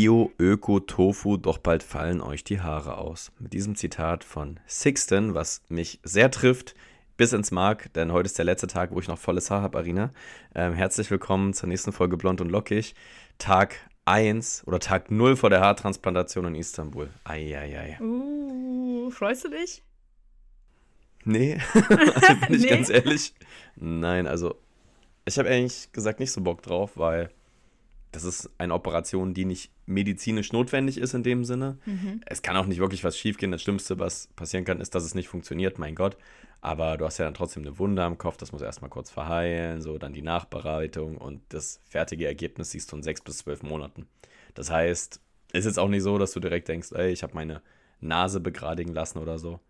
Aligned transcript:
Bio, 0.00 0.30
Öko, 0.38 0.78
Tofu, 0.78 1.38
doch 1.38 1.58
bald 1.58 1.82
fallen 1.82 2.20
euch 2.20 2.44
die 2.44 2.60
Haare 2.60 2.98
aus. 2.98 3.32
Mit 3.40 3.52
diesem 3.52 3.74
Zitat 3.74 4.22
von 4.22 4.60
Sixten, 4.64 5.34
was 5.34 5.60
mich 5.68 5.98
sehr 6.04 6.30
trifft, 6.30 6.76
bis 7.16 7.32
ins 7.32 7.50
Mark, 7.50 7.92
denn 7.94 8.12
heute 8.12 8.26
ist 8.26 8.38
der 8.38 8.44
letzte 8.44 8.68
Tag, 8.68 8.92
wo 8.92 9.00
ich 9.00 9.08
noch 9.08 9.18
volles 9.18 9.50
Haar 9.50 9.60
habe, 9.60 9.76
Arina. 9.76 10.12
Ähm, 10.54 10.72
herzlich 10.72 11.10
willkommen 11.10 11.52
zur 11.52 11.68
nächsten 11.68 11.90
Folge 11.90 12.16
Blond 12.16 12.40
und 12.40 12.48
Lockig. 12.48 12.94
Tag 13.38 13.74
1 14.04 14.68
oder 14.68 14.78
Tag 14.78 15.10
0 15.10 15.34
vor 15.34 15.50
der 15.50 15.62
Haartransplantation 15.62 16.44
in 16.44 16.54
Istanbul. 16.54 17.10
Eieiei. 17.24 17.98
Uh, 18.00 19.10
freust 19.10 19.46
du 19.46 19.48
dich? 19.48 19.82
Nee, 21.24 21.58
also 21.74 22.36
bin 22.46 22.54
ich 22.54 22.62
nee. 22.62 22.68
ganz 22.68 22.88
ehrlich. 22.88 23.34
Nein, 23.74 24.28
also 24.28 24.54
ich 25.24 25.40
habe 25.40 25.48
eigentlich 25.48 25.90
gesagt 25.90 26.20
nicht 26.20 26.30
so 26.30 26.40
Bock 26.40 26.62
drauf, 26.62 26.92
weil 26.94 27.30
das 28.12 28.24
ist 28.24 28.50
eine 28.58 28.74
Operation, 28.74 29.34
die 29.34 29.44
nicht 29.44 29.70
medizinisch 29.86 30.52
notwendig 30.52 30.98
ist 30.98 31.14
in 31.14 31.22
dem 31.22 31.44
Sinne. 31.44 31.78
Mhm. 31.84 32.20
Es 32.26 32.42
kann 32.42 32.56
auch 32.56 32.66
nicht 32.66 32.78
wirklich 32.78 33.04
was 33.04 33.18
schiefgehen. 33.18 33.52
Das 33.52 33.62
Schlimmste, 33.62 33.98
was 33.98 34.28
passieren 34.36 34.64
kann, 34.64 34.80
ist, 34.80 34.94
dass 34.94 35.04
es 35.04 35.14
nicht 35.14 35.28
funktioniert, 35.28 35.78
mein 35.78 35.94
Gott. 35.94 36.16
Aber 36.60 36.96
du 36.96 37.04
hast 37.04 37.18
ja 37.18 37.24
dann 37.24 37.34
trotzdem 37.34 37.62
eine 37.62 37.78
Wunde 37.78 38.02
am 38.02 38.18
Kopf, 38.18 38.36
das 38.36 38.50
muss 38.50 38.62
erstmal 38.62 38.90
kurz 38.90 39.10
verheilen, 39.10 39.80
so 39.80 39.96
dann 39.98 40.12
die 40.12 40.22
Nachbereitung 40.22 41.16
und 41.16 41.40
das 41.50 41.80
fertige 41.84 42.26
Ergebnis 42.26 42.72
siehst 42.72 42.90
du 42.90 42.96
in 42.96 43.02
sechs 43.02 43.20
bis 43.20 43.38
zwölf 43.38 43.62
Monaten. 43.62 44.08
Das 44.54 44.70
heißt, 44.70 45.20
es 45.52 45.58
ist 45.60 45.66
jetzt 45.66 45.78
auch 45.78 45.88
nicht 45.88 46.02
so, 46.02 46.18
dass 46.18 46.32
du 46.32 46.40
direkt 46.40 46.68
denkst, 46.68 46.92
ey, 46.92 47.12
ich 47.12 47.22
habe 47.22 47.34
meine 47.34 47.62
Nase 48.00 48.40
begradigen 48.40 48.92
lassen 48.92 49.18
oder 49.18 49.38
so. 49.38 49.60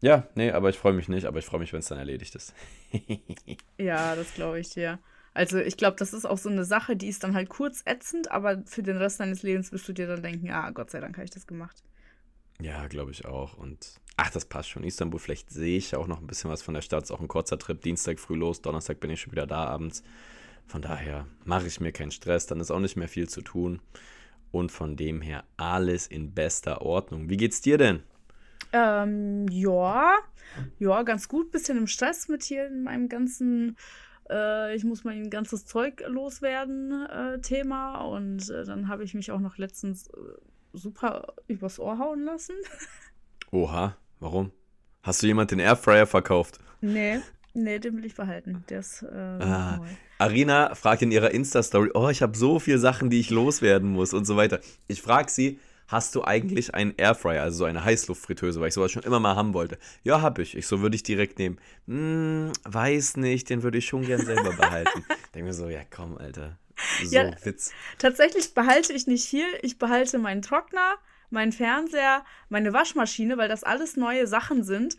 Ja, 0.00 0.28
nee, 0.36 0.52
aber 0.52 0.68
ich 0.68 0.78
freue 0.78 0.92
mich 0.92 1.08
nicht, 1.08 1.26
aber 1.26 1.40
ich 1.40 1.44
freue 1.44 1.60
mich, 1.60 1.72
wenn 1.72 1.80
es 1.80 1.88
dann 1.88 1.98
erledigt 1.98 2.34
ist. 2.36 2.54
ja, 3.78 4.14
das 4.14 4.32
glaube 4.34 4.60
ich 4.60 4.70
dir. 4.70 5.00
Also 5.38 5.58
ich 5.60 5.76
glaube, 5.76 5.94
das 5.96 6.14
ist 6.14 6.24
auch 6.24 6.36
so 6.36 6.48
eine 6.48 6.64
Sache, 6.64 6.96
die 6.96 7.06
ist 7.06 7.22
dann 7.22 7.32
halt 7.32 7.48
kurz 7.48 7.82
ätzend, 7.84 8.28
aber 8.32 8.60
für 8.66 8.82
den 8.82 8.96
Rest 8.96 9.20
deines 9.20 9.44
Lebens 9.44 9.70
wirst 9.70 9.86
du 9.86 9.92
dir 9.92 10.08
dann 10.08 10.20
denken, 10.20 10.50
ah, 10.50 10.70
Gott 10.70 10.90
sei 10.90 10.98
Dank 10.98 11.14
habe 11.16 11.26
ich 11.26 11.30
das 11.30 11.46
gemacht. 11.46 11.84
Ja, 12.60 12.88
glaube 12.88 13.12
ich 13.12 13.24
auch. 13.24 13.56
Und 13.56 14.00
ach, 14.16 14.30
das 14.30 14.46
passt 14.46 14.68
schon. 14.68 14.82
Istanbul, 14.82 15.20
vielleicht 15.20 15.50
sehe 15.50 15.78
ich 15.78 15.94
auch 15.94 16.08
noch 16.08 16.20
ein 16.20 16.26
bisschen 16.26 16.50
was 16.50 16.60
von 16.60 16.74
der 16.74 16.80
Stadt. 16.80 17.04
Ist 17.04 17.12
auch 17.12 17.20
ein 17.20 17.28
kurzer 17.28 17.56
Trip. 17.56 17.80
Dienstag 17.80 18.18
früh 18.18 18.34
los, 18.34 18.62
Donnerstag 18.62 18.98
bin 18.98 19.12
ich 19.12 19.20
schon 19.20 19.30
wieder 19.30 19.46
da 19.46 19.64
abends. 19.66 20.02
Von 20.66 20.82
daher 20.82 21.28
mache 21.44 21.68
ich 21.68 21.78
mir 21.78 21.92
keinen 21.92 22.10
Stress, 22.10 22.46
dann 22.46 22.58
ist 22.58 22.72
auch 22.72 22.80
nicht 22.80 22.96
mehr 22.96 23.06
viel 23.06 23.28
zu 23.28 23.40
tun. 23.40 23.80
Und 24.50 24.72
von 24.72 24.96
dem 24.96 25.20
her 25.20 25.44
alles 25.56 26.08
in 26.08 26.34
bester 26.34 26.82
Ordnung. 26.82 27.30
Wie 27.30 27.36
geht's 27.36 27.60
dir 27.60 27.78
denn? 27.78 28.02
Ähm, 28.72 29.46
ja, 29.50 30.16
ja, 30.80 31.02
ganz 31.04 31.28
gut. 31.28 31.52
Bisschen 31.52 31.78
im 31.78 31.86
Stress 31.86 32.26
mit 32.26 32.42
hier 32.42 32.66
in 32.66 32.82
meinem 32.82 33.08
ganzen, 33.08 33.76
äh, 34.30 34.74
ich 34.74 34.84
muss 34.84 35.04
mein 35.04 35.30
ganzes 35.30 35.66
Zeug 35.66 36.02
loswerden, 36.06 37.06
äh, 37.06 37.40
Thema. 37.40 38.02
Und 38.02 38.50
äh, 38.50 38.64
dann 38.64 38.88
habe 38.88 39.04
ich 39.04 39.14
mich 39.14 39.30
auch 39.30 39.40
noch 39.40 39.58
letztens 39.58 40.08
äh, 40.08 40.12
super 40.72 41.34
übers 41.46 41.78
Ohr 41.78 41.98
hauen 41.98 42.24
lassen. 42.24 42.54
Oha, 43.50 43.96
warum? 44.20 44.52
Hast 45.02 45.22
du 45.22 45.26
jemand 45.26 45.50
den 45.50 45.58
Airfryer 45.58 46.06
verkauft? 46.06 46.58
Nee, 46.80 47.20
nee, 47.54 47.78
den 47.78 47.96
will 47.96 48.04
ich 48.04 48.14
behalten. 48.14 48.64
Der 48.68 48.80
ist, 48.80 49.02
äh, 49.02 49.14
ah, 49.14 49.80
Arina 50.18 50.74
fragt 50.74 51.02
in 51.02 51.10
ihrer 51.10 51.30
Insta-Story, 51.30 51.90
oh, 51.94 52.08
ich 52.08 52.22
habe 52.22 52.36
so 52.36 52.58
viele 52.58 52.78
Sachen, 52.78 53.08
die 53.08 53.20
ich 53.20 53.30
loswerden 53.30 53.90
muss 53.90 54.12
und 54.12 54.26
so 54.26 54.36
weiter. 54.36 54.60
Ich 54.86 55.00
frage 55.00 55.30
sie, 55.30 55.58
hast 55.88 56.14
du 56.14 56.22
eigentlich 56.22 56.74
einen 56.74 56.94
Airfryer, 56.96 57.42
also 57.42 57.58
so 57.58 57.64
eine 57.64 57.82
Heißluftfritteuse, 57.82 58.60
weil 58.60 58.68
ich 58.68 58.74
sowas 58.74 58.92
schon 58.92 59.02
immer 59.02 59.18
mal 59.18 59.34
haben 59.34 59.54
wollte. 59.54 59.78
Ja, 60.04 60.22
hab 60.22 60.38
ich. 60.38 60.56
Ich 60.56 60.66
so 60.66 60.80
würde 60.80 60.94
ich 60.94 61.02
direkt 61.02 61.38
nehmen. 61.38 61.58
Hm, 61.86 62.52
weiß 62.64 63.16
nicht, 63.16 63.50
den 63.50 63.62
würde 63.62 63.78
ich 63.78 63.86
schon 63.86 64.02
gern 64.02 64.24
selber 64.24 64.52
behalten. 64.52 65.04
Denke 65.34 65.48
mir 65.48 65.54
so, 65.54 65.68
ja 65.68 65.80
komm, 65.90 66.16
Alter. 66.18 66.58
So 67.02 67.14
ja, 67.14 67.32
Witz. 67.42 67.72
Tatsächlich 67.98 68.54
behalte 68.54 68.92
ich 68.92 69.06
nicht 69.06 69.28
viel. 69.28 69.46
Ich 69.62 69.78
behalte 69.78 70.18
meinen 70.18 70.42
Trockner, 70.42 70.96
meinen 71.30 71.52
Fernseher, 71.52 72.24
meine 72.50 72.72
Waschmaschine, 72.72 73.38
weil 73.38 73.48
das 73.48 73.64
alles 73.64 73.96
neue 73.96 74.26
Sachen 74.26 74.62
sind. 74.62 74.96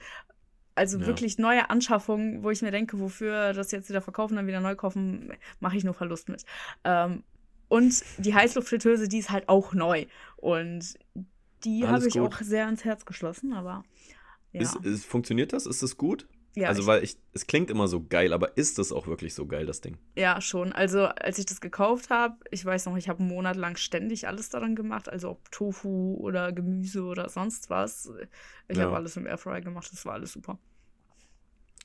Also 0.76 0.98
ja. 0.98 1.06
wirklich 1.06 1.38
neue 1.38 1.70
Anschaffungen, 1.70 2.44
wo 2.44 2.50
ich 2.50 2.62
mir 2.62 2.72
denke, 2.72 3.00
wofür 3.00 3.54
das 3.54 3.72
jetzt 3.72 3.90
wieder 3.90 4.02
verkaufen, 4.02 4.36
dann 4.36 4.48
wieder 4.48 4.62
neu 4.62 4.76
kaufen, 4.76 5.34
mache 5.60 5.78
ich 5.78 5.84
nur 5.84 5.94
Verlust 5.94 6.30
mit. 6.30 6.46
Ähm, 6.84 7.24
und 7.70 8.04
die 8.18 8.34
Heißluftfritteuse, 8.34 9.08
die 9.08 9.20
ist 9.20 9.30
halt 9.30 9.48
auch 9.48 9.74
neu. 9.74 10.08
Und 10.36 10.96
die 11.64 11.88
habe 11.88 12.08
ich 12.08 12.16
gut. 12.16 12.34
auch 12.34 12.42
sehr 12.42 12.66
ans 12.66 12.84
Herz 12.84 13.06
geschlossen, 13.06 13.54
aber. 13.54 13.86
Ja. 14.52 14.62
Ist, 14.62 14.76
ist, 14.78 15.06
funktioniert 15.06 15.54
das? 15.54 15.66
Ist 15.66 15.84
das 15.84 15.96
gut? 15.96 16.28
Ja. 16.56 16.68
Also, 16.68 16.88
weil 16.88 17.04
ich, 17.04 17.18
es 17.32 17.46
klingt 17.46 17.70
immer 17.70 17.88
so 17.88 18.04
geil, 18.04 18.34
aber 18.34 18.58
ist 18.58 18.80
das 18.80 18.92
auch 18.92 19.06
wirklich 19.06 19.36
so 19.36 19.46
geil, 19.46 19.68
das 19.68 19.82
Ding? 19.82 19.98
Ja, 20.16 20.42
schon. 20.42 20.74
Also, 20.74 21.06
als 21.06 21.38
ich 21.38 21.46
das 21.46 21.62
gekauft 21.62 22.10
habe, 22.10 22.38
ich 22.50 22.66
weiß 22.66 22.88
noch, 22.88 22.98
ich 22.98 23.08
habe 23.08 23.20
einen 23.20 23.30
Monat 23.30 23.56
lang 23.56 23.78
ständig 23.78 24.28
alles 24.28 24.50
daran 24.50 24.76
gemacht. 24.76 25.08
Also, 25.08 25.30
ob 25.30 25.52
Tofu 25.52 26.18
oder 26.20 26.52
Gemüse 26.52 27.04
oder 27.04 27.30
sonst 27.30 27.70
was. 27.70 28.12
Ich 28.68 28.78
ja. 28.78 28.86
habe 28.86 28.96
alles 28.96 29.16
im 29.16 29.28
Airfryer 29.28 29.62
gemacht, 29.62 29.90
das 29.92 30.06
war 30.06 30.14
alles 30.14 30.34
super. 30.34 30.58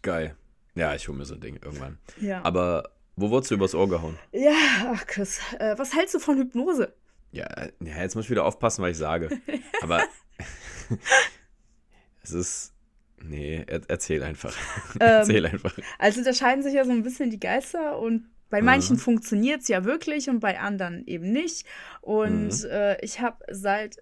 Geil. 0.01 0.35
Ja, 0.75 0.95
ich 0.95 1.09
hole 1.09 1.19
mir 1.19 1.25
so 1.27 1.35
ein 1.35 1.41
Ding 1.41 1.57
irgendwann. 1.63 1.99
Ja. 2.21 2.43
Aber 2.43 2.94
wo 3.17 3.31
wurdest 3.31 3.51
du 3.51 3.55
übers 3.57 3.75
Ohr 3.75 3.89
gehauen? 3.89 4.19
Ja, 4.33 4.53
ach 4.93 5.07
Chris, 5.07 5.41
äh, 5.59 5.79
was 5.79 5.95
hältst 5.95 6.15
du 6.15 6.19
von 6.19 6.37
Hypnose? 6.37 6.95
Ja, 7.31 7.49
ja, 7.81 8.03
jetzt 8.03 8.15
muss 8.15 8.27
ich 8.27 8.31
wieder 8.31 8.45
aufpassen, 8.45 8.83
was 8.83 8.93
ich 8.93 8.99
sage. 8.99 9.29
Aber 9.83 10.03
es 12.23 12.31
ist. 12.31 12.71
Nee, 13.23 13.65
er, 13.67 13.81
erzähl 13.89 14.23
einfach. 14.23 14.55
Ähm, 14.95 15.01
erzähl 15.01 15.47
einfach. 15.47 15.77
Also 15.99 16.23
da 16.23 16.33
scheiden 16.33 16.63
sich 16.63 16.75
ja 16.75 16.85
so 16.85 16.93
ein 16.93 17.03
bisschen 17.03 17.31
die 17.31 17.41
Geister 17.41 17.99
und 17.99 18.29
bei 18.49 18.63
manchen 18.63 18.95
mhm. 18.95 19.01
funktioniert 19.01 19.63
es 19.63 19.69
ja 19.69 19.85
wirklich 19.85 20.31
und 20.31 20.39
bei 20.39 20.61
anderen 20.61 21.05
eben 21.09 21.33
nicht. 21.33 21.67
Und 22.01 22.63
mhm. 22.63 22.71
äh, 22.71 23.05
ich 23.05 23.21
habe 23.21 23.45
seit, 23.51 23.97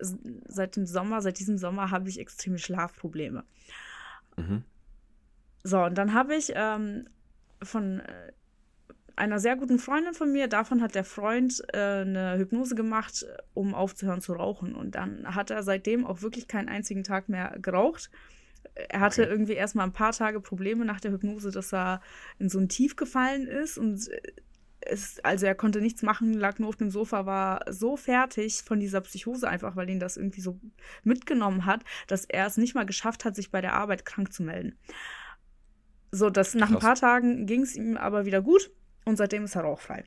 seit 0.46 0.76
dem 0.76 0.84
Sommer, 0.84 1.22
seit 1.22 1.38
diesem 1.38 1.56
Sommer 1.56 1.90
habe 1.90 2.10
ich 2.10 2.20
extreme 2.20 2.58
Schlafprobleme. 2.58 3.44
Mhm. 4.36 4.64
So, 5.62 5.82
und 5.84 5.96
dann 5.96 6.12
habe 6.12 6.34
ich 6.34 6.52
ähm, 6.54 7.08
von 7.62 8.00
äh, 8.00 8.32
einer 9.16 9.38
sehr 9.38 9.56
guten 9.56 9.78
Freundin 9.78 10.14
von 10.14 10.32
mir, 10.32 10.48
davon 10.48 10.82
hat 10.82 10.94
der 10.94 11.04
Freund 11.04 11.62
äh, 11.72 12.02
eine 12.02 12.38
Hypnose 12.38 12.74
gemacht, 12.74 13.26
um 13.54 13.74
aufzuhören 13.74 14.20
zu 14.20 14.32
rauchen. 14.32 14.74
Und 14.74 14.94
dann 14.94 15.34
hat 15.34 15.50
er 15.50 15.62
seitdem 15.62 16.06
auch 16.06 16.22
wirklich 16.22 16.48
keinen 16.48 16.68
einzigen 16.68 17.04
Tag 17.04 17.28
mehr 17.28 17.56
geraucht. 17.60 18.10
Er 18.74 19.00
hatte 19.00 19.22
okay. 19.22 19.30
irgendwie 19.30 19.52
erstmal 19.52 19.86
ein 19.86 19.92
paar 19.92 20.12
Tage 20.12 20.40
Probleme 20.40 20.84
nach 20.84 21.00
der 21.00 21.12
Hypnose, 21.12 21.50
dass 21.50 21.72
er 21.72 22.00
in 22.38 22.48
so 22.48 22.58
ein 22.58 22.68
Tief 22.68 22.96
gefallen 22.96 23.46
ist 23.46 23.76
und 23.76 24.08
es, 24.80 25.20
also 25.22 25.46
er 25.46 25.54
konnte 25.54 25.80
nichts 25.80 26.02
machen, 26.02 26.32
lag 26.34 26.58
nur 26.58 26.68
auf 26.68 26.76
dem 26.76 26.90
Sofa, 26.90 27.26
war 27.26 27.60
so 27.70 27.96
fertig 27.96 28.62
von 28.62 28.80
dieser 28.80 29.00
Psychose 29.00 29.48
einfach, 29.48 29.76
weil 29.76 29.88
ihn 29.90 30.00
das 30.00 30.16
irgendwie 30.16 30.40
so 30.40 30.58
mitgenommen 31.04 31.66
hat, 31.66 31.84
dass 32.08 32.24
er 32.24 32.46
es 32.46 32.56
nicht 32.56 32.74
mal 32.74 32.86
geschafft 32.86 33.24
hat, 33.24 33.36
sich 33.36 33.50
bei 33.50 33.60
der 33.60 33.74
Arbeit 33.74 34.04
krank 34.04 34.32
zu 34.32 34.42
melden. 34.42 34.76
So, 36.10 36.30
dass 36.30 36.54
nach 36.54 36.68
Krass. 36.68 36.76
ein 36.76 36.80
paar 36.80 36.94
Tagen 36.96 37.46
ging 37.46 37.62
es 37.62 37.76
ihm 37.76 37.96
aber 37.96 38.26
wieder 38.26 38.42
gut 38.42 38.70
und 39.04 39.16
seitdem 39.16 39.44
ist 39.44 39.56
er 39.56 39.62
rauchfrei. 39.62 40.04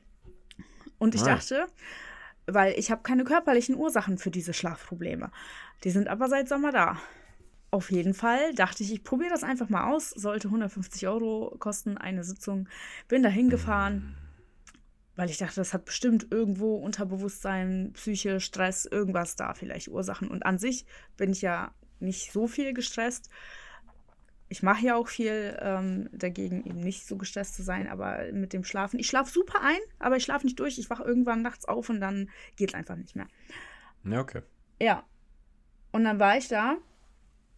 Und 0.98 1.14
ich 1.14 1.22
ah. 1.22 1.36
dachte, 1.36 1.66
weil 2.46 2.78
ich 2.78 2.90
habe 2.90 3.02
keine 3.02 3.24
körperlichen 3.24 3.76
Ursachen 3.76 4.18
für 4.18 4.30
diese 4.30 4.54
Schlafprobleme. 4.54 5.30
Die 5.84 5.90
sind 5.90 6.08
aber 6.08 6.28
seit 6.28 6.48
Sommer 6.48 6.72
da. 6.72 6.98
Auf 7.70 7.90
jeden 7.90 8.14
Fall 8.14 8.54
dachte 8.54 8.82
ich, 8.82 8.92
ich 8.92 9.04
probiere 9.04 9.30
das 9.30 9.42
einfach 9.42 9.68
mal 9.68 9.92
aus. 9.92 10.10
Sollte 10.10 10.48
150 10.48 11.06
Euro 11.08 11.54
kosten, 11.58 11.98
eine 11.98 12.24
Sitzung. 12.24 12.68
Bin 13.08 13.22
da 13.22 13.28
hingefahren, 13.28 14.16
weil 15.16 15.28
ich 15.28 15.38
dachte, 15.38 15.56
das 15.56 15.74
hat 15.74 15.84
bestimmt 15.84 16.28
irgendwo 16.30 16.76
Unterbewusstsein, 16.76 17.90
Psyche, 17.94 18.40
Stress, 18.40 18.86
irgendwas 18.86 19.36
da, 19.36 19.52
vielleicht 19.54 19.88
Ursachen. 19.88 20.28
Und 20.28 20.46
an 20.46 20.58
sich 20.58 20.86
bin 21.16 21.32
ich 21.32 21.42
ja 21.42 21.74
nicht 21.98 22.32
so 22.32 22.46
viel 22.46 22.72
gestresst 22.72 23.30
ich 24.48 24.62
mache 24.62 24.86
ja 24.86 24.96
auch 24.96 25.08
viel 25.08 25.56
ähm, 25.60 26.08
dagegen, 26.12 26.64
eben 26.64 26.80
nicht 26.80 27.06
so 27.06 27.16
gestresst 27.16 27.54
zu 27.54 27.62
sein, 27.62 27.88
aber 27.88 28.30
mit 28.32 28.52
dem 28.52 28.64
Schlafen. 28.64 28.98
Ich 28.98 29.08
schlafe 29.08 29.30
super 29.30 29.60
ein, 29.62 29.78
aber 29.98 30.16
ich 30.16 30.24
schlafe 30.24 30.46
nicht 30.46 30.58
durch. 30.60 30.78
Ich 30.78 30.88
wache 30.88 31.02
irgendwann 31.02 31.42
nachts 31.42 31.64
auf 31.64 31.88
und 31.88 32.00
dann 32.00 32.30
geht 32.56 32.70
es 32.70 32.74
einfach 32.74 32.96
nicht 32.96 33.16
mehr. 33.16 33.26
Ja, 34.04 34.20
okay. 34.20 34.42
Ja. 34.80 35.04
Und 35.90 36.04
dann 36.04 36.20
war 36.20 36.36
ich 36.36 36.48
da, 36.48 36.76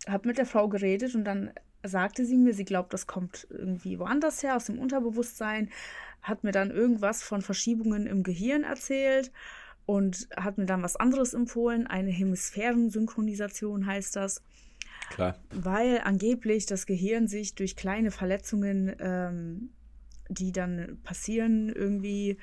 habe 0.06 0.28
mit 0.28 0.38
der 0.38 0.46
Frau 0.46 0.68
geredet 0.68 1.14
und 1.14 1.24
dann 1.24 1.52
sagte 1.82 2.24
sie 2.24 2.36
mir, 2.36 2.54
sie 2.54 2.64
glaubt, 2.64 2.92
das 2.92 3.06
kommt 3.06 3.46
irgendwie 3.50 3.98
woanders 3.98 4.42
her, 4.42 4.56
aus 4.56 4.66
dem 4.66 4.78
Unterbewusstsein, 4.78 5.70
hat 6.22 6.42
mir 6.42 6.52
dann 6.52 6.70
irgendwas 6.70 7.22
von 7.22 7.42
Verschiebungen 7.42 8.06
im 8.06 8.22
Gehirn 8.22 8.64
erzählt 8.64 9.30
und 9.86 10.28
hat 10.36 10.58
mir 10.58 10.66
dann 10.66 10.82
was 10.82 10.96
anderes 10.96 11.34
empfohlen. 11.34 11.86
Eine 11.86 12.10
Hemisphärensynchronisation 12.10 13.86
heißt 13.86 14.16
das. 14.16 14.42
Klar. 15.10 15.38
Weil 15.50 16.00
angeblich 16.04 16.66
das 16.66 16.86
Gehirn 16.86 17.28
sich 17.28 17.54
durch 17.54 17.76
kleine 17.76 18.10
Verletzungen, 18.10 18.94
ähm, 18.98 19.70
die 20.28 20.52
dann 20.52 20.98
passieren, 21.02 21.70
irgendwie 21.70 22.38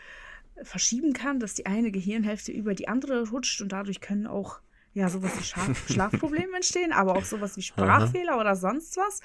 verschieben 0.63 1.13
kann, 1.13 1.39
dass 1.39 1.53
die 1.53 1.65
eine 1.65 1.91
Gehirnhälfte 1.91 2.51
über 2.51 2.73
die 2.73 2.87
andere 2.87 3.29
rutscht 3.29 3.61
und 3.61 3.71
dadurch 3.71 3.99
können 3.99 4.25
auch 4.25 4.59
ja 4.93 5.09
sowas 5.09 5.37
wie 5.37 5.43
Schlaf 5.43 5.87
Schlafprobleme 5.89 6.55
entstehen, 6.55 6.93
aber 6.93 7.15
auch 7.15 7.25
sowas 7.25 7.57
wie 7.57 7.61
Sprachfehler 7.61 8.39
oder 8.39 8.55
sonst 8.55 8.97
was. 8.97 9.19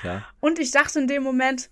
Klar. 0.00 0.26
Und 0.40 0.58
ich 0.58 0.70
dachte 0.70 0.98
in 0.98 1.06
dem 1.06 1.22
Moment, 1.22 1.70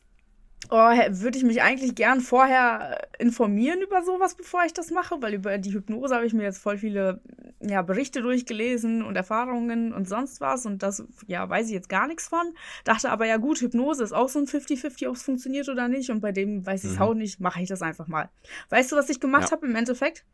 Oh, 0.71 0.77
würde 1.11 1.39
ich 1.39 1.45
mich 1.45 1.63
eigentlich 1.63 1.95
gern 1.95 2.21
vorher 2.21 3.07
informieren 3.19 3.83
über 3.83 4.03
sowas, 4.03 4.35
bevor 4.35 4.65
ich 4.65 4.73
das 4.73 4.91
mache, 4.91 5.21
weil 5.23 5.35
über 5.35 5.59
die 5.59 5.73
Hypnose 5.73 6.15
habe 6.15 6.27
ich 6.27 6.33
mir 6.33 6.43
jetzt 6.43 6.59
voll 6.59 6.79
viele 6.79 7.21
ja, 7.69 7.83
Berichte 7.83 8.23
durchgelesen 8.23 9.03
und 9.03 9.17
Erfahrungen 9.17 9.93
und 9.93 10.09
sonst 10.09 10.41
was 10.41 10.67
und 10.67 10.83
das, 10.83 11.05
ja, 11.27 11.49
weiß 11.49 11.67
ich 11.69 11.73
jetzt 11.73 11.89
gar 11.89 12.07
nichts 12.07 12.29
von. 12.29 12.55
Dachte 12.85 13.11
aber, 13.11 13.27
ja 13.27 13.37
gut, 13.37 13.61
Hypnose 13.61 14.05
ist 14.05 14.13
auch 14.13 14.29
so 14.29 14.39
ein 14.39 14.47
50-50, 14.47 15.09
ob 15.09 15.17
es 15.17 15.23
funktioniert 15.23 15.69
oder 15.69 15.89
nicht 15.89 16.11
und 16.11 16.21
bei 16.21 16.33
dem 16.33 16.65
weiß 16.65 16.85
ich 16.85 16.91
es 16.91 16.97
mhm. 16.97 17.03
auch 17.03 17.15
nicht, 17.15 17.41
mache 17.41 17.61
ich 17.63 17.69
das 17.69 17.83
einfach 17.83 18.09
mal. 18.09 18.31
Weißt 18.71 18.93
du, 18.93 18.97
was 18.97 19.09
ich 19.09 19.21
gemacht 19.21 19.45
ja. 19.45 19.51
habe 19.53 19.67
im 19.67 19.77
Endeffekt? 19.77 20.25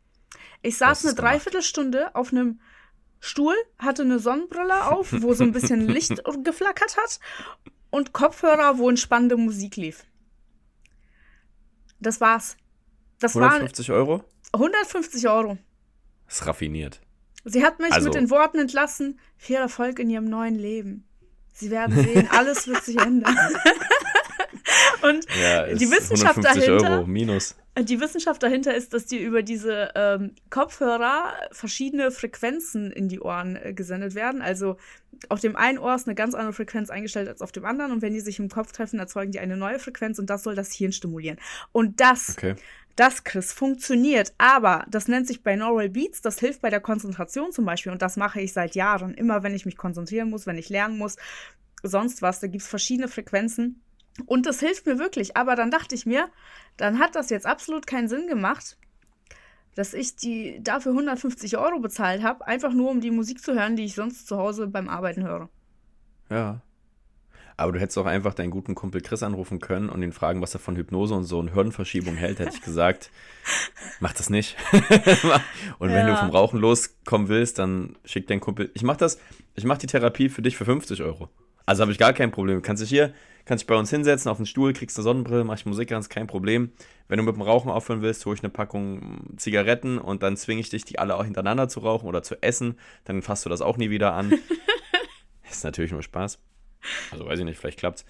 Ich 0.61 0.77
saß 0.77 1.05
eine 1.05 1.15
Dreiviertelstunde 1.15 2.15
auf 2.15 2.31
einem 2.31 2.59
Stuhl, 3.19 3.55
hatte 3.77 4.01
eine 4.01 4.19
Sonnenbrille 4.19 4.91
auf, 4.91 5.13
wo 5.21 5.33
so 5.33 5.43
ein 5.43 5.51
bisschen 5.51 5.87
Licht 5.87 6.23
geflackert 6.43 6.97
hat 6.97 7.19
und 7.89 8.13
Kopfhörer, 8.13 8.77
wo 8.77 8.89
entspannende 8.89 9.37
Musik 9.37 9.75
lief. 9.75 10.05
Das 11.99 12.19
war's. 12.19 12.57
Das 13.19 13.35
150 13.35 13.89
war 13.89 13.95
Euro? 13.95 14.23
150 14.51 15.27
Euro. 15.29 15.57
Das 16.25 16.41
ist 16.41 16.47
raffiniert. 16.47 17.01
Sie 17.45 17.63
hat 17.63 17.79
mich 17.79 17.91
also. 17.91 18.05
mit 18.05 18.15
den 18.15 18.29
Worten 18.29 18.59
entlassen: 18.59 19.19
viel 19.37 19.57
Erfolg 19.57 19.99
in 19.99 20.09
ihrem 20.09 20.25
neuen 20.25 20.55
Leben. 20.55 21.05
Sie 21.53 21.69
werden 21.69 21.95
sehen, 21.95 22.27
alles 22.31 22.67
wird 22.67 22.83
sich 22.83 22.97
ändern. 22.97 23.37
Und 25.03 25.25
ja, 25.39 25.67
die 25.73 25.91
Wissenschaft 25.91 26.43
dahinter. 26.43 26.97
Euro 26.99 27.05
minus. 27.05 27.55
Die 27.77 27.99
Wissenschaft 27.99 28.41
dahinter 28.43 28.75
ist, 28.75 28.93
dass 28.93 29.05
dir 29.05 29.19
über 29.19 29.41
diese 29.41 29.91
ähm, 29.95 30.35
Kopfhörer 30.49 31.33
verschiedene 31.51 32.11
Frequenzen 32.11 32.91
in 32.91 33.09
die 33.09 33.19
Ohren 33.19 33.55
äh, 33.55 33.73
gesendet 33.73 34.13
werden. 34.13 34.41
Also 34.41 34.77
auf 35.29 35.39
dem 35.39 35.55
einen 35.55 35.79
Ohr 35.79 35.95
ist 35.95 36.07
eine 36.07 36.13
ganz 36.13 36.35
andere 36.35 36.53
Frequenz 36.53 36.89
eingestellt 36.91 37.27
als 37.27 37.41
auf 37.41 37.51
dem 37.51 37.65
anderen. 37.65 37.91
Und 37.91 38.01
wenn 38.01 38.13
die 38.13 38.19
sich 38.19 38.37
im 38.39 38.47
Kopf 38.47 38.71
treffen, 38.71 38.99
erzeugen 38.99 39.31
die 39.31 39.39
eine 39.39 39.57
neue 39.57 39.79
Frequenz 39.79 40.19
und 40.19 40.29
das 40.29 40.43
soll 40.43 40.53
das 40.53 40.71
Hirn 40.71 40.91
stimulieren. 40.91 41.39
Und 41.71 41.99
das, 41.99 42.35
okay. 42.37 42.55
Das, 42.95 43.23
Chris, 43.23 43.51
funktioniert. 43.51 44.33
Aber 44.37 44.85
das 44.87 45.07
nennt 45.07 45.27
sich 45.27 45.43
Binaural 45.43 45.89
Beats. 45.89 46.21
Das 46.21 46.39
hilft 46.39 46.61
bei 46.61 46.69
der 46.69 46.81
Konzentration 46.81 47.51
zum 47.51 47.65
Beispiel. 47.65 47.91
Und 47.91 48.01
das 48.01 48.17
mache 48.17 48.41
ich 48.41 48.53
seit 48.53 48.75
Jahren. 48.75 49.13
Immer 49.13 49.43
wenn 49.43 49.55
ich 49.55 49.65
mich 49.65 49.77
konzentrieren 49.77 50.29
muss, 50.29 50.45
wenn 50.45 50.57
ich 50.57 50.69
lernen 50.69 50.97
muss, 50.97 51.17
sonst 51.81 52.21
was. 52.21 52.39
Da 52.39 52.47
gibt 52.47 52.63
es 52.63 52.69
verschiedene 52.69 53.07
Frequenzen. 53.07 53.81
Und 54.25 54.45
das 54.45 54.59
hilft 54.59 54.85
mir 54.85 54.99
wirklich. 54.99 55.35
Aber 55.35 55.55
dann 55.55 55.71
dachte 55.71 55.95
ich 55.95 56.05
mir, 56.05 56.29
dann 56.77 56.99
hat 56.99 57.15
das 57.15 57.29
jetzt 57.29 57.47
absolut 57.47 57.87
keinen 57.87 58.07
Sinn 58.07 58.27
gemacht, 58.27 58.77
dass 59.75 59.95
ich 59.95 60.15
die 60.15 60.61
dafür 60.61 60.91
150 60.91 61.57
Euro 61.57 61.79
bezahlt 61.79 62.21
habe, 62.21 62.45
einfach 62.45 62.73
nur 62.73 62.91
um 62.91 63.01
die 63.01 63.09
Musik 63.09 63.41
zu 63.41 63.55
hören, 63.55 63.75
die 63.75 63.85
ich 63.85 63.95
sonst 63.95 64.27
zu 64.27 64.37
Hause 64.37 64.67
beim 64.67 64.87
Arbeiten 64.87 65.23
höre. 65.23 65.49
Ja. 66.29 66.61
Aber 67.57 67.71
du 67.71 67.79
hättest 67.79 67.97
auch 67.97 68.05
einfach 68.05 68.33
deinen 68.33 68.51
guten 68.51 68.75
Kumpel 68.75 69.01
Chris 69.01 69.23
anrufen 69.23 69.59
können 69.59 69.89
und 69.89 70.01
ihn 70.01 70.11
fragen, 70.11 70.41
was 70.41 70.53
er 70.53 70.59
von 70.59 70.75
Hypnose 70.75 71.13
und 71.13 71.23
so 71.23 71.39
und 71.39 71.53
Hirnverschiebung 71.53 72.15
hält, 72.15 72.39
hätte 72.39 72.55
ich 72.55 72.61
gesagt, 72.61 73.11
mach 73.99 74.13
das 74.13 74.29
nicht. 74.29 74.57
und 75.79 75.89
ja. 75.89 75.95
wenn 75.95 76.07
du 76.07 76.17
vom 76.17 76.29
Rauchen 76.29 76.59
loskommen 76.59 77.27
willst, 77.27 77.59
dann 77.59 77.95
schick 78.05 78.27
deinen 78.27 78.39
Kumpel. 78.39 78.71
Ich 78.73 78.83
mach 78.83 78.97
das, 78.97 79.19
ich 79.55 79.65
mach 79.65 79.77
die 79.77 79.87
Therapie 79.87 80.29
für 80.29 80.41
dich 80.41 80.57
für 80.57 80.65
50 80.65 81.01
Euro. 81.01 81.29
Also 81.65 81.81
habe 81.81 81.91
ich 81.91 81.97
gar 81.97 82.13
kein 82.13 82.31
Problem. 82.31 82.61
Kannst 82.61 82.83
dich 82.83 82.89
hier, 82.89 83.13
kannst 83.45 83.63
dich 83.63 83.67
bei 83.67 83.75
uns 83.75 83.89
hinsetzen 83.89 84.29
auf 84.29 84.37
den 84.37 84.45
Stuhl, 84.45 84.73
kriegst 84.73 84.97
eine 84.97 85.03
Sonnenbrille, 85.03 85.43
mach 85.43 85.55
ich 85.55 85.65
Musik 85.65 85.89
ganz 85.89 86.09
kein 86.09 86.27
Problem. 86.27 86.71
Wenn 87.07 87.17
du 87.17 87.23
mit 87.23 87.35
dem 87.35 87.41
Rauchen 87.41 87.71
aufhören 87.71 88.01
willst, 88.01 88.25
hole 88.25 88.35
ich 88.35 88.43
eine 88.43 88.49
Packung 88.49 89.35
Zigaretten 89.37 89.97
und 89.97 90.23
dann 90.23 90.35
zwinge 90.35 90.61
ich 90.61 90.69
dich, 90.69 90.83
die 90.83 90.99
alle 90.99 91.15
auch 91.15 91.23
hintereinander 91.23 91.69
zu 91.69 91.79
rauchen 91.79 92.07
oder 92.07 92.23
zu 92.23 92.41
essen. 92.41 92.77
Dann 93.05 93.21
fasst 93.21 93.45
du 93.45 93.49
das 93.49 93.61
auch 93.61 93.77
nie 93.77 93.89
wieder 93.89 94.13
an. 94.13 94.33
ist 95.49 95.63
natürlich 95.63 95.91
nur 95.91 96.03
Spaß. 96.03 96.39
Also 97.11 97.25
weiß 97.25 97.39
ich 97.39 97.45
nicht, 97.45 97.59
vielleicht 97.59 97.79
klappt's. 97.79 98.05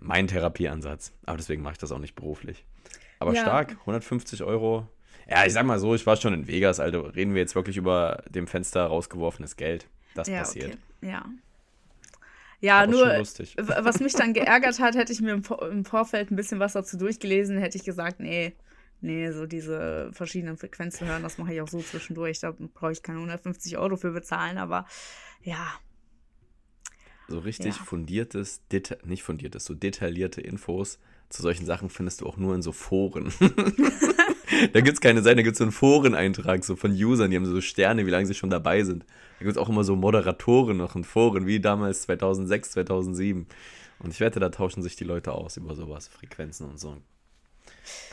Mein 0.00 0.26
Therapieansatz. 0.26 1.12
Aber 1.26 1.36
deswegen 1.36 1.62
mache 1.62 1.72
ich 1.72 1.78
das 1.78 1.92
auch 1.92 1.98
nicht 1.98 2.14
beruflich. 2.14 2.64
Aber 3.18 3.34
ja. 3.34 3.42
stark, 3.42 3.76
150 3.80 4.42
Euro. 4.42 4.88
Ja, 5.28 5.46
ich 5.46 5.52
sag 5.52 5.64
mal 5.64 5.78
so, 5.78 5.94
ich 5.94 6.06
war 6.06 6.16
schon 6.16 6.34
in 6.34 6.48
Vegas, 6.48 6.80
also 6.80 7.02
reden 7.02 7.34
wir 7.34 7.40
jetzt 7.40 7.54
wirklich 7.54 7.76
über 7.76 8.22
dem 8.28 8.48
Fenster 8.48 8.84
rausgeworfenes 8.86 9.56
Geld. 9.56 9.86
Das 10.14 10.28
ja, 10.28 10.38
passiert. 10.38 10.76
Okay. 11.00 11.10
Ja. 11.10 11.24
Ja, 12.60 12.86
nur 12.86 13.06
was 13.08 13.98
mich 13.98 14.12
dann 14.12 14.34
geärgert 14.34 14.78
hat, 14.78 14.94
hätte 14.94 15.12
ich 15.12 15.20
mir 15.20 15.32
im, 15.32 15.42
im, 15.68 15.84
Vorfeld 15.84 16.30
ein 16.30 16.36
bisschen 16.36 16.60
was 16.60 16.74
dazu 16.74 16.96
durchgelesen, 16.96 17.58
hätte 17.58 17.76
ich 17.76 17.82
gesagt, 17.82 18.20
nee, 18.20 18.54
nee, 19.00 19.32
so 19.32 19.46
diese 19.46 20.10
verschiedenen 20.12 20.56
Frequenzen 20.56 21.08
hören, 21.08 21.24
das 21.24 21.38
mache 21.38 21.54
ich 21.54 21.60
auch 21.60 21.66
so 21.66 21.80
zwischendurch. 21.80 22.38
Da 22.38 22.52
brauche 22.52 22.92
ich 22.92 23.02
keine 23.02 23.18
150 23.18 23.78
Euro 23.78 23.96
für 23.96 24.12
bezahlen, 24.12 24.58
aber 24.58 24.86
ja. 25.42 25.72
So 27.32 27.38
richtig 27.38 27.78
ja. 27.78 27.82
fundiertes, 27.82 28.60
nicht 29.04 29.22
fundiertes, 29.22 29.64
so 29.64 29.72
detaillierte 29.72 30.42
Infos 30.42 30.98
zu 31.30 31.40
solchen 31.40 31.64
Sachen 31.64 31.88
findest 31.88 32.20
du 32.20 32.26
auch 32.26 32.36
nur 32.36 32.54
in 32.54 32.60
so 32.60 32.72
Foren. 32.72 33.32
da 34.74 34.80
gibt 34.82 34.96
es 34.96 35.00
keine 35.00 35.22
Seite, 35.22 35.36
da 35.36 35.42
gibt 35.42 35.54
es 35.54 35.58
so 35.58 35.64
einen 35.64 35.72
Foreneintrag 35.72 36.62
so 36.62 36.76
von 36.76 36.92
Usern, 36.92 37.30
die 37.30 37.38
haben 37.38 37.46
so 37.46 37.62
Sterne, 37.62 38.04
wie 38.04 38.10
lange 38.10 38.26
sie 38.26 38.34
schon 38.34 38.50
dabei 38.50 38.82
sind. 38.82 39.06
Da 39.38 39.46
gibt 39.46 39.52
es 39.52 39.56
auch 39.56 39.70
immer 39.70 39.82
so 39.82 39.96
Moderatoren 39.96 40.76
noch 40.76 40.94
in 40.94 41.04
Foren, 41.04 41.46
wie 41.46 41.58
damals 41.58 42.02
2006, 42.02 42.72
2007. 42.72 43.46
Und 44.00 44.10
ich 44.10 44.20
wette, 44.20 44.38
da 44.38 44.50
tauschen 44.50 44.82
sich 44.82 44.94
die 44.96 45.04
Leute 45.04 45.32
aus 45.32 45.56
über 45.56 45.74
sowas, 45.74 46.08
Frequenzen 46.08 46.68
und 46.68 46.78
so. 46.78 46.98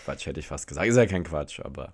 Quatsch 0.06 0.27
hätte 0.27 0.39
ich 0.39 0.48
fast 0.48 0.66
gesagt. 0.66 0.88
Ist 0.88 0.95
ja 0.95 1.07
kein 1.07 1.25
Quatsch, 1.25 1.60
aber 1.60 1.92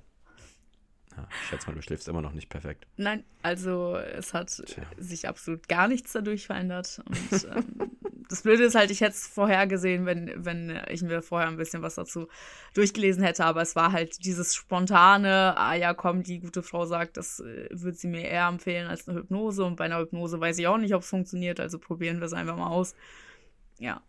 ja, 1.17 1.27
ich 1.29 1.49
schätze 1.49 1.67
mal, 1.67 1.75
du 1.75 1.81
schläfst 1.81 2.07
immer 2.07 2.21
noch 2.21 2.33
nicht 2.33 2.49
perfekt. 2.49 2.87
Nein, 2.97 3.23
also 3.41 3.95
es 3.95 4.33
hat 4.33 4.49
Tja. 4.65 4.83
sich 4.97 5.27
absolut 5.27 5.67
gar 5.67 5.87
nichts 5.87 6.11
dadurch 6.11 6.45
verändert. 6.45 7.01
Und 7.05 7.47
ähm, 7.55 7.91
das 8.29 8.41
Blöde 8.41 8.63
ist 8.63 8.75
halt, 8.75 8.91
ich 8.91 9.01
hätte 9.01 9.11
es 9.11 9.27
vorher 9.27 9.65
gesehen, 9.67 10.05
wenn, 10.05 10.31
wenn 10.35 10.81
ich 10.89 11.01
mir 11.03 11.21
vorher 11.21 11.47
ein 11.47 11.57
bisschen 11.57 11.81
was 11.81 11.95
dazu 11.95 12.27
durchgelesen 12.73 13.23
hätte, 13.23 13.45
aber 13.45 13.61
es 13.61 13.75
war 13.75 13.91
halt 13.91 14.25
dieses 14.25 14.55
spontane, 14.55 15.57
ah 15.57 15.75
ja, 15.75 15.93
komm, 15.93 16.23
die 16.23 16.39
gute 16.39 16.63
Frau 16.63 16.85
sagt, 16.85 17.17
das 17.17 17.39
äh, 17.39 17.69
würde 17.71 17.97
sie 17.97 18.07
mir 18.07 18.23
eher 18.23 18.47
empfehlen 18.47 18.87
als 18.87 19.07
eine 19.07 19.19
Hypnose 19.19 19.63
und 19.63 19.77
bei 19.77 19.85
einer 19.85 19.99
Hypnose 19.99 20.39
weiß 20.39 20.57
ich 20.57 20.67
auch 20.67 20.77
nicht, 20.77 20.93
ob 20.93 21.03
es 21.03 21.09
funktioniert, 21.09 21.59
also 21.59 21.79
probieren 21.79 22.19
wir 22.19 22.25
es 22.25 22.33
einfach 22.33 22.57
mal 22.57 22.69
aus. 22.69 22.95
Ja. 23.79 24.01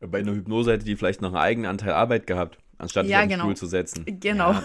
Bei 0.00 0.20
einer 0.20 0.32
Hypnose 0.32 0.72
hätte 0.72 0.84
die 0.84 0.96
vielleicht 0.96 1.20
noch 1.20 1.30
einen 1.30 1.42
eigenen 1.42 1.70
Anteil 1.70 1.92
Arbeit 1.92 2.26
gehabt 2.26 2.58
anstatt 2.80 3.06
ja, 3.06 3.20
dich 3.20 3.30
genau. 3.30 3.44
Stuhl 3.44 3.56
zu 3.56 3.66
setzen. 3.66 4.04
Genau. 4.20 4.52
Ja, 4.52 4.62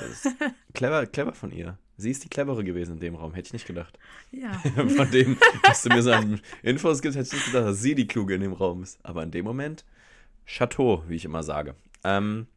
clever, 0.73 1.05
clever 1.05 1.33
von 1.33 1.51
ihr. 1.51 1.77
Sie 1.97 2.11
ist 2.11 2.23
die 2.23 2.29
clevere 2.29 2.63
gewesen 2.63 2.95
in 2.95 2.99
dem 2.99 3.15
Raum, 3.15 3.33
hätte 3.33 3.47
ich 3.47 3.53
nicht 3.53 3.67
gedacht. 3.67 3.97
Ja. 4.31 4.51
von 4.95 5.09
dem, 5.11 5.37
was 5.63 5.83
du 5.83 5.89
mir 5.89 6.01
so 6.01 6.11
an 6.11 6.41
Infos 6.61 7.01
gibst, 7.01 7.17
hätte 7.17 7.27
ich 7.27 7.33
nicht 7.33 7.45
gedacht, 7.45 7.67
dass 7.67 7.81
sie 7.81 7.95
die 7.95 8.07
Kluge 8.07 8.35
in 8.35 8.41
dem 8.41 8.53
Raum 8.53 8.83
ist. 8.83 8.99
Aber 9.03 9.23
in 9.23 9.31
dem 9.31 9.45
Moment, 9.45 9.85
Chateau, 10.45 11.03
wie 11.07 11.15
ich 11.15 11.25
immer 11.25 11.43
sage. 11.43 11.75
Ähm, 12.03 12.47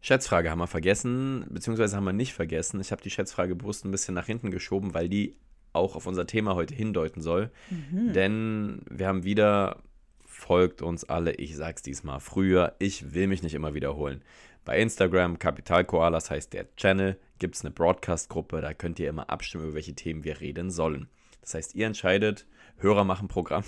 Schätzfrage 0.00 0.50
haben 0.50 0.58
wir 0.58 0.66
vergessen, 0.66 1.46
beziehungsweise 1.48 1.96
haben 1.96 2.04
wir 2.04 2.12
nicht 2.12 2.34
vergessen. 2.34 2.80
Ich 2.80 2.92
habe 2.92 3.02
die 3.02 3.10
Schätzfrage 3.10 3.54
bewusst 3.54 3.84
ein 3.84 3.90
bisschen 3.90 4.14
nach 4.14 4.26
hinten 4.26 4.50
geschoben, 4.50 4.94
weil 4.94 5.08
die 5.08 5.36
auch 5.72 5.96
auf 5.96 6.06
unser 6.06 6.26
Thema 6.26 6.54
heute 6.54 6.74
hindeuten 6.74 7.20
soll. 7.20 7.50
Mhm. 7.70 8.12
Denn 8.12 8.82
wir 8.88 9.08
haben 9.08 9.24
wieder, 9.24 9.82
folgt 10.24 10.82
uns 10.82 11.04
alle, 11.04 11.32
ich 11.32 11.56
sag's 11.56 11.82
diesmal 11.82 12.20
früher, 12.20 12.74
ich 12.78 13.14
will 13.14 13.26
mich 13.26 13.42
nicht 13.42 13.54
immer 13.54 13.74
wiederholen. 13.74 14.22
Bei 14.64 14.78
Instagram, 14.78 15.38
Kapital 15.38 15.84
Koalas 15.84 16.30
heißt 16.30 16.52
der 16.52 16.74
Channel, 16.76 17.18
gibt 17.38 17.54
es 17.56 17.62
eine 17.62 17.70
Broadcast-Gruppe, 17.70 18.62
da 18.62 18.72
könnt 18.72 18.98
ihr 18.98 19.10
immer 19.10 19.28
abstimmen, 19.28 19.64
über 19.64 19.74
welche 19.74 19.94
Themen 19.94 20.24
wir 20.24 20.40
reden 20.40 20.70
sollen. 20.70 21.08
Das 21.42 21.54
heißt, 21.54 21.74
ihr 21.74 21.86
entscheidet, 21.86 22.46
Hörer 22.78 23.04
machen 23.04 23.28
Programm. 23.28 23.64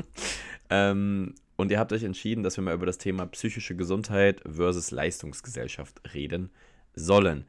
ähm, 0.70 1.34
und 1.56 1.70
ihr 1.70 1.78
habt 1.78 1.92
euch 1.92 2.04
entschieden, 2.04 2.42
dass 2.42 2.56
wir 2.56 2.62
mal 2.62 2.74
über 2.74 2.86
das 2.86 2.98
Thema 2.98 3.26
psychische 3.26 3.74
Gesundheit 3.74 4.40
versus 4.48 4.92
Leistungsgesellschaft 4.92 6.00
reden 6.14 6.50
sollen. 6.94 7.44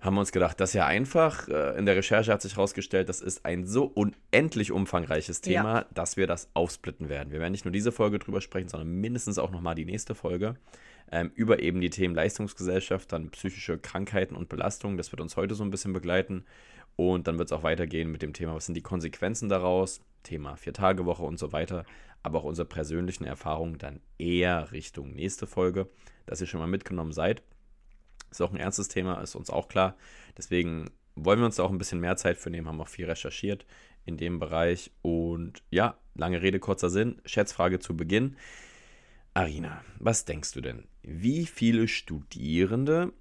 Haben 0.00 0.16
wir 0.16 0.20
uns 0.20 0.32
gedacht, 0.32 0.58
das 0.58 0.70
ist 0.70 0.74
ja 0.74 0.86
einfach. 0.86 1.48
Äh, 1.48 1.78
in 1.78 1.86
der 1.86 1.94
Recherche 1.94 2.32
hat 2.32 2.42
sich 2.42 2.56
herausgestellt, 2.56 3.08
das 3.08 3.20
ist 3.20 3.46
ein 3.46 3.64
so 3.64 3.84
unendlich 3.84 4.72
umfangreiches 4.72 5.40
Thema, 5.40 5.74
ja. 5.82 5.86
dass 5.94 6.16
wir 6.16 6.26
das 6.26 6.50
aufsplitten 6.54 7.08
werden. 7.08 7.32
Wir 7.32 7.38
werden 7.38 7.52
nicht 7.52 7.64
nur 7.64 7.72
diese 7.72 7.92
Folge 7.92 8.18
drüber 8.18 8.40
sprechen, 8.40 8.68
sondern 8.68 8.88
mindestens 8.88 9.38
auch 9.38 9.52
nochmal 9.52 9.76
die 9.76 9.84
nächste 9.84 10.16
Folge 10.16 10.56
ähm, 11.12 11.30
über 11.34 11.62
eben 11.62 11.80
die 11.80 11.90
Themen 11.90 12.14
Leistungsgesellschaft, 12.14 13.12
dann 13.12 13.30
psychische 13.30 13.78
Krankheiten 13.78 14.34
und 14.34 14.48
Belastungen. 14.48 14.96
Das 14.96 15.12
wird 15.12 15.20
uns 15.20 15.36
heute 15.36 15.54
so 15.54 15.62
ein 15.62 15.70
bisschen 15.70 15.92
begleiten. 15.92 16.44
Und 16.96 17.28
dann 17.28 17.38
wird 17.38 17.48
es 17.48 17.52
auch 17.52 17.62
weitergehen 17.62 18.10
mit 18.10 18.22
dem 18.22 18.32
Thema, 18.32 18.54
was 18.54 18.66
sind 18.66 18.74
die 18.74 18.82
Konsequenzen 18.82 19.48
daraus, 19.48 20.00
Thema 20.22 20.56
Vier-Tage-Woche 20.56 21.22
und 21.22 21.38
so 21.38 21.52
weiter, 21.52 21.84
aber 22.22 22.38
auch 22.38 22.44
unsere 22.44 22.66
persönlichen 22.66 23.24
Erfahrungen 23.24 23.78
dann 23.78 24.00
eher 24.18 24.72
Richtung 24.72 25.12
nächste 25.12 25.46
Folge, 25.46 25.88
dass 26.26 26.40
ihr 26.40 26.46
schon 26.46 26.60
mal 26.60 26.66
mitgenommen 26.66 27.12
seid. 27.12 27.42
Ist 28.30 28.40
auch 28.40 28.52
ein 28.52 28.58
ernstes 28.58 28.88
Thema, 28.88 29.20
ist 29.20 29.34
uns 29.34 29.50
auch 29.50 29.68
klar. 29.68 29.96
Deswegen 30.36 30.90
wollen 31.14 31.40
wir 31.40 31.46
uns 31.46 31.56
da 31.56 31.62
auch 31.64 31.70
ein 31.70 31.78
bisschen 31.78 32.00
mehr 32.00 32.16
Zeit 32.16 32.38
für 32.38 32.50
nehmen, 32.50 32.68
haben 32.68 32.80
auch 32.80 32.88
viel 32.88 33.06
recherchiert 33.06 33.66
in 34.06 34.16
dem 34.16 34.38
Bereich. 34.38 34.90
Und 35.02 35.62
ja, 35.70 35.98
lange 36.14 36.40
Rede, 36.40 36.58
kurzer 36.58 36.88
Sinn. 36.88 37.20
Schätzfrage 37.24 37.80
zu 37.80 37.96
Beginn. 37.96 38.36
Arina, 39.34 39.82
was 39.98 40.24
denkst 40.24 40.52
du 40.52 40.60
denn? 40.60 40.86
Wie 41.02 41.46
viele 41.46 41.88
Studierende 41.88 43.12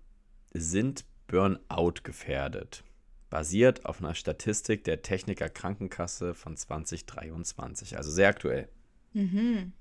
sind 0.53 1.05
Burnout 1.27 2.03
gefährdet? 2.03 2.83
Basiert 3.29 3.85
auf 3.85 3.99
einer 3.99 4.13
Statistik 4.13 4.83
der 4.83 5.01
Techniker 5.01 5.49
Krankenkasse 5.49 6.35
von 6.35 6.55
2023, 6.55 7.97
also 7.97 8.11
sehr 8.11 8.29
aktuell. 8.29 8.67
Mhm. 9.13 9.73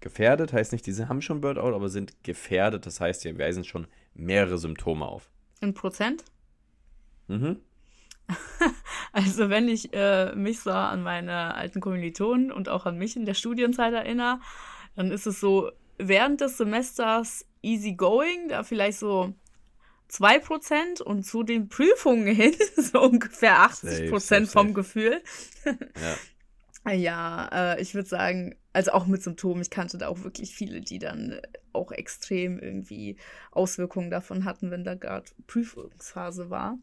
gefährdet, 0.00 0.52
heißt 0.52 0.72
nicht, 0.72 0.86
diese 0.86 1.08
haben 1.08 1.22
schon 1.22 1.40
Burnout, 1.40 1.74
aber 1.74 1.88
sind 1.88 2.22
gefährdet. 2.22 2.84
Das 2.86 3.00
heißt, 3.00 3.22
sie 3.22 3.38
weisen 3.38 3.64
schon 3.64 3.86
mehrere 4.14 4.58
Symptome 4.58 5.06
auf. 5.06 5.30
In 5.60 5.74
Prozent? 5.74 6.24
Mhm. 7.28 7.60
Also 9.12 9.48
wenn 9.48 9.66
ich 9.66 9.94
äh, 9.94 10.34
mich 10.34 10.60
so 10.60 10.70
an 10.72 11.02
meine 11.02 11.54
alten 11.54 11.80
Kommilitonen 11.80 12.52
und 12.52 12.68
auch 12.68 12.84
an 12.84 12.98
mich 12.98 13.16
in 13.16 13.24
der 13.24 13.32
Studienzeit 13.32 13.94
erinnere, 13.94 14.40
dann 14.94 15.10
ist 15.10 15.26
es 15.26 15.40
so 15.40 15.70
während 15.98 16.40
des 16.40 16.58
Semesters 16.58 17.44
easy 17.62 17.92
going, 17.92 18.48
da 18.48 18.62
vielleicht 18.62 18.98
so 18.98 19.34
2% 20.10 21.02
und 21.02 21.24
zu 21.24 21.42
den 21.42 21.68
Prüfungen 21.68 22.34
hin 22.34 22.54
so 22.76 23.00
ungefähr 23.02 23.58
80% 23.58 23.70
safe, 23.70 24.20
safe, 24.20 24.46
vom 24.46 24.68
safe. 24.68 24.72
Gefühl. 24.72 25.22
Ja, 26.84 26.92
ja 26.92 27.48
äh, 27.52 27.82
ich 27.82 27.94
würde 27.94 28.08
sagen, 28.08 28.56
also 28.72 28.92
auch 28.92 29.06
mit 29.06 29.22
Symptomen, 29.22 29.62
ich 29.62 29.70
kannte 29.70 29.98
da 29.98 30.08
auch 30.08 30.22
wirklich 30.22 30.54
viele, 30.54 30.80
die 30.80 30.98
dann 30.98 31.40
auch 31.72 31.92
extrem 31.92 32.58
irgendwie 32.58 33.16
Auswirkungen 33.50 34.10
davon 34.10 34.44
hatten, 34.44 34.70
wenn 34.70 34.84
da 34.84 34.94
gerade 34.94 35.30
Prüfungsphase 35.46 36.50
war. 36.50 36.78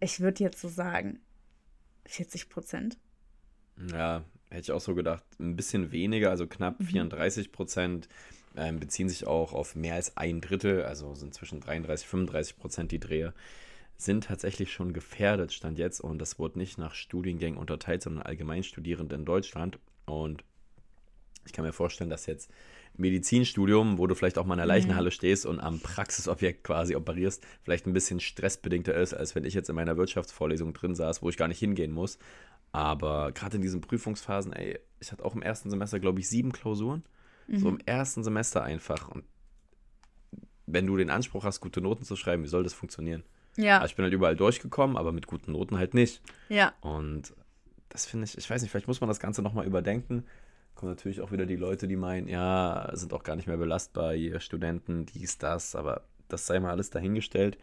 Ich 0.00 0.20
würde 0.20 0.42
jetzt 0.42 0.60
so 0.60 0.68
sagen, 0.68 1.20
40 2.06 2.48
Prozent. 2.48 2.98
Ja, 3.92 4.24
hätte 4.50 4.62
ich 4.62 4.72
auch 4.72 4.80
so 4.80 4.94
gedacht. 4.94 5.24
Ein 5.38 5.56
bisschen 5.56 5.92
weniger, 5.92 6.30
also 6.30 6.46
knapp 6.46 6.82
34 6.82 7.48
mhm. 7.48 7.52
Prozent 7.52 8.08
ähm, 8.56 8.80
beziehen 8.80 9.08
sich 9.08 9.26
auch 9.26 9.52
auf 9.52 9.76
mehr 9.76 9.94
als 9.94 10.16
ein 10.16 10.40
Drittel, 10.40 10.82
also 10.84 11.14
sind 11.14 11.34
zwischen 11.34 11.60
33 11.60 12.06
und 12.06 12.10
35 12.10 12.56
Prozent 12.56 12.92
die 12.92 13.00
Dreher, 13.00 13.34
sind 13.98 14.24
tatsächlich 14.24 14.72
schon 14.72 14.92
gefährdet, 14.92 15.52
stand 15.52 15.78
jetzt. 15.78 16.00
Und 16.00 16.18
das 16.18 16.38
wurde 16.38 16.58
nicht 16.58 16.78
nach 16.78 16.94
Studiengängen 16.94 17.58
unterteilt, 17.58 18.02
sondern 18.02 18.22
Allgemeinstudierende 18.24 19.14
in 19.14 19.24
Deutschland. 19.24 19.78
Und 20.06 20.44
ich 21.44 21.52
kann 21.52 21.64
mir 21.64 21.72
vorstellen, 21.72 22.10
dass 22.10 22.26
jetzt 22.26 22.50
Medizinstudium, 22.98 23.98
wo 23.98 24.06
du 24.06 24.14
vielleicht 24.14 24.38
auch 24.38 24.46
mal 24.46 24.54
in 24.54 24.58
der 24.58 24.66
Leichenhalle 24.66 25.10
stehst 25.10 25.46
und 25.46 25.60
am 25.60 25.80
Praxisobjekt 25.80 26.64
quasi 26.64 26.96
operierst, 26.96 27.42
vielleicht 27.62 27.86
ein 27.86 27.92
bisschen 27.92 28.20
stressbedingter 28.20 28.94
ist, 28.94 29.14
als 29.14 29.34
wenn 29.34 29.44
ich 29.44 29.54
jetzt 29.54 29.68
in 29.68 29.76
meiner 29.76 29.96
Wirtschaftsvorlesung 29.96 30.72
drin 30.72 30.94
saß, 30.94 31.22
wo 31.22 31.28
ich 31.28 31.36
gar 31.36 31.48
nicht 31.48 31.58
hingehen 31.58 31.92
muss. 31.92 32.18
Aber 32.72 33.32
gerade 33.32 33.56
in 33.56 33.62
diesen 33.62 33.80
Prüfungsphasen, 33.80 34.52
ey, 34.52 34.78
ich 35.00 35.12
hatte 35.12 35.24
auch 35.24 35.34
im 35.34 35.42
ersten 35.42 35.70
Semester, 35.70 36.00
glaube 36.00 36.20
ich, 36.20 36.28
sieben 36.28 36.52
Klausuren. 36.52 37.04
Mhm. 37.46 37.58
So 37.58 37.68
im 37.68 37.78
ersten 37.86 38.24
Semester 38.24 38.62
einfach. 38.62 39.08
Und 39.08 39.24
wenn 40.66 40.86
du 40.86 40.96
den 40.96 41.10
Anspruch 41.10 41.44
hast, 41.44 41.60
gute 41.60 41.80
Noten 41.80 42.04
zu 42.04 42.16
schreiben, 42.16 42.42
wie 42.42 42.48
soll 42.48 42.64
das 42.64 42.74
funktionieren? 42.74 43.22
Ja. 43.56 43.78
Also 43.78 43.92
ich 43.92 43.96
bin 43.96 44.04
halt 44.04 44.14
überall 44.14 44.36
durchgekommen, 44.36 44.96
aber 44.96 45.12
mit 45.12 45.26
guten 45.26 45.52
Noten 45.52 45.78
halt 45.78 45.94
nicht. 45.94 46.20
Ja. 46.48 46.74
Und 46.80 47.34
das 47.88 48.04
finde 48.04 48.24
ich, 48.24 48.36
ich 48.36 48.48
weiß 48.50 48.60
nicht, 48.62 48.70
vielleicht 48.70 48.88
muss 48.88 49.00
man 49.00 49.08
das 49.08 49.20
Ganze 49.20 49.42
nochmal 49.42 49.66
überdenken 49.66 50.24
kommen 50.76 50.92
natürlich 50.92 51.20
auch 51.20 51.32
wieder 51.32 51.46
die 51.46 51.56
Leute, 51.56 51.88
die 51.88 51.96
meinen, 51.96 52.28
ja, 52.28 52.88
sind 52.92 53.12
auch 53.12 53.24
gar 53.24 53.34
nicht 53.34 53.48
mehr 53.48 53.56
belastbar, 53.56 54.14
ihr 54.14 54.38
Studenten, 54.38 55.06
dies, 55.06 55.38
das, 55.38 55.74
aber 55.74 56.02
das 56.28 56.46
sei 56.46 56.60
mal 56.60 56.70
alles 56.70 56.90
dahingestellt. 56.90 57.58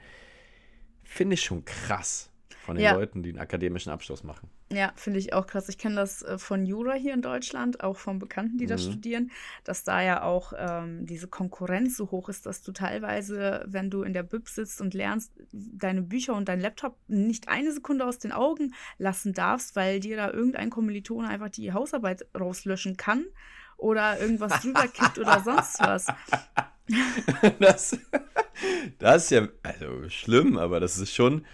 Finde 1.03 1.35
ich 1.35 1.43
schon 1.43 1.63
krass 1.63 2.31
von 2.63 2.75
den 2.75 2.85
ja. 2.85 2.93
Leuten, 2.93 3.23
die 3.23 3.29
einen 3.29 3.39
akademischen 3.39 3.91
Abschluss 3.91 4.23
machen. 4.23 4.49
Ja, 4.71 4.93
finde 4.95 5.19
ich 5.19 5.33
auch 5.33 5.45
krass. 5.45 5.67
Ich 5.67 5.77
kenne 5.77 5.95
das 5.95 6.21
äh, 6.21 6.37
von 6.37 6.65
Jura 6.65 6.93
hier 6.93 7.13
in 7.13 7.21
Deutschland, 7.21 7.83
auch 7.83 7.97
von 7.97 8.19
Bekannten, 8.19 8.57
die 8.57 8.65
mhm. 8.65 8.69
das 8.69 8.83
studieren, 8.83 9.31
dass 9.65 9.83
da 9.83 10.01
ja 10.01 10.23
auch 10.23 10.53
ähm, 10.57 11.05
diese 11.05 11.27
Konkurrenz 11.27 11.97
so 11.97 12.09
hoch 12.11 12.29
ist, 12.29 12.45
dass 12.45 12.61
du 12.61 12.71
teilweise, 12.71 13.65
wenn 13.67 13.89
du 13.89 14.03
in 14.03 14.13
der 14.13 14.23
Bib 14.23 14.47
sitzt 14.47 14.79
und 14.79 14.93
lernst, 14.93 15.33
deine 15.51 16.01
Bücher 16.01 16.35
und 16.35 16.47
dein 16.47 16.61
Laptop 16.61 16.97
nicht 17.07 17.49
eine 17.49 17.73
Sekunde 17.73 18.05
aus 18.05 18.19
den 18.19 18.31
Augen 18.31 18.73
lassen 18.97 19.33
darfst, 19.33 19.75
weil 19.75 19.99
dir 19.99 20.15
da 20.15 20.31
irgendein 20.31 20.69
Kommilitone 20.69 21.27
einfach 21.27 21.49
die 21.49 21.73
Hausarbeit 21.73 22.25
rauslöschen 22.39 22.95
kann 22.95 23.25
oder 23.77 24.19
irgendwas 24.19 24.61
drüber 24.61 24.87
kippt 24.87 25.19
oder 25.19 25.41
sonst 25.41 25.79
was. 25.79 26.07
Das, 27.59 27.97
das 28.99 29.23
ist 29.23 29.31
ja 29.31 29.47
also 29.63 30.09
schlimm, 30.09 30.57
aber 30.57 30.81
das 30.81 30.97
ist 30.97 31.13
schon 31.13 31.45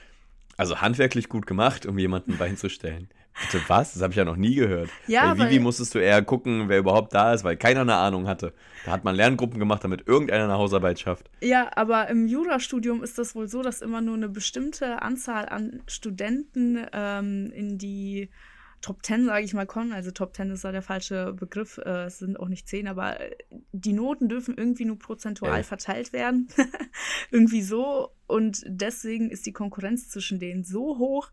also 0.59 0.81
handwerklich 0.81 1.29
gut 1.29 1.47
gemacht, 1.47 1.85
um 1.85 1.97
jemanden 1.97 2.37
beinzustellen. 2.37 3.09
Bitte 3.41 3.63
was? 3.69 3.93
Das 3.93 4.01
habe 4.01 4.11
ich 4.11 4.17
ja 4.17 4.25
noch 4.25 4.35
nie 4.35 4.55
gehört. 4.55 4.89
Ja, 5.07 5.33
Bei 5.33 5.45
Vivi 5.45 5.59
musstest 5.59 5.95
du 5.95 5.99
eher 5.99 6.21
gucken, 6.21 6.67
wer 6.67 6.79
überhaupt 6.79 7.13
da 7.13 7.33
ist, 7.33 7.45
weil 7.45 7.55
keiner 7.55 7.81
eine 7.81 7.95
Ahnung 7.95 8.27
hatte. 8.27 8.53
Da 8.83 8.91
hat 8.91 9.05
man 9.05 9.15
Lerngruppen 9.15 9.57
gemacht, 9.59 9.83
damit 9.85 10.05
irgendeiner 10.05 10.43
eine 10.43 10.57
Hausarbeit 10.57 10.99
schafft. 10.99 11.29
Ja, 11.39 11.71
aber 11.75 12.09
im 12.09 12.27
Jurastudium 12.27 13.01
ist 13.01 13.17
das 13.17 13.35
wohl 13.35 13.47
so, 13.47 13.61
dass 13.61 13.81
immer 13.81 14.01
nur 14.01 14.15
eine 14.15 14.27
bestimmte 14.27 15.01
Anzahl 15.01 15.47
an 15.47 15.81
Studenten 15.87 16.85
ähm, 16.91 17.51
in 17.53 17.77
die 17.77 18.29
Top 18.81 19.05
10, 19.05 19.25
sage 19.25 19.43
ich 19.43 19.53
mal, 19.53 19.65
kommen. 19.65 19.91
Also 19.91 20.11
Top 20.11 20.35
10 20.35 20.51
ist 20.51 20.63
da 20.63 20.71
der 20.71 20.81
falsche 20.81 21.33
Begriff. 21.33 21.77
Äh, 21.79 22.05
es 22.05 22.19
sind 22.19 22.39
auch 22.39 22.47
nicht 22.47 22.67
10, 22.67 22.87
aber 22.87 23.19
äh, 23.19 23.35
die 23.71 23.93
Noten 23.93 24.29
dürfen 24.29 24.57
irgendwie 24.57 24.85
nur 24.85 24.97
prozentual 24.97 25.57
ja. 25.57 25.63
verteilt 25.63 26.13
werden. 26.13 26.47
irgendwie 27.31 27.61
so. 27.61 28.11
Und 28.27 28.63
deswegen 28.65 29.29
ist 29.29 29.45
die 29.45 29.53
Konkurrenz 29.53 30.09
zwischen 30.09 30.39
denen 30.39 30.63
so 30.63 30.97
hoch, 30.97 31.31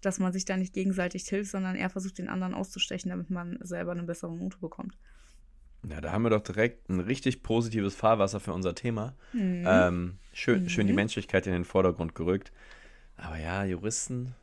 dass 0.00 0.18
man 0.18 0.32
sich 0.32 0.44
da 0.44 0.56
nicht 0.56 0.74
gegenseitig 0.74 1.24
hilft, 1.28 1.50
sondern 1.50 1.76
er 1.76 1.90
versucht, 1.90 2.18
den 2.18 2.28
anderen 2.28 2.54
auszustechen, 2.54 3.10
damit 3.10 3.30
man 3.30 3.58
selber 3.60 3.92
eine 3.92 4.02
bessere 4.02 4.34
Note 4.34 4.58
bekommt. 4.58 4.96
Ja, 5.88 6.00
da 6.00 6.10
haben 6.10 6.22
wir 6.22 6.30
doch 6.30 6.42
direkt 6.42 6.88
ein 6.88 7.00
richtig 7.00 7.42
positives 7.42 7.94
Fahrwasser 7.94 8.40
für 8.40 8.52
unser 8.52 8.74
Thema. 8.74 9.14
Mhm. 9.32 9.64
Ähm, 9.66 10.18
schön, 10.32 10.64
mhm. 10.64 10.68
schön 10.68 10.86
die 10.86 10.92
mhm. 10.92 10.96
Menschlichkeit 10.96 11.46
in 11.46 11.52
den 11.52 11.64
Vordergrund 11.64 12.14
gerückt. 12.14 12.52
Aber 13.16 13.38
ja, 13.38 13.64
Juristen, 13.64 14.34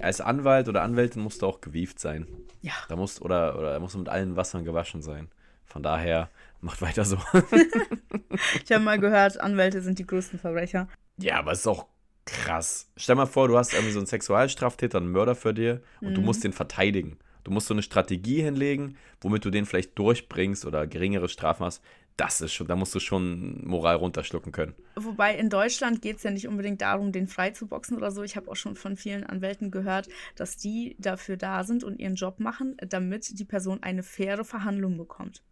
als 0.00 0.20
Anwalt 0.20 0.68
oder 0.68 0.82
Anwältin 0.82 1.22
musst 1.22 1.42
du 1.42 1.46
auch 1.46 1.60
gewieft 1.60 1.98
sein. 1.98 2.26
Ja. 2.62 2.72
Da 2.88 2.96
musst, 2.96 3.22
oder, 3.22 3.58
oder 3.58 3.78
musst 3.80 3.94
du 3.94 3.98
mit 3.98 4.08
allen 4.08 4.36
Wassern 4.36 4.64
gewaschen 4.64 5.02
sein. 5.02 5.28
Von 5.64 5.82
daher, 5.82 6.30
macht 6.60 6.80
weiter 6.80 7.04
so. 7.04 7.16
ich 8.64 8.72
habe 8.72 8.84
mal 8.84 8.98
gehört, 8.98 9.40
Anwälte 9.40 9.82
sind 9.82 9.98
die 9.98 10.06
größten 10.06 10.38
Verbrecher. 10.38 10.88
Ja, 11.18 11.38
aber 11.38 11.52
es 11.52 11.60
ist 11.60 11.66
auch 11.66 11.86
krass. 12.24 12.90
Stell 12.96 13.16
mal 13.16 13.26
vor, 13.26 13.48
du 13.48 13.58
hast 13.58 13.72
irgendwie 13.72 13.92
so 13.92 13.98
einen 13.98 14.06
Sexualstraftäter, 14.06 14.98
einen 14.98 15.10
Mörder 15.10 15.34
für 15.34 15.52
dir 15.52 15.82
und 16.00 16.10
mhm. 16.10 16.14
du 16.14 16.20
musst 16.22 16.44
den 16.44 16.52
verteidigen. 16.52 17.18
Du 17.44 17.50
musst 17.50 17.66
so 17.66 17.74
eine 17.74 17.82
Strategie 17.82 18.40
hinlegen, 18.40 18.96
womit 19.20 19.44
du 19.44 19.50
den 19.50 19.66
vielleicht 19.66 19.98
durchbringst 19.98 20.64
oder 20.64 20.86
geringere 20.86 21.28
Strafen 21.28 21.64
hast 21.64 21.82
das 22.16 22.40
ist 22.40 22.52
schon, 22.52 22.66
da 22.66 22.76
musst 22.76 22.94
du 22.94 23.00
schon 23.00 23.64
Moral 23.66 23.96
runterschlucken 23.96 24.52
können. 24.52 24.74
Wobei 24.96 25.36
in 25.36 25.50
Deutschland 25.50 26.02
geht 26.02 26.18
es 26.18 26.22
ja 26.22 26.30
nicht 26.30 26.48
unbedingt 26.48 26.82
darum, 26.82 27.12
den 27.12 27.26
frei 27.26 27.50
zu 27.50 27.66
boxen 27.66 27.96
oder 27.96 28.10
so. 28.10 28.22
Ich 28.22 28.36
habe 28.36 28.50
auch 28.50 28.56
schon 28.56 28.76
von 28.76 28.96
vielen 28.96 29.24
Anwälten 29.24 29.70
gehört, 29.70 30.08
dass 30.36 30.56
die 30.56 30.96
dafür 30.98 31.36
da 31.36 31.64
sind 31.64 31.84
und 31.84 31.98
ihren 31.98 32.14
Job 32.14 32.38
machen, 32.38 32.76
damit 32.88 33.38
die 33.38 33.44
Person 33.44 33.82
eine 33.82 34.02
faire 34.02 34.44
Verhandlung 34.44 34.96
bekommt. 34.96 35.42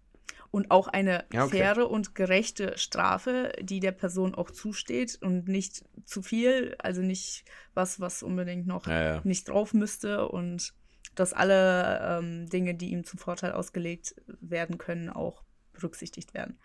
Und 0.53 0.73
auch 0.73 0.89
eine 0.89 1.25
ja, 1.33 1.45
okay. 1.45 1.59
faire 1.59 1.91
und 1.91 2.15
gerechte 2.17 2.77
Strafe, 2.77 3.53
die 3.61 3.79
der 3.79 3.93
Person 3.93 4.35
auch 4.35 4.51
zusteht 4.51 5.17
und 5.23 5.47
nicht 5.47 5.85
zu 6.05 6.23
viel, 6.23 6.75
also 6.81 7.03
nicht 7.03 7.45
was, 7.73 8.01
was 8.01 8.25
unbedingt 8.25 8.67
noch 8.67 8.87
ja, 8.87 9.03
ja. 9.15 9.21
nicht 9.23 9.49
drauf 9.49 9.75
müsste 9.75 10.29
und 10.29 10.75
dass 11.15 11.33
alle 11.33 12.19
ähm, 12.19 12.49
Dinge, 12.49 12.75
die 12.75 12.91
ihm 12.91 13.05
zum 13.05 13.19
Vorteil 13.19 13.53
ausgelegt 13.53 14.17
werden 14.41 14.77
können, 14.79 15.09
auch 15.09 15.45
berücksichtigt 15.81 16.35
werden. 16.35 16.59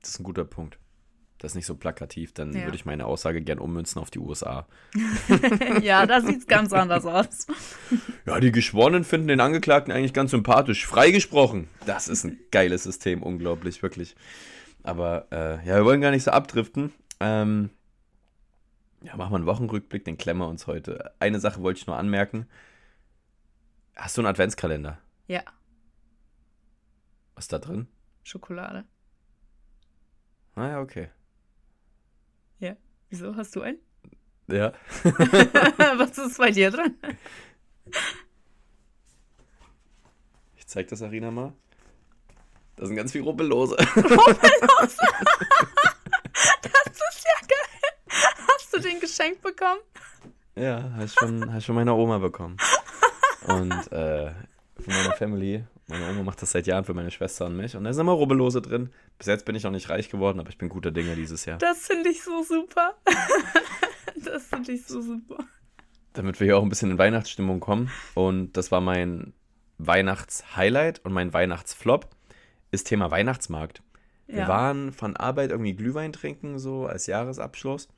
Das 0.00 0.10
ist 0.10 0.20
ein 0.20 0.24
guter 0.24 0.44
Punkt. 0.44 0.78
Das 1.40 1.52
ist 1.52 1.56
nicht 1.56 1.66
so 1.66 1.74
plakativ, 1.74 2.34
dann 2.34 2.52
ja. 2.52 2.64
würde 2.64 2.76
ich 2.76 2.84
meine 2.84 3.06
Aussage 3.06 3.40
gern 3.40 3.58
ummünzen 3.58 3.98
auf 3.98 4.10
die 4.10 4.18
USA. 4.18 4.66
ja, 5.80 6.04
da 6.04 6.20
sieht 6.20 6.40
es 6.40 6.46
ganz 6.46 6.72
anders 6.72 7.06
aus. 7.06 7.46
Ja, 8.26 8.38
die 8.38 8.52
Geschworenen 8.52 9.02
finden 9.02 9.28
den 9.28 9.40
Angeklagten 9.40 9.92
eigentlich 9.92 10.12
ganz 10.12 10.30
sympathisch. 10.30 10.86
Freigesprochen. 10.86 11.68
Das 11.86 12.06
ist 12.06 12.24
ein 12.24 12.38
geiles 12.50 12.84
System, 12.84 13.22
unglaublich, 13.22 13.82
wirklich. 13.82 14.14
Aber 14.82 15.26
äh, 15.32 15.66
ja, 15.66 15.76
wir 15.76 15.84
wollen 15.84 16.02
gar 16.02 16.10
nicht 16.10 16.22
so 16.22 16.30
abdriften. 16.30 16.92
Ähm, 17.18 17.70
ja, 19.02 19.16
machen 19.16 19.32
wir 19.32 19.36
einen 19.36 19.46
Wochenrückblick, 19.46 20.04
den 20.04 20.18
klemmen 20.18 20.42
wir 20.42 20.48
uns 20.48 20.66
heute. 20.66 21.12
Eine 21.18 21.40
Sache 21.40 21.62
wollte 21.62 21.80
ich 21.80 21.86
nur 21.86 21.96
anmerken. 21.96 22.46
Hast 23.96 24.16
du 24.16 24.20
einen 24.20 24.28
Adventskalender? 24.28 24.98
Ja. 25.26 25.42
Was 27.34 27.44
ist 27.44 27.52
da 27.52 27.58
drin? 27.58 27.88
Schokolade. 28.30 28.84
Ah 30.54 30.68
ja, 30.68 30.80
okay. 30.80 31.10
Ja. 32.60 32.76
Wieso? 33.08 33.34
Hast 33.34 33.56
du 33.56 33.62
einen? 33.62 33.78
Ja. 34.46 34.72
Was 35.98 36.16
ist 36.16 36.38
bei 36.38 36.52
dir 36.52 36.70
dran? 36.70 36.94
Ich 40.56 40.66
zeig 40.68 40.86
das 40.86 41.02
Arina 41.02 41.32
mal. 41.32 41.52
Da 42.76 42.86
sind 42.86 42.94
ganz 42.94 43.10
viele 43.10 43.24
Rubbellose. 43.24 43.76
Rubbellose? 43.96 45.06
das 46.62 47.00
ist 47.10 47.24
ja 47.24 47.46
geil. 47.48 47.82
Hast 48.46 48.72
du 48.72 48.78
den 48.78 49.00
geschenkt 49.00 49.42
bekommen? 49.42 49.80
Ja, 50.54 50.92
hast 50.96 51.18
schon, 51.18 51.52
hast 51.52 51.64
schon 51.64 51.74
meine 51.74 51.94
Oma 51.94 52.18
bekommen. 52.18 52.56
Und 53.48 53.92
äh, 53.92 54.32
von 54.76 54.94
meiner 54.94 55.16
Family 55.16 55.64
meine 55.90 56.08
Oma 56.08 56.22
macht 56.22 56.40
das 56.42 56.52
seit 56.52 56.66
Jahren 56.66 56.84
für 56.84 56.94
meine 56.94 57.10
Schwester 57.10 57.46
und 57.46 57.56
mich. 57.56 57.76
Und 57.76 57.84
da 57.84 57.92
sind 57.92 58.00
immer 58.02 58.12
Rubbellose 58.12 58.62
drin. 58.62 58.90
Bis 59.18 59.26
jetzt 59.26 59.44
bin 59.44 59.54
ich 59.54 59.64
noch 59.64 59.70
nicht 59.70 59.88
reich 59.90 60.08
geworden, 60.08 60.40
aber 60.40 60.48
ich 60.48 60.58
bin 60.58 60.68
guter 60.68 60.90
Dinge 60.90 61.14
dieses 61.16 61.44
Jahr. 61.44 61.58
Das 61.58 61.86
finde 61.86 62.08
ich 62.10 62.22
so 62.22 62.42
super. 62.42 62.94
das 64.24 64.46
finde 64.46 64.72
ich 64.72 64.86
so 64.86 65.00
super. 65.02 65.38
Damit 66.12 66.40
wir 66.40 66.46
hier 66.46 66.58
auch 66.58 66.62
ein 66.62 66.68
bisschen 66.68 66.90
in 66.92 66.98
Weihnachtsstimmung 66.98 67.60
kommen. 67.60 67.90
Und 68.14 68.56
das 68.56 68.70
war 68.72 68.80
mein 68.80 69.32
Weihnachtshighlight 69.78 71.04
und 71.04 71.12
mein 71.12 71.32
Weihnachtsflop 71.32 72.08
ist 72.70 72.84
Thema 72.84 73.10
Weihnachtsmarkt. 73.10 73.82
Wir 74.26 74.40
Ja. 74.40 74.48
waren 74.48 74.92
von 74.92 75.16
Arbeit 75.16 75.50
irgendwie 75.50 75.74
Glühwein 75.74 76.12
trinken, 76.12 76.58
so 76.58 76.86
als 76.86 77.06
Jahresabschluss. 77.06 77.88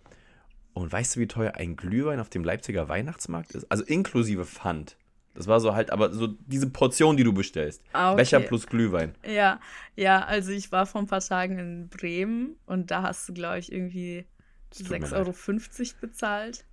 Und 0.74 0.90
weißt 0.90 1.16
du, 1.16 1.20
wie 1.20 1.26
teuer 1.28 1.52
ein 1.56 1.76
Glühwein 1.76 2.20
auf 2.20 2.30
dem 2.30 2.44
Leipziger 2.44 2.88
Weihnachtsmarkt 2.88 3.52
ist? 3.52 3.70
Also 3.70 3.84
inklusive 3.84 4.46
Pfand. 4.46 4.96
Das 5.34 5.46
war 5.46 5.60
so 5.60 5.74
halt, 5.74 5.90
aber 5.90 6.12
so 6.12 6.26
diese 6.26 6.68
Portion, 6.68 7.16
die 7.16 7.24
du 7.24 7.32
bestellst. 7.32 7.82
Ah, 7.92 8.12
okay. 8.12 8.16
Becher 8.22 8.40
plus 8.40 8.66
Glühwein. 8.66 9.14
Ja, 9.26 9.60
ja, 9.96 10.24
also 10.24 10.52
ich 10.52 10.70
war 10.72 10.84
vor 10.86 11.00
ein 11.00 11.06
paar 11.06 11.20
Tagen 11.20 11.58
in 11.58 11.88
Bremen 11.88 12.56
und 12.66 12.90
da 12.90 13.02
hast 13.02 13.28
du, 13.28 13.32
glaube 13.32 13.58
ich, 13.58 13.72
irgendwie 13.72 14.26
tut 14.70 14.90
mir 14.90 14.98
6,50 14.98 15.14
Euro 15.16 16.00
bezahlt. 16.00 16.64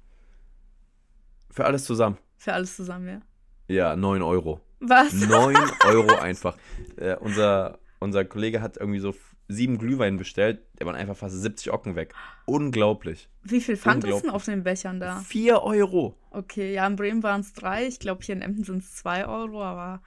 Für 1.51 1.65
alles 1.65 1.85
zusammen. 1.85 2.17
Für 2.37 2.53
alles 2.53 2.75
zusammen, 2.75 3.07
ja. 3.07 3.21
Ja, 3.67 3.95
9 3.95 4.21
Euro. 4.21 4.61
Was? 4.79 5.13
9 5.13 5.55
Euro 5.85 6.15
einfach. 6.19 6.57
Äh, 6.97 7.15
unser, 7.15 7.79
unser 7.99 8.25
Kollege 8.25 8.61
hat 8.61 8.77
irgendwie 8.77 8.99
so 8.99 9.13
sieben 9.49 9.77
Glühwein 9.79 10.15
bestellt. 10.17 10.61
Der 10.79 10.85
waren 10.85 10.95
einfach 10.95 11.17
fast 11.17 11.35
70 11.35 11.73
Ocken 11.73 11.95
weg. 11.95 12.13
Unglaublich. 12.45 13.27
Wie 13.43 13.59
viel 13.59 13.75
Pfand 13.75 14.03
ist 14.05 14.21
denn 14.21 14.29
auf 14.29 14.45
den 14.45 14.63
Bechern 14.63 14.99
da? 14.99 15.19
4 15.21 15.61
Euro. 15.63 16.15
Okay, 16.31 16.73
ja, 16.73 16.87
in 16.87 16.95
Bremen 16.95 17.23
waren 17.23 17.41
es 17.41 17.53
drei. 17.53 17.85
Ich 17.87 17.99
glaube, 17.99 18.23
hier 18.23 18.35
in 18.35 18.41
Emden 18.41 18.63
sind 18.63 18.83
es 18.83 18.95
zwei 18.95 19.25
Euro, 19.27 19.63
aber 19.63 20.01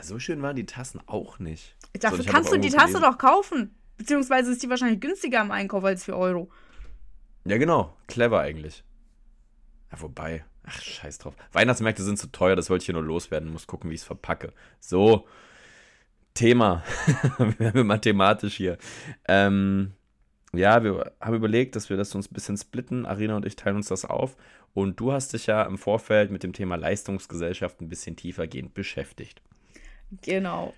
So 0.00 0.18
schön 0.18 0.40
waren 0.42 0.56
die 0.56 0.66
Tassen 0.66 1.00
auch 1.06 1.38
nicht. 1.38 1.76
dafür 2.00 2.24
So, 2.24 2.30
kannst 2.32 2.50
du 2.52 2.56
die 2.56 2.70
Tasse 2.70 2.94
gelesen- 2.94 3.02
doch 3.02 3.18
kaufen. 3.18 3.74
Beziehungsweise 3.98 4.50
ist 4.52 4.62
die 4.62 4.70
wahrscheinlich 4.70 5.00
günstiger 5.00 5.42
im 5.42 5.50
Einkauf 5.50 5.84
als 5.84 6.06
4 6.06 6.16
Euro. 6.16 6.50
Ja, 7.44 7.58
genau. 7.58 7.94
Clever 8.06 8.40
eigentlich. 8.40 8.82
Ja, 9.92 10.00
wobei. 10.00 10.44
Ach, 10.64 10.80
scheiß 10.80 11.18
drauf. 11.18 11.34
Weihnachtsmärkte 11.52 12.02
sind 12.02 12.18
zu 12.18 12.28
teuer, 12.28 12.56
das 12.56 12.70
wollte 12.70 12.82
ich 12.82 12.86
hier 12.86 12.94
nur 12.94 13.02
loswerden. 13.04 13.50
Muss 13.50 13.66
gucken, 13.66 13.90
wie 13.90 13.94
ich 13.94 14.00
es 14.00 14.06
verpacke. 14.06 14.52
So. 14.78 15.26
Thema. 16.40 16.82
wir 17.38 17.58
werden 17.58 17.86
mathematisch 17.86 18.56
hier. 18.56 18.78
Ähm, 19.28 19.92
ja, 20.54 20.82
wir 20.82 21.12
haben 21.20 21.36
überlegt, 21.36 21.76
dass 21.76 21.90
wir 21.90 21.96
das 21.98 22.14
uns 22.14 22.30
ein 22.30 22.34
bisschen 22.34 22.56
splitten. 22.56 23.04
Arina 23.04 23.36
und 23.36 23.44
ich 23.44 23.56
teilen 23.56 23.76
uns 23.76 23.88
das 23.88 24.04
auf. 24.06 24.36
Und 24.72 24.98
du 24.98 25.12
hast 25.12 25.34
dich 25.34 25.46
ja 25.46 25.62
im 25.64 25.76
Vorfeld 25.76 26.30
mit 26.30 26.42
dem 26.42 26.52
Thema 26.52 26.76
Leistungsgesellschaft 26.76 27.80
ein 27.80 27.88
bisschen 27.88 28.16
tiefergehend 28.16 28.72
beschäftigt. 28.72 29.42
Genau. 30.22 30.72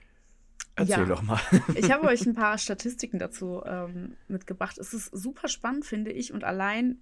Erzähl 0.74 1.00
Ja. 1.00 1.04
doch 1.04 1.22
mal. 1.22 1.40
Ich 1.76 1.92
habe 1.92 2.08
euch 2.08 2.26
ein 2.26 2.34
paar 2.44 2.58
Statistiken 2.58 3.18
dazu 3.20 3.62
ähm, 3.64 4.16
mitgebracht. 4.26 4.78
Es 4.78 4.92
ist 4.92 5.16
super 5.16 5.46
spannend, 5.48 5.84
finde 5.84 6.10
ich. 6.10 6.32
Und 6.32 6.42
allein 6.42 6.98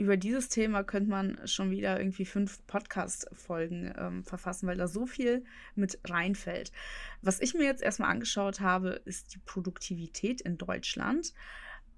über 0.00 0.16
dieses 0.16 0.48
Thema 0.48 0.82
könnte 0.82 1.10
man 1.10 1.38
schon 1.46 1.70
wieder 1.70 2.00
irgendwie 2.00 2.24
fünf 2.24 2.66
Podcast-Folgen 2.66 3.92
ähm, 3.98 4.24
verfassen, 4.24 4.66
weil 4.66 4.78
da 4.78 4.88
so 4.88 5.04
viel 5.04 5.44
mit 5.74 6.00
reinfällt. 6.04 6.72
Was 7.20 7.38
ich 7.38 7.52
mir 7.52 7.64
jetzt 7.64 7.82
erstmal 7.82 8.10
angeschaut 8.10 8.60
habe, 8.60 9.02
ist 9.04 9.34
die 9.34 9.38
Produktivität 9.44 10.40
in 10.40 10.56
Deutschland. 10.56 11.34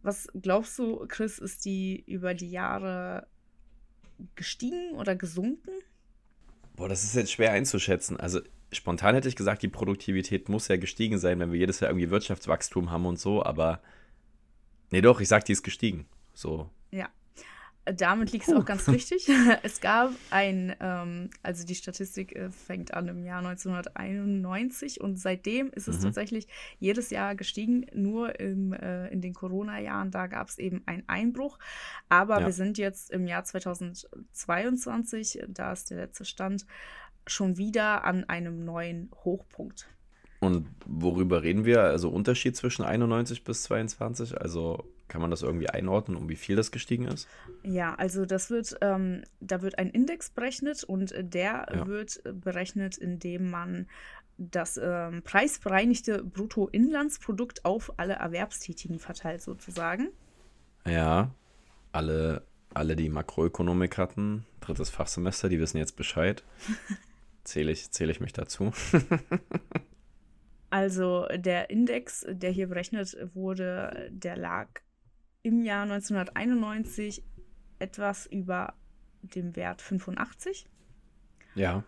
Was 0.03 0.27
glaubst 0.35 0.77
du, 0.81 1.07
Chris, 1.07 1.39
ist 1.39 1.65
die 1.65 2.03
über 2.09 2.35
die 2.35 2.51
Jahre 2.51 3.29
gestiegen 4.35 4.97
oder 4.97 5.15
gesunken? 5.15 5.71
Boah, 6.75 6.89
das 6.89 7.05
ist 7.05 7.15
jetzt 7.15 7.31
schwer 7.31 7.53
einzuschätzen. 7.53 8.19
Also 8.19 8.41
spontan 8.73 9.15
hätte 9.15 9.29
ich 9.29 9.37
gesagt, 9.37 9.63
die 9.63 9.69
Produktivität 9.69 10.49
muss 10.49 10.67
ja 10.67 10.77
gestiegen 10.77 11.19
sein, 11.19 11.39
wenn 11.39 11.53
wir 11.53 11.59
jedes 11.61 11.79
Jahr 11.79 11.91
irgendwie 11.93 12.11
Wirtschaftswachstum 12.11 12.91
haben 12.91 13.07
und 13.07 13.21
so, 13.21 13.45
aber 13.45 13.81
nee 14.91 15.03
doch, 15.03 15.21
ich 15.21 15.29
sag, 15.29 15.45
die 15.45 15.53
ist 15.53 15.63
gestiegen. 15.63 16.09
So. 16.35 16.69
Ja, 16.91 17.09
damit 17.85 18.31
liegt 18.33 18.47
es 18.47 18.55
auch 18.55 18.65
ganz 18.65 18.89
richtig. 18.89 19.29
Es 19.65 19.81
gab 19.81 20.13
ein, 20.31 20.77
ähm, 20.81 21.31
also 21.43 21.67
die 21.67 21.75
Statistik 21.75 22.37
äh, 22.37 22.51
fängt 22.51 22.95
an 22.95 23.09
im 23.09 23.25
Jahr 23.25 23.39
1991 23.39 25.01
und 25.01 25.19
seitdem 25.19 25.71
ist 25.71 25.89
es 25.89 25.99
Mhm. 25.99 26.03
tatsächlich 26.05 26.47
jedes 26.79 27.11
Jahr 27.11 27.35
gestiegen. 27.35 27.87
Nur 27.93 28.39
im, 28.39 28.73
äh, 28.73 29.09
in 29.09 29.21
den 29.21 29.35
Corona-Jahren, 29.35 30.11
da 30.11 30.27
gab 30.29 30.49
es 30.49 30.59
eben 30.59 30.83
einen 30.87 31.03
Einbruch. 31.09 31.59
Aber 32.09 32.41
Ja. 32.41 32.47
wir 32.47 32.53
sind 32.53 32.79
jetzt 32.79 33.11
im 33.11 33.27
Jahr 33.27 33.45
2022, 33.45 35.43
da 35.49 35.73
ist 35.73 35.91
der 35.91 35.99
letzte 35.99 36.25
Stand, 36.25 36.67
schon 37.27 37.57
wieder 37.57 38.05
an 38.05 38.25
einem 38.25 38.65
neuen 38.65 39.11
Hochpunkt. 39.25 39.89
Und 40.41 40.67
worüber 40.87 41.43
reden 41.45 41.65
wir? 41.65 41.83
Also 41.83 42.09
Unterschied 42.11 42.57
zwischen 42.57 42.85
91 42.85 43.45
bis 43.45 43.63
22? 43.65 44.41
Also 44.41 44.85
kann 45.13 45.21
man 45.21 45.31
das 45.31 45.43
irgendwie 45.43 45.69
einordnen, 45.69 46.17
um 46.17 46.31
wie 46.31 46.37
viel 46.37 46.57
das 46.57 46.71
gestiegen 46.73 47.07
ist? 47.07 47.29
Ja, 47.63 47.95
also 47.97 48.25
das 48.25 48.49
wird, 48.49 48.79
ähm, 48.81 49.25
da 49.41 49.61
wird 49.61 49.79
ein 49.79 49.91
Index 49.91 50.31
berechnet 50.31 50.85
und 50.85 51.13
der 51.19 51.67
Ja. 51.71 51.87
wird 51.87 52.25
äh, 52.25 52.33
berechnet, 52.33 52.97
indem 52.97 53.51
man 53.51 53.89
das 54.39 54.81
ähm, 54.83 55.21
preisbereinigte 55.23 56.25
Bruttoinlandsprodukt 56.25 57.67
auf 57.67 57.93
alle 57.99 58.15
Erwerbstätigen 58.15 58.99
verteilt, 58.99 59.43
sozusagen. 59.43 60.09
Ja, 60.87 61.35
alle, 61.93 62.43
alle, 62.73 62.97
die 62.97 63.11
Makroökonomik 63.11 63.99
hatten, 63.99 64.47
drittes 64.61 64.89
Fachsemester, 64.89 65.51
die 65.51 65.61
wissen 65.61 65.77
jetzt 65.77 65.95
Bescheid. 65.97 66.43
Zähle 67.45 67.71
ich, 67.73 67.91
zähle 67.91 68.13
ich 68.13 68.21
mich 68.21 68.33
dazu. 68.33 68.73
Also 70.71 71.27
der 71.37 71.69
Index, 71.71 72.25
der 72.29 72.51
hier 72.51 72.67
berechnet 72.69 73.15
wurde, 73.35 74.09
der 74.11 74.37
lag 74.37 74.69
im 75.43 75.63
Jahr 75.63 75.83
1991 75.83 77.23
etwas 77.79 78.27
über 78.27 78.75
dem 79.23 79.57
Wert 79.57 79.83
85 79.83 80.67
Ja. 81.55 81.85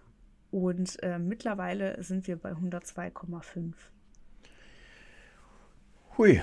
und 0.51 1.03
äh, 1.03 1.19
mittlerweile 1.19 2.03
sind 2.03 2.27
wir 2.27 2.37
bei 2.37 2.53
102,5. 2.53 3.73
Hui, 6.19 6.43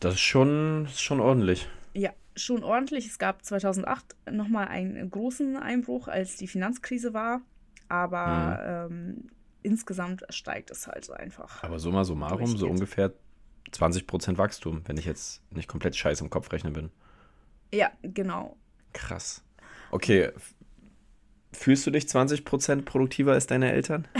das 0.00 0.14
ist 0.14 0.20
schon, 0.20 0.84
das 0.84 0.94
ist 0.94 1.02
schon 1.02 1.20
ordentlich. 1.20 1.68
Ja, 1.94 2.10
schon 2.36 2.62
ordentlich. 2.62 3.06
Es 3.06 3.18
gab 3.18 3.44
2008 3.44 4.16
nochmal 4.30 4.68
einen 4.68 5.10
großen 5.10 5.56
Einbruch, 5.58 6.08
als 6.08 6.36
die 6.36 6.46
Finanzkrise 6.46 7.12
war. 7.12 7.42
Aber 7.88 8.88
ähm, 8.90 9.26
insgesamt 9.62 10.24
steigt 10.30 10.70
es 10.70 10.86
halt 10.86 11.10
einfach. 11.10 11.62
Aber 11.64 11.78
summa 11.78 12.04
summarum, 12.04 12.56
so 12.56 12.68
ungefähr 12.68 13.12
20% 13.74 14.38
Wachstum, 14.38 14.82
wenn 14.86 14.96
ich 14.96 15.04
jetzt 15.04 15.42
nicht 15.50 15.68
komplett 15.68 15.96
scheiße 15.96 16.22
im 16.24 16.30
Kopf 16.30 16.52
rechnen 16.52 16.72
bin. 16.72 16.90
Ja, 17.72 17.90
genau. 18.02 18.56
Krass. 18.92 19.42
Okay, 19.90 20.32
fühlst 21.52 21.86
du 21.86 21.90
dich 21.90 22.04
20% 22.04 22.82
produktiver 22.82 23.32
als 23.32 23.46
deine 23.46 23.72
Eltern? 23.72 24.08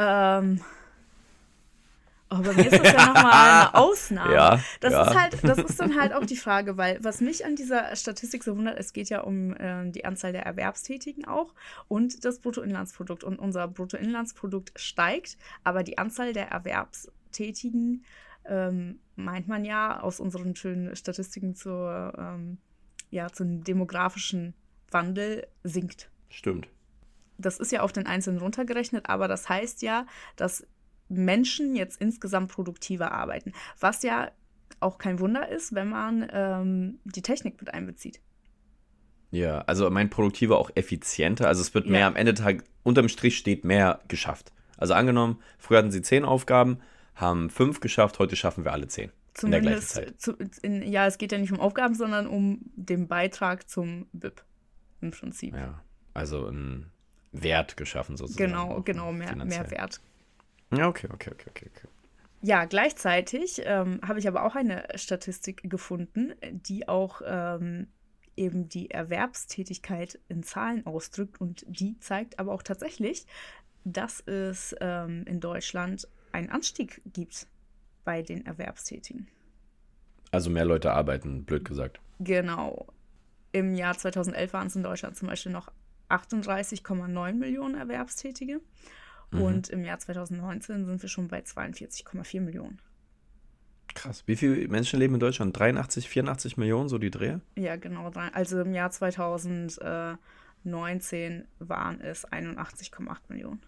Ähm, 0.00 0.60
oh, 2.30 2.38
bei 2.38 2.52
mir 2.52 2.70
ist 2.72 2.84
das 2.84 2.92
ja 2.92 3.06
nochmal 3.06 3.62
eine 3.62 3.74
Ausnahme. 3.74 4.32
Ja, 4.32 4.60
Das 4.78 4.92
ja. 4.92 5.02
ist 5.02 5.18
halt, 5.18 5.38
das 5.42 5.58
ist 5.58 5.80
dann 5.80 6.00
halt 6.00 6.12
auch 6.12 6.24
die 6.24 6.36
Frage, 6.36 6.76
weil 6.76 7.02
was 7.02 7.20
mich 7.20 7.44
an 7.44 7.56
dieser 7.56 7.96
Statistik 7.96 8.44
so 8.44 8.56
wundert, 8.56 8.78
es 8.78 8.92
geht 8.92 9.08
ja 9.08 9.22
um 9.22 9.56
ähm, 9.58 9.90
die 9.90 10.04
Anzahl 10.04 10.30
der 10.30 10.46
Erwerbstätigen 10.46 11.26
auch 11.26 11.52
und 11.88 12.24
das 12.24 12.38
Bruttoinlandsprodukt. 12.38 13.24
Und 13.24 13.40
unser 13.40 13.66
Bruttoinlandsprodukt 13.66 14.78
steigt, 14.78 15.36
aber 15.64 15.82
die 15.82 15.98
Anzahl 15.98 16.32
der 16.32 16.48
Erwerbstätigen 16.48 18.04
ähm, 18.48 18.98
meint 19.16 19.48
man 19.48 19.64
ja 19.64 20.00
aus 20.00 20.20
unseren 20.20 20.56
schönen 20.56 20.94
Statistiken 20.96 21.54
zur, 21.54 22.12
ähm, 22.18 22.58
ja, 23.10 23.30
zum 23.30 23.64
demografischen 23.64 24.54
Wandel 24.90 25.46
sinkt. 25.64 26.10
Stimmt. 26.28 26.68
Das 27.36 27.58
ist 27.58 27.70
ja 27.72 27.82
auf 27.82 27.92
den 27.92 28.06
Einzelnen 28.06 28.40
runtergerechnet, 28.40 29.08
aber 29.08 29.28
das 29.28 29.48
heißt 29.48 29.82
ja, 29.82 30.06
dass 30.36 30.66
Menschen 31.08 31.76
jetzt 31.76 32.00
insgesamt 32.00 32.50
produktiver 32.50 33.12
arbeiten. 33.12 33.52
Was 33.78 34.02
ja 34.02 34.30
auch 34.80 34.98
kein 34.98 35.18
Wunder 35.20 35.48
ist, 35.48 35.74
wenn 35.74 35.88
man 35.88 36.28
ähm, 36.32 36.98
die 37.04 37.22
Technik 37.22 37.60
mit 37.60 37.72
einbezieht. 37.72 38.20
Ja, 39.30 39.60
also 39.62 39.90
mein 39.90 40.10
produktiver 40.10 40.58
auch 40.58 40.70
effizienter. 40.74 41.48
Also 41.48 41.60
es 41.60 41.74
wird 41.74 41.86
Ja. 41.86 41.92
mehr 41.92 42.06
am 42.06 42.16
Ende 42.16 42.34
Tag, 42.34 42.64
unterm 42.82 43.08
Strich 43.08 43.36
steht 43.36 43.64
mehr 43.64 44.00
geschafft. 44.08 44.52
Also 44.76 44.94
angenommen, 44.94 45.38
früher 45.58 45.78
hatten 45.78 45.90
sie 45.90 46.02
zehn 46.02 46.24
Aufgaben, 46.24 46.78
haben 47.20 47.50
fünf 47.50 47.80
geschafft, 47.80 48.18
heute 48.18 48.36
schaffen 48.36 48.64
wir 48.64 48.72
alle 48.72 48.88
zehn. 48.88 49.10
in 49.42 49.50
der 49.50 49.60
gleichen 49.60 49.82
Zumindest, 49.82 49.90
Zeit. 49.92 50.20
zu, 50.20 50.62
in, 50.62 50.82
ja, 50.82 51.06
es 51.06 51.18
geht 51.18 51.32
ja 51.32 51.38
nicht 51.38 51.52
um 51.52 51.60
Aufgaben, 51.60 51.94
sondern 51.94 52.26
um 52.26 52.60
den 52.74 53.08
Beitrag 53.08 53.68
zum 53.68 54.06
BIP 54.12 54.42
im 55.00 55.10
Prinzip. 55.10 55.54
Ja, 55.54 55.82
also 56.14 56.46
ein 56.46 56.90
Wert 57.32 57.76
geschaffen 57.76 58.16
sozusagen. 58.16 58.50
genau, 58.50 58.78
auch 58.78 58.84
genau, 58.84 59.12
mehr, 59.12 59.28
finanziell. 59.28 59.62
mehr 59.62 59.70
Wert. 59.70 60.00
Ja, 60.72 60.88
okay, 60.88 61.08
okay, 61.12 61.30
okay, 61.32 61.50
okay. 61.50 61.70
okay. 61.74 61.88
Ja, 62.40 62.66
gleichzeitig 62.66 63.62
ähm, 63.64 64.00
habe 64.06 64.20
ich 64.20 64.28
aber 64.28 64.44
auch 64.44 64.54
eine 64.54 64.86
Statistik 64.94 65.68
gefunden, 65.68 66.34
die 66.42 66.86
auch 66.86 67.20
ähm, 67.24 67.88
eben 68.36 68.68
die 68.68 68.90
Erwerbstätigkeit 68.90 70.20
in 70.28 70.44
Zahlen 70.44 70.86
ausdrückt 70.86 71.40
und 71.40 71.64
die 71.66 71.98
zeigt 71.98 72.38
aber 72.38 72.52
auch 72.52 72.62
tatsächlich, 72.62 73.26
dass 73.84 74.20
es 74.20 74.74
ähm, 74.80 75.24
in 75.26 75.40
Deutschland 75.40 76.06
einen 76.38 76.50
Anstieg 76.50 77.02
gibt 77.12 77.48
bei 78.04 78.22
den 78.22 78.46
Erwerbstätigen. 78.46 79.26
Also 80.30 80.50
mehr 80.50 80.64
Leute 80.64 80.92
arbeiten, 80.92 81.44
blöd 81.44 81.64
gesagt. 81.64 82.00
Genau. 82.20 82.86
Im 83.52 83.74
Jahr 83.74 83.98
2011 83.98 84.52
waren 84.52 84.68
es 84.68 84.76
in 84.76 84.84
Deutschland 84.84 85.16
zum 85.16 85.26
Beispiel 85.28 85.52
noch 85.52 85.72
38,9 86.08 87.32
Millionen 87.32 87.74
Erwerbstätige. 87.74 88.60
Mhm. 89.30 89.42
Und 89.42 89.68
im 89.68 89.84
Jahr 89.84 89.98
2019 89.98 90.86
sind 90.86 91.02
wir 91.02 91.08
schon 91.08 91.28
bei 91.28 91.40
42,4 91.40 92.40
Millionen. 92.40 92.80
Krass. 93.94 94.22
Wie 94.26 94.36
viele 94.36 94.68
Menschen 94.68 95.00
leben 95.00 95.14
in 95.14 95.20
Deutschland? 95.20 95.58
83, 95.58 96.08
84 96.08 96.56
Millionen, 96.56 96.88
so 96.88 96.98
die 96.98 97.10
Drehe? 97.10 97.40
Ja, 97.56 97.76
genau. 97.76 98.10
Also 98.32 98.60
im 98.60 98.72
Jahr 98.74 98.90
2019 98.90 100.18
waren 101.58 102.00
es 102.00 102.26
81,8 102.28 103.16
Millionen. 103.28 103.60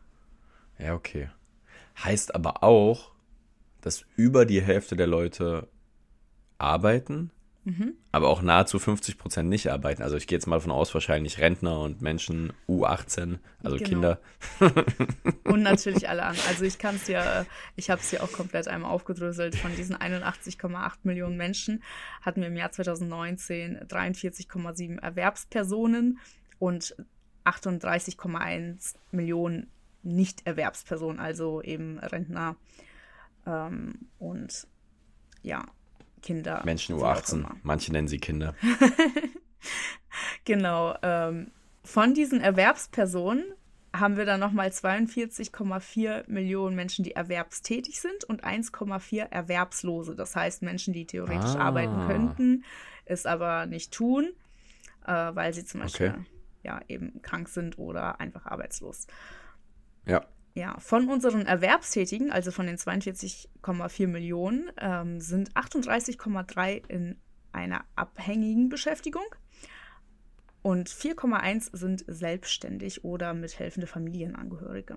Ja, 0.79 0.95
okay. 0.95 1.31
Heißt 2.03 2.35
aber 2.35 2.63
auch, 2.63 3.13
dass 3.81 4.05
über 4.17 4.47
die 4.47 4.63
Hälfte 4.63 4.97
der 4.97 5.07
Leute 5.07 5.69
arbeiten, 6.59 7.31
mhm. 7.65 7.95
aber 8.13 8.29
auch 8.29 8.43
nahezu 8.43 8.79
50 8.79 9.19
Prozent 9.19 9.49
nicht 9.49 9.71
arbeiten. 9.71 10.03
Also 10.03 10.17
ich 10.17 10.27
gehe 10.27 10.37
jetzt 10.37 10.47
mal 10.47 10.57
davon 10.57 10.73
aus, 10.73 10.93
wahrscheinlich 10.95 11.39
Rentner 11.39 11.81
und 11.81 12.03
Menschen 12.03 12.53
U18, 12.69 13.39
also 13.63 13.77
genau. 13.77 13.89
Kinder. 13.89 14.21
und 15.45 15.63
natürlich 15.63 16.09
alle 16.09 16.25
anderen. 16.25 16.49
Also 16.49 16.65
ich 16.65 16.79
kann 16.79 16.97
es 16.97 17.09
ja, 17.09 17.47
ich 17.77 17.91
habe 17.91 18.01
es 18.01 18.11
ja 18.11 18.21
auch 18.21 18.33
komplett 18.33 18.69
einmal 18.69 18.91
aufgedröselt. 18.91 19.57
Von 19.57 19.75
diesen 19.77 19.97
81,8 19.97 20.93
Millionen 21.03 21.37
Menschen 21.37 21.83
hatten 22.23 22.41
wir 22.41 22.49
im 22.49 22.57
Jahr 22.57 22.73
2019 22.73 23.79
43,7 23.89 25.01
Erwerbspersonen 25.01 26.19
und 26.59 26.95
38,1 27.45 28.95
Millionen 29.13 29.71
Nicht-Erwerbspersonen, 30.03 31.21
also 31.21 31.63
eben 31.63 31.99
Rentner 31.99 32.57
ähm, 33.47 34.09
und 34.19 34.67
ja, 35.43 35.65
Kinder. 36.23 36.63
Menschen 36.65 36.97
U18, 36.97 37.47
manche 37.63 37.93
nennen 37.93 38.09
sie 38.09 38.19
Kinder. 38.19 38.55
genau. 40.45 40.95
Ähm, 41.03 41.51
von 41.83 42.15
diesen 42.15 42.41
Erwerbspersonen 42.41 43.45
haben 43.95 44.17
wir 44.17 44.25
dann 44.25 44.41
nochmal 44.41 44.69
42,4 44.69 46.31
Millionen 46.31 46.77
Menschen, 46.77 47.05
die 47.05 47.13
erwerbstätig 47.13 48.01
sind 48.01 48.25
und 48.25 48.45
1,4 48.45 49.23
Erwerbslose. 49.31 50.15
Das 50.15 50.37
heißt 50.37 50.63
Menschen, 50.63 50.95
die 50.95 51.07
theoretisch 51.07 51.57
ah. 51.57 51.67
arbeiten 51.67 52.07
könnten, 52.07 52.65
es 53.05 53.27
aber 53.27 53.67
nicht 53.67 53.93
tun, 53.93 54.31
äh, 55.07 55.13
weil 55.13 55.53
sie 55.53 55.65
zum 55.65 55.81
Beispiel 55.81 56.11
okay. 56.11 56.25
ja, 56.63 56.81
eben 56.89 57.21
krank 57.23 57.49
sind 57.49 57.79
oder 57.79 58.21
einfach 58.21 58.47
arbeitslos. 58.47 59.07
Ja. 60.07 60.25
Ja, 60.55 60.79
von 60.81 61.09
unseren 61.09 61.47
Erwerbstätigen, 61.47 62.33
also 62.33 62.51
von 62.51 62.67
den 62.67 62.77
42,4 62.77 64.09
Millionen, 64.09 64.71
ähm, 64.79 65.21
sind 65.21 65.55
38,3 65.55 66.83
in 66.89 67.17
einer 67.53 67.85
abhängigen 67.95 68.69
Beschäftigung 68.69 69.25
und 70.63 70.89
4,1 70.89 71.71
sind 71.73 72.05
selbstständig 72.07 73.05
oder 73.05 73.33
mithelfende 73.33 73.87
Familienangehörige. 73.87 74.97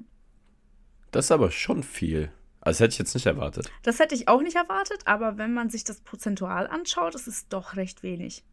Das 1.12 1.26
ist 1.26 1.32
aber 1.32 1.52
schon 1.52 1.84
viel. 1.84 2.32
Also 2.60 2.78
das 2.78 2.80
hätte 2.80 2.94
ich 2.94 3.00
jetzt 3.00 3.14
nicht 3.14 3.26
erwartet. 3.26 3.72
Das 3.84 4.00
hätte 4.00 4.16
ich 4.16 4.28
auch 4.28 4.42
nicht 4.42 4.56
erwartet, 4.56 5.02
aber 5.06 5.38
wenn 5.38 5.54
man 5.54 5.70
sich 5.70 5.84
das 5.84 6.00
prozentual 6.02 6.66
anschaut, 6.68 7.14
ist 7.14 7.28
es 7.28 7.48
doch 7.48 7.76
recht 7.76 8.04
wenig. 8.04 8.44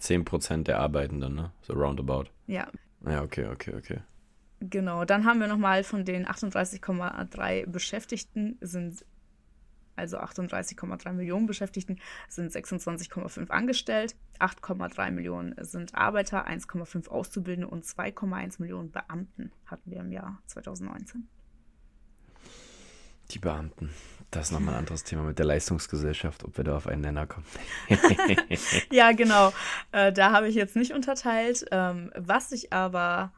10% 0.00 0.64
der 0.64 0.78
Arbeitenden, 0.78 1.34
ne? 1.34 1.52
So 1.62 1.72
roundabout. 1.72 2.26
Ja. 2.46 2.68
Ja, 3.04 3.22
okay, 3.22 3.46
okay, 3.46 3.74
okay. 3.74 4.00
Genau, 4.60 5.04
dann 5.04 5.24
haben 5.24 5.40
wir 5.40 5.48
nochmal 5.48 5.84
von 5.84 6.04
den 6.04 6.26
38,3 6.26 7.66
Beschäftigten 7.66 8.56
sind, 8.60 9.04
also 9.96 10.18
38,3 10.18 11.12
Millionen 11.12 11.46
Beschäftigten, 11.46 11.98
sind 12.28 12.50
26,5 12.50 13.50
angestellt, 13.50 14.16
8,3 14.40 15.10
Millionen 15.10 15.54
sind 15.62 15.94
Arbeiter, 15.94 16.48
1,5 16.48 17.08
Auszubildende 17.08 17.68
und 17.68 17.84
2,1 17.84 18.60
Millionen 18.60 18.90
Beamten 18.90 19.52
hatten 19.66 19.90
wir 19.90 20.00
im 20.00 20.10
Jahr 20.10 20.40
2019. 20.46 21.28
Die 23.32 23.38
Beamten. 23.38 23.90
Das 24.30 24.46
ist 24.46 24.52
nochmal 24.52 24.74
ein 24.74 24.80
anderes 24.80 25.04
Thema 25.04 25.22
mit 25.22 25.38
der 25.38 25.46
Leistungsgesellschaft, 25.46 26.44
ob 26.44 26.56
wir 26.56 26.64
da 26.64 26.76
auf 26.76 26.86
einen 26.86 27.02
Nenner 27.02 27.26
kommen. 27.26 27.46
ja, 28.90 29.12
genau. 29.12 29.52
Äh, 29.92 30.12
da 30.12 30.32
habe 30.32 30.48
ich 30.48 30.54
jetzt 30.54 30.76
nicht 30.76 30.92
unterteilt. 30.92 31.66
Ähm, 31.70 32.10
was 32.16 32.52
ich 32.52 32.72
aber 32.72 33.32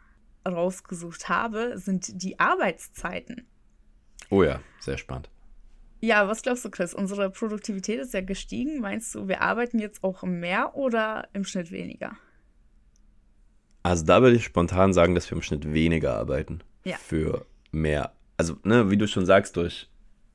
rausgesucht 0.48 1.28
habe, 1.28 1.78
sind 1.78 2.22
die 2.22 2.38
Arbeitszeiten. 2.38 3.46
Oh 4.30 4.42
ja, 4.42 4.61
sehr 4.80 4.98
spannend. 4.98 5.30
Ja, 6.00 6.28
was 6.28 6.42
glaubst 6.42 6.64
du, 6.64 6.70
Chris? 6.70 6.94
Unsere 6.94 7.30
Produktivität 7.30 7.98
ist 8.00 8.14
ja 8.14 8.20
gestiegen. 8.20 8.80
Meinst 8.80 9.14
du, 9.14 9.26
wir 9.26 9.40
arbeiten 9.42 9.78
jetzt 9.78 10.04
auch 10.04 10.22
mehr 10.22 10.76
oder 10.76 11.28
im 11.32 11.44
Schnitt 11.44 11.72
weniger? 11.72 12.16
Also 13.82 14.04
da 14.04 14.22
würde 14.22 14.37
ich 14.37 14.44
spontan 14.44 14.92
sagen, 14.92 15.14
dass 15.14 15.28
wir 15.30 15.37
im 15.37 15.42
Schnitt 15.42 15.72
weniger 15.72 16.14
arbeiten. 16.14 16.61
Ja. 16.84 16.96
Für 16.96 17.46
mehr. 17.72 18.12
Also, 18.37 18.56
ne, 18.62 18.90
wie 18.90 18.96
du 18.96 19.08
schon 19.08 19.26
sagst, 19.26 19.56
durch 19.56 19.88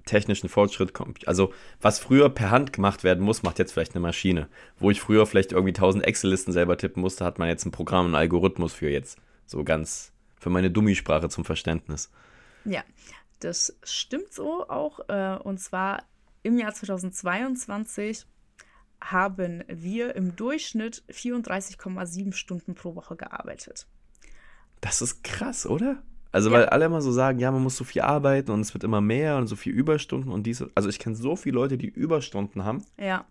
technischen 0.05 0.49
Fortschritt 0.49 0.93
kommt. 0.93 1.27
Also, 1.27 1.53
was 1.79 1.99
früher 1.99 2.29
per 2.29 2.51
Hand 2.51 2.73
gemacht 2.73 3.03
werden 3.05 3.23
muss, 3.23 3.43
macht 3.43 3.59
jetzt 3.59 3.71
vielleicht 3.71 3.95
eine 3.95 4.01
Maschine. 4.01 4.49
Wo 4.77 4.91
ich 4.91 4.99
früher 4.99 5.25
vielleicht 5.25 5.53
irgendwie 5.53 5.71
1000 5.71 6.05
Excel-Listen 6.05 6.51
selber 6.51 6.77
tippen 6.77 7.01
musste, 7.01 7.23
hat 7.23 7.39
man 7.39 7.47
jetzt 7.47 7.65
ein 7.65 7.71
Programm, 7.71 8.07
einen 8.07 8.15
Algorithmus 8.15 8.73
für 8.73 8.89
jetzt. 8.89 9.17
So 9.45 9.63
ganz 9.63 10.11
für 10.39 10.49
meine 10.49 10.71
Dummisprache 10.71 11.29
zum 11.29 11.45
Verständnis. 11.45 12.11
Ja, 12.65 12.83
das 13.39 13.77
stimmt 13.83 14.33
so 14.33 14.67
auch. 14.69 14.99
Äh, 15.09 15.37
und 15.43 15.59
zwar 15.59 16.03
im 16.43 16.57
Jahr 16.57 16.73
2022 16.73 18.25
haben 19.01 19.63
wir 19.67 20.15
im 20.15 20.35
Durchschnitt 20.35 21.03
34,7 21.09 22.33
Stunden 22.33 22.75
pro 22.75 22.95
Woche 22.95 23.15
gearbeitet. 23.15 23.87
Das 24.81 25.01
ist 25.01 25.23
krass, 25.23 25.65
oder? 25.65 26.03
Also, 26.31 26.49
ja. 26.49 26.57
weil 26.57 26.65
alle 26.67 26.85
immer 26.85 27.01
so 27.01 27.11
sagen, 27.11 27.39
ja, 27.39 27.51
man 27.51 27.61
muss 27.61 27.77
so 27.77 27.83
viel 27.83 28.01
arbeiten 28.01 28.51
und 28.51 28.61
es 28.61 28.73
wird 28.73 28.83
immer 28.83 29.01
mehr 29.01 29.37
und 29.37 29.47
so 29.47 29.55
viel 29.55 29.73
Überstunden 29.73 30.31
und 30.31 30.43
diese. 30.43 30.71
Also, 30.75 30.89
ich 30.89 30.99
kenne 30.99 31.15
so 31.15 31.35
viele 31.35 31.55
Leute, 31.55 31.77
die 31.77 31.87
Überstunden 31.87 32.63
haben. 32.63 32.83
Ja. 32.97 33.25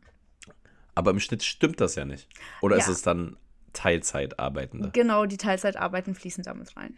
Aber 0.94 1.10
im 1.10 1.20
Schnitt 1.20 1.42
stimmt 1.42 1.80
das 1.80 1.94
ja 1.94 2.04
nicht. 2.04 2.28
Oder 2.60 2.76
ja. 2.76 2.82
ist 2.82 2.88
es 2.88 3.02
dann 3.02 3.36
Teilzeitarbeitende. 3.72 4.90
Genau, 4.92 5.26
die 5.26 5.36
Teilzeitarbeiten 5.36 6.14
fließen 6.14 6.44
damit 6.44 6.76
rein. 6.76 6.96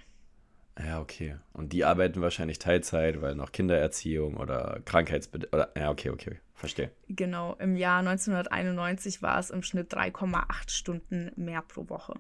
Ja, 0.78 1.00
okay. 1.00 1.36
Und 1.52 1.72
die 1.72 1.84
arbeiten 1.84 2.20
wahrscheinlich 2.20 2.58
Teilzeit, 2.58 3.22
weil 3.22 3.36
noch 3.36 3.52
Kindererziehung 3.52 4.36
oder 4.36 4.80
Krankheitsbedingungen. 4.84 5.54
Oder, 5.54 5.80
ja, 5.80 5.90
okay, 5.90 6.10
okay, 6.10 6.40
verstehe. 6.54 6.90
Genau, 7.08 7.54
im 7.54 7.76
Jahr 7.76 8.00
1991 8.00 9.22
war 9.22 9.38
es 9.38 9.50
im 9.50 9.62
Schnitt 9.62 9.94
3,8 9.94 10.70
Stunden 10.70 11.30
mehr 11.36 11.62
pro 11.62 11.88
Woche. 11.88 12.14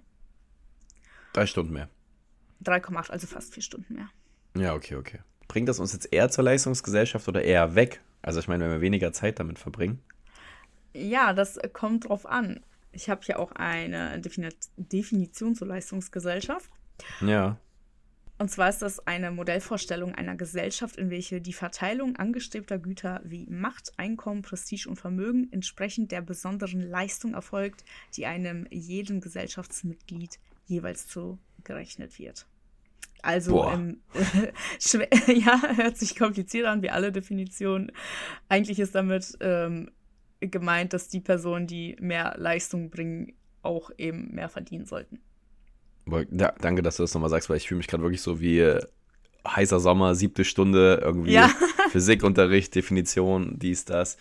Drei 1.32 1.46
Stunden 1.46 1.72
mehr. 1.72 1.88
3,8, 2.64 3.10
also 3.10 3.26
fast 3.26 3.52
vier 3.52 3.62
Stunden 3.62 3.94
mehr. 3.94 4.08
Ja, 4.56 4.74
okay, 4.74 4.94
okay. 4.94 5.18
Bringt 5.48 5.68
das 5.68 5.80
uns 5.80 5.92
jetzt 5.92 6.12
eher 6.12 6.30
zur 6.30 6.44
Leistungsgesellschaft 6.44 7.26
oder 7.28 7.42
eher 7.42 7.74
weg? 7.74 8.00
Also 8.22 8.38
ich 8.38 8.48
meine, 8.48 8.64
wenn 8.64 8.70
wir 8.70 8.80
weniger 8.80 9.12
Zeit 9.12 9.40
damit 9.40 9.58
verbringen. 9.58 10.00
Ja, 10.94 11.32
das 11.32 11.58
kommt 11.72 12.08
drauf 12.08 12.24
an 12.24 12.60
ich 12.94 13.10
habe 13.10 13.22
hier 13.24 13.38
auch 13.38 13.52
eine 13.52 14.20
Definition 14.20 15.54
zur 15.54 15.68
Leistungsgesellschaft. 15.68 16.70
Ja. 17.20 17.58
Und 18.36 18.50
zwar 18.50 18.68
ist 18.68 18.82
das 18.82 19.06
eine 19.06 19.30
Modellvorstellung 19.30 20.14
einer 20.14 20.34
Gesellschaft, 20.34 20.96
in 20.96 21.08
welche 21.08 21.40
die 21.40 21.52
Verteilung 21.52 22.16
angestrebter 22.16 22.78
Güter 22.78 23.20
wie 23.24 23.46
Macht, 23.48 23.92
Einkommen, 23.96 24.42
Prestige 24.42 24.88
und 24.88 24.96
Vermögen 24.96 25.48
entsprechend 25.52 26.10
der 26.10 26.20
besonderen 26.20 26.80
Leistung 26.80 27.34
erfolgt, 27.34 27.84
die 28.16 28.26
einem 28.26 28.66
jeden 28.70 29.20
Gesellschaftsmitglied 29.20 30.40
jeweils 30.66 31.06
zugerechnet 31.06 32.18
wird. 32.18 32.46
Also, 33.22 33.64
ähm, 33.70 34.00
ja, 35.28 35.76
hört 35.76 35.96
sich 35.96 36.16
kompliziert 36.16 36.66
an, 36.66 36.82
wie 36.82 36.90
alle 36.90 37.12
Definitionen. 37.12 37.92
Eigentlich 38.48 38.80
ist 38.80 38.94
damit 38.94 39.38
ähm, 39.40 39.90
gemeint, 40.48 40.92
dass 40.92 41.08
die 41.08 41.20
Personen, 41.20 41.66
die 41.66 41.96
mehr 42.00 42.34
Leistung 42.36 42.90
bringen, 42.90 43.34
auch 43.62 43.90
eben 43.98 44.34
mehr 44.34 44.48
verdienen 44.48 44.86
sollten. 44.86 45.20
Ja, 46.06 46.52
danke, 46.60 46.82
dass 46.82 46.96
du 46.96 47.02
das 47.02 47.14
nochmal 47.14 47.30
sagst, 47.30 47.48
weil 47.48 47.56
ich 47.56 47.68
fühle 47.68 47.78
mich 47.78 47.86
gerade 47.86 48.02
wirklich 48.02 48.20
so 48.20 48.40
wie 48.40 48.60
äh, 48.60 48.80
heißer 49.46 49.80
Sommer, 49.80 50.14
siebte 50.14 50.44
Stunde, 50.44 51.00
irgendwie 51.02 51.32
ja. 51.32 51.50
Physikunterricht, 51.90 52.74
Definition, 52.74 53.58
dies, 53.58 53.84
das. 53.84 54.18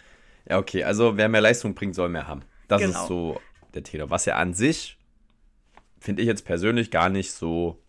Ja, 0.49 0.59
okay, 0.59 0.83
also 0.83 1.17
wer 1.17 1.29
mehr 1.29 1.41
Leistung 1.41 1.75
bringt, 1.75 1.95
soll 1.95 2.09
mehr 2.09 2.27
haben. 2.27 2.43
Das 2.67 2.81
genau. 2.81 3.01
ist 3.01 3.07
so 3.07 3.41
der 3.73 3.83
Tenor. 3.83 4.09
Was 4.09 4.25
ja 4.25 4.35
an 4.35 4.53
sich, 4.53 4.97
finde 5.99 6.21
ich 6.21 6.27
jetzt 6.27 6.45
persönlich 6.45 6.91
gar 6.91 7.09
nicht 7.09 7.31
so 7.31 7.81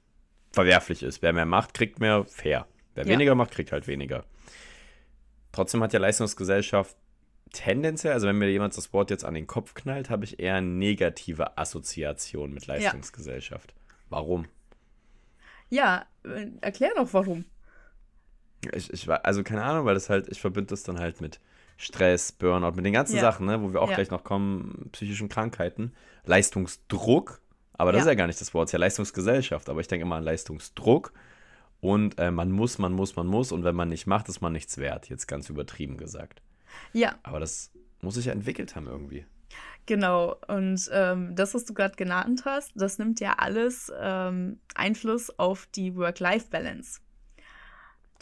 verwerflich 0.52 1.02
ist. 1.02 1.22
Wer 1.22 1.32
mehr 1.32 1.46
macht, 1.46 1.74
kriegt 1.74 2.00
mehr 2.00 2.24
fair. 2.26 2.66
Wer 2.94 3.04
ja. 3.04 3.10
weniger 3.10 3.34
macht, 3.34 3.50
kriegt 3.50 3.72
halt 3.72 3.86
weniger. 3.86 4.24
Trotzdem 5.52 5.82
hat 5.82 5.92
ja 5.92 6.00
Leistungsgesellschaft 6.00 6.96
tendenziell, 7.54 8.12
also 8.12 8.26
wenn 8.26 8.36
mir 8.36 8.50
jemand 8.50 8.76
das 8.76 8.92
Wort 8.92 9.10
jetzt 9.10 9.24
an 9.24 9.34
den 9.34 9.46
Kopf 9.46 9.74
knallt, 9.74 10.10
habe 10.10 10.24
ich 10.24 10.40
eher 10.40 10.60
negative 10.60 11.56
Assoziation 11.56 12.52
mit 12.52 12.66
Leistungsgesellschaft. 12.66 13.72
Ja. 13.76 13.94
Warum? 14.10 14.46
Ja, 15.70 16.06
äh, 16.24 16.48
erklär 16.60 16.90
doch 16.96 17.12
warum. 17.12 17.46
Ich, 18.72 18.92
ich 18.92 19.08
also 19.08 19.42
keine 19.42 19.62
Ahnung, 19.62 19.86
weil 19.86 19.94
das 19.94 20.10
halt, 20.10 20.28
ich 20.28 20.40
verbinde 20.40 20.68
das 20.68 20.82
dann 20.82 20.98
halt 20.98 21.20
mit 21.20 21.40
Stress, 21.76 22.32
Burnout, 22.32 22.72
mit 22.72 22.84
den 22.84 22.92
ganzen 22.92 23.16
ja. 23.16 23.22
Sachen, 23.22 23.46
ne, 23.46 23.60
wo 23.62 23.72
wir 23.72 23.82
auch 23.82 23.90
ja. 23.90 23.96
gleich 23.96 24.10
noch 24.10 24.24
kommen, 24.24 24.90
psychischen 24.92 25.28
Krankheiten, 25.28 25.92
Leistungsdruck, 26.24 27.40
aber 27.72 27.92
das 27.92 28.02
ist 28.02 28.08
ja 28.08 28.14
gar 28.14 28.26
nicht 28.26 28.40
das 28.40 28.54
Wort, 28.54 28.68
es 28.68 28.70
ist 28.70 28.72
ja 28.74 28.78
Leistungsgesellschaft, 28.78 29.68
aber 29.68 29.80
ich 29.80 29.88
denke 29.88 30.06
immer 30.06 30.16
an 30.16 30.24
Leistungsdruck 30.24 31.12
und 31.80 32.18
äh, 32.18 32.30
man 32.30 32.50
muss, 32.52 32.78
man 32.78 32.92
muss, 32.92 33.16
man 33.16 33.26
muss 33.26 33.50
und 33.50 33.64
wenn 33.64 33.74
man 33.74 33.88
nicht 33.88 34.06
macht, 34.06 34.28
ist 34.28 34.40
man 34.40 34.52
nichts 34.52 34.78
wert, 34.78 35.08
jetzt 35.08 35.26
ganz 35.26 35.50
übertrieben 35.50 35.96
gesagt. 35.96 36.40
Ja. 36.92 37.14
Aber 37.22 37.40
das 37.40 37.70
muss 38.00 38.14
sich 38.14 38.26
ja 38.26 38.32
entwickelt 38.32 38.76
haben 38.76 38.86
irgendwie. 38.86 39.24
Genau, 39.86 40.36
und 40.48 40.88
ähm, 40.92 41.36
das, 41.36 41.54
was 41.54 41.66
du 41.66 41.74
gerade 41.74 41.94
genannt 41.96 42.44
hast, 42.46 42.72
das 42.74 42.98
nimmt 42.98 43.20
ja 43.20 43.34
alles 43.36 43.92
ähm, 44.00 44.58
Einfluss 44.74 45.38
auf 45.38 45.66
die 45.74 45.94
Work-Life-Balance. 45.94 47.00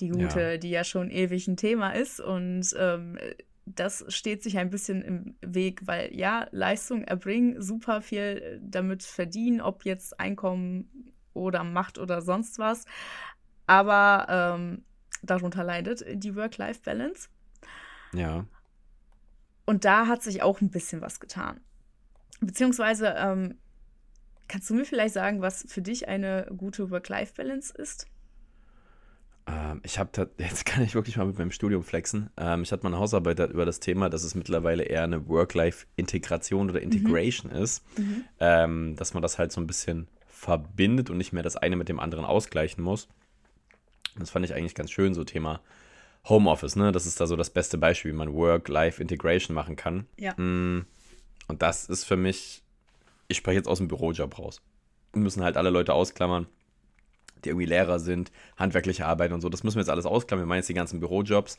Die 0.01 0.09
gute, 0.09 0.41
ja. 0.41 0.57
die 0.57 0.71
ja 0.71 0.83
schon 0.83 1.11
ewig 1.11 1.47
ein 1.47 1.57
Thema 1.57 1.91
ist. 1.91 2.19
Und 2.19 2.75
ähm, 2.77 3.17
das 3.65 4.05
steht 4.09 4.43
sich 4.43 4.59
ein 4.59 4.71
bisschen 4.71 5.03
im 5.03 5.37
Weg, 5.41 5.87
weil 5.87 6.13
ja, 6.13 6.49
Leistung 6.51 7.05
erbringen, 7.05 7.63
super 7.63 8.03
viel 8.03 8.61
damit 8.61 9.05
verdienen, 9.05 9.61
ob 9.61 9.85
jetzt 9.85 10.19
Einkommen 10.19 11.13
oder 11.33 11.63
Macht 11.63 11.99
oder 11.99 12.23
sonst 12.23 12.59
was. 12.59 12.87
Aber 13.67 14.27
ähm, 14.29 14.85
darunter 15.23 15.63
leidet 15.63 16.05
die 16.13 16.35
Work-Life-Balance. 16.35 17.29
Ja. 18.15 18.47
Und 19.65 19.85
da 19.85 20.07
hat 20.07 20.23
sich 20.23 20.43
auch 20.43 20.61
ein 20.61 20.71
bisschen 20.71 21.01
was 21.01 21.21
getan. 21.21 21.61
Beziehungsweise, 22.41 23.15
ähm, 23.17 23.57
kannst 24.49 24.69
du 24.69 24.75
mir 24.75 24.85
vielleicht 24.85 25.15
sagen, 25.15 25.41
was 25.41 25.65
für 25.69 25.83
dich 25.83 26.09
eine 26.09 26.47
gute 26.57 26.91
Work-Life-Balance 26.91 27.75
ist? 27.77 28.07
Ähm, 29.47 29.81
ich 29.85 29.99
habe, 29.99 30.31
jetzt 30.39 30.67
kann 30.67 30.83
ich 30.83 30.95
wirklich 30.95 31.17
mal 31.17 31.27
mit 31.27 31.39
meinem 31.39 31.53
Studium 31.53 31.83
flexen. 31.83 32.31
Ähm, 32.37 32.63
ich 32.63 32.73
hatte 32.73 32.83
meine 32.83 32.99
Hausarbeit 32.99 33.39
über 33.39 33.65
das 33.65 33.81
Thema, 33.81 34.09
dass 34.09 34.25
es 34.25 34.35
mittlerweile 34.35 34.83
eher 34.83 35.05
eine 35.05 35.29
Work-Life-Integration 35.29 36.71
oder. 36.71 36.83
Integration 36.83 37.53
mhm. 37.53 37.59
ist. 37.59 37.99
Mhm. 37.99 38.25
Ähm, 38.41 38.97
dass 38.97 39.15
man 39.15 39.23
das 39.23 39.39
halt 39.39 39.53
so 39.53 39.61
ein 39.61 39.67
bisschen 39.67 40.09
verbindet 40.27 41.09
und 41.09 41.19
nicht 41.19 41.33
mehr 41.33 41.45
das 41.45 41.57
eine 41.57 41.77
mit 41.77 41.89
dem 41.89 42.01
anderen 42.01 42.25
ausgleichen 42.25 42.83
muss. 42.83 43.09
Das 44.19 44.31
fand 44.31 44.45
ich 44.45 44.55
eigentlich 44.55 44.75
ganz 44.75 44.91
schön, 44.91 45.15
so 45.15 45.25
Thema 45.25 45.61
Homeoffice, 46.29 46.77
ne? 46.77 46.93
Das 46.93 47.07
ist 47.07 47.21
da 47.21 47.27
so 47.27 47.37
das 47.37 47.51
beste 47.51 47.79
Beispiel, 47.79 48.13
wie 48.13 48.17
man 48.17 48.33
Work-Life-Integration 48.33 49.55
machen 49.55 49.77
kann. 49.77 50.07
Ja. 50.17 50.35
Mm, 50.35 50.87
und 51.49 51.63
das 51.63 51.87
ist 51.87 52.05
für 52.05 52.17
mich, 52.17 52.63
ich 53.29 53.37
spreche 53.37 53.59
jetzt 53.59 53.69
aus 53.69 53.79
dem 53.79 53.89
Bürojob 53.89 54.39
raus. 54.39 54.63
Wir 55.13 55.23
müssen 55.23 55.43
halt 55.43 55.57
alle 55.57 55.71
Leute 55.71 55.95
ausklammern, 55.95 56.47
die 57.45 57.49
irgendwie 57.49 57.67
Lehrer 57.67 57.99
sind, 57.99 58.31
handwerkliche 58.57 59.05
Arbeit 59.05 59.33
und 59.33 59.41
so. 59.41 59.49
Das 59.49 59.65
müssen 59.65 59.77
wir 59.77 59.83
jetzt 59.83 59.91
alles 59.91 60.07
ausklammern. 60.07 60.47
Wir 60.47 60.49
meinen 60.49 60.59
jetzt 60.59 60.69
die 60.69 60.75
ganzen 60.75 61.01
Bürojobs, 61.01 61.59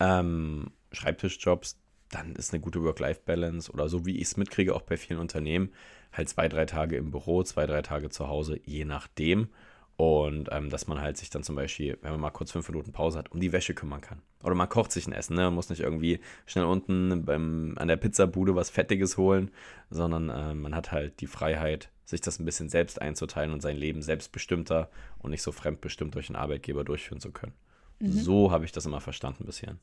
ähm, 0.00 0.70
Schreibtischjobs. 0.92 1.78
Dann 2.10 2.34
ist 2.36 2.54
eine 2.54 2.62
gute 2.62 2.82
Work-Life-Balance 2.82 3.70
oder 3.70 3.90
so, 3.90 4.06
wie 4.06 4.16
ich 4.16 4.28
es 4.28 4.36
mitkriege, 4.38 4.74
auch 4.74 4.82
bei 4.82 4.96
vielen 4.96 5.20
Unternehmen, 5.20 5.70
halt 6.12 6.30
zwei, 6.30 6.48
drei 6.48 6.64
Tage 6.64 6.96
im 6.96 7.10
Büro, 7.10 7.42
zwei, 7.42 7.66
drei 7.66 7.82
Tage 7.82 8.08
zu 8.08 8.28
Hause, 8.28 8.58
je 8.64 8.86
nachdem. 8.86 9.48
Und 9.98 10.48
ähm, 10.52 10.70
dass 10.70 10.86
man 10.86 11.00
halt 11.00 11.16
sich 11.16 11.28
dann 11.28 11.42
zum 11.42 11.56
Beispiel, 11.56 11.98
wenn 12.02 12.12
man 12.12 12.20
mal 12.20 12.30
kurz 12.30 12.52
fünf 12.52 12.68
Minuten 12.68 12.92
Pause 12.92 13.18
hat, 13.18 13.32
um 13.32 13.40
die 13.40 13.50
Wäsche 13.50 13.74
kümmern 13.74 14.00
kann. 14.00 14.22
Oder 14.44 14.54
man 14.54 14.68
kocht 14.68 14.92
sich 14.92 15.08
ein 15.08 15.12
Essen, 15.12 15.34
ne? 15.34 15.42
Man 15.42 15.54
muss 15.54 15.70
nicht 15.70 15.80
irgendwie 15.80 16.20
schnell 16.46 16.66
unten 16.66 17.24
beim, 17.24 17.74
an 17.78 17.88
der 17.88 17.96
Pizzabude 17.96 18.54
was 18.54 18.70
Fettiges 18.70 19.16
holen, 19.16 19.50
sondern 19.90 20.28
äh, 20.28 20.54
man 20.54 20.76
hat 20.76 20.92
halt 20.92 21.20
die 21.20 21.26
Freiheit, 21.26 21.90
sich 22.04 22.20
das 22.20 22.38
ein 22.38 22.44
bisschen 22.44 22.68
selbst 22.68 23.02
einzuteilen 23.02 23.52
und 23.52 23.60
sein 23.60 23.76
Leben 23.76 24.00
selbstbestimmter 24.00 24.88
und 25.18 25.32
nicht 25.32 25.42
so 25.42 25.50
fremdbestimmt 25.50 26.14
durch 26.14 26.28
einen 26.28 26.36
Arbeitgeber 26.36 26.84
durchführen 26.84 27.20
zu 27.20 27.32
können. 27.32 27.54
Mhm. 27.98 28.12
So 28.12 28.52
habe 28.52 28.64
ich 28.64 28.70
das 28.70 28.86
immer 28.86 29.00
verstanden 29.00 29.46
bisher. 29.46 29.78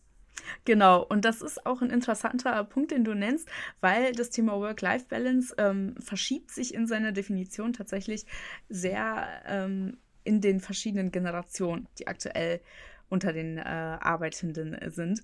Genau, 0.63 1.04
und 1.04 1.25
das 1.25 1.41
ist 1.41 1.65
auch 1.65 1.82
ein 1.82 1.89
interessanter 1.89 2.63
Punkt, 2.63 2.91
den 2.91 3.04
du 3.04 3.13
nennst, 3.13 3.49
weil 3.82 4.13
das 4.13 4.30
Thema 4.30 4.54
Work-Life-Balance 4.60 5.56
ähm, 5.58 5.95
verschiebt 5.99 6.51
sich 6.51 6.73
in 6.73 6.88
seiner 6.88 7.12
Definition 7.12 7.73
tatsächlich 7.73 8.25
sehr 8.69 9.28
ähm, 9.45 9.97
in 10.26 10.42
den 10.42 10.60
verschiedenen 10.60 11.12
Generationen, 11.12 11.88
die 11.98 12.08
aktuell 12.08 12.60
unter 13.08 13.32
den 13.34 13.58
äh, 13.58 13.62
Arbeitenden 13.62 14.78
sind. 14.92 15.22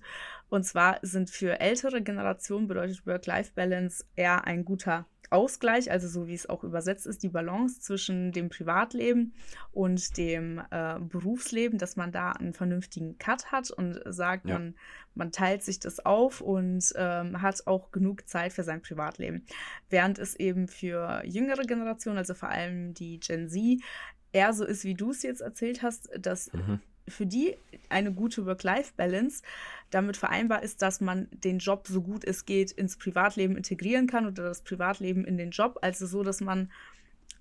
Und 0.48 0.64
zwar 0.64 0.98
sind 1.02 1.30
für 1.30 1.60
ältere 1.60 2.02
Generationen 2.02 2.68
bedeutet 2.68 3.06
Work-Life-Balance 3.06 4.04
eher 4.16 4.46
ein 4.46 4.64
guter 4.64 5.06
Ausgleich, 5.30 5.90
also 5.90 6.08
so 6.08 6.26
wie 6.26 6.34
es 6.34 6.48
auch 6.48 6.62
übersetzt 6.62 7.06
ist, 7.06 7.22
die 7.22 7.30
Balance 7.30 7.80
zwischen 7.80 8.32
dem 8.32 8.50
Privatleben 8.50 9.32
und 9.72 10.18
dem 10.18 10.60
äh, 10.70 10.98
Berufsleben, 11.00 11.78
dass 11.78 11.96
man 11.96 12.12
da 12.12 12.32
einen 12.32 12.52
vernünftigen 12.52 13.16
Cut 13.16 13.50
hat 13.50 13.70
und 13.70 13.98
sagt, 14.04 14.46
ja. 14.46 14.54
man, 14.54 14.74
man 15.14 15.32
teilt 15.32 15.62
sich 15.62 15.80
das 15.80 16.04
auf 16.04 16.42
und 16.42 16.92
ähm, 16.96 17.40
hat 17.40 17.66
auch 17.66 17.92
genug 17.92 18.28
Zeit 18.28 18.52
für 18.52 18.62
sein 18.62 18.82
Privatleben. 18.82 19.46
Während 19.88 20.18
es 20.18 20.36
eben 20.36 20.68
für 20.68 21.22
jüngere 21.24 21.62
Generationen, 21.62 22.18
also 22.18 22.34
vor 22.34 22.50
allem 22.50 22.92
die 22.92 23.18
Gen 23.18 23.48
Z, 23.48 23.80
eher 24.32 24.52
so 24.52 24.64
ist, 24.64 24.84
wie 24.84 24.94
du 24.94 25.10
es 25.10 25.22
jetzt 25.22 25.40
erzählt 25.40 25.82
hast, 25.82 26.10
dass 26.18 26.52
mhm. 26.52 26.80
für 27.08 27.26
die 27.26 27.56
eine 27.88 28.12
gute 28.12 28.46
Work-Life-Balance 28.46 29.42
damit 29.90 30.16
vereinbar 30.16 30.62
ist, 30.62 30.82
dass 30.82 31.00
man 31.00 31.28
den 31.30 31.58
Job 31.58 31.86
so 31.86 32.02
gut 32.02 32.24
es 32.24 32.46
geht 32.46 32.72
ins 32.72 32.96
Privatleben 32.96 33.56
integrieren 33.56 34.06
kann 34.06 34.26
oder 34.26 34.44
das 34.44 34.62
Privatleben 34.62 35.24
in 35.24 35.36
den 35.36 35.50
Job. 35.50 35.78
Also 35.82 36.06
so, 36.06 36.22
dass 36.22 36.40
man 36.40 36.70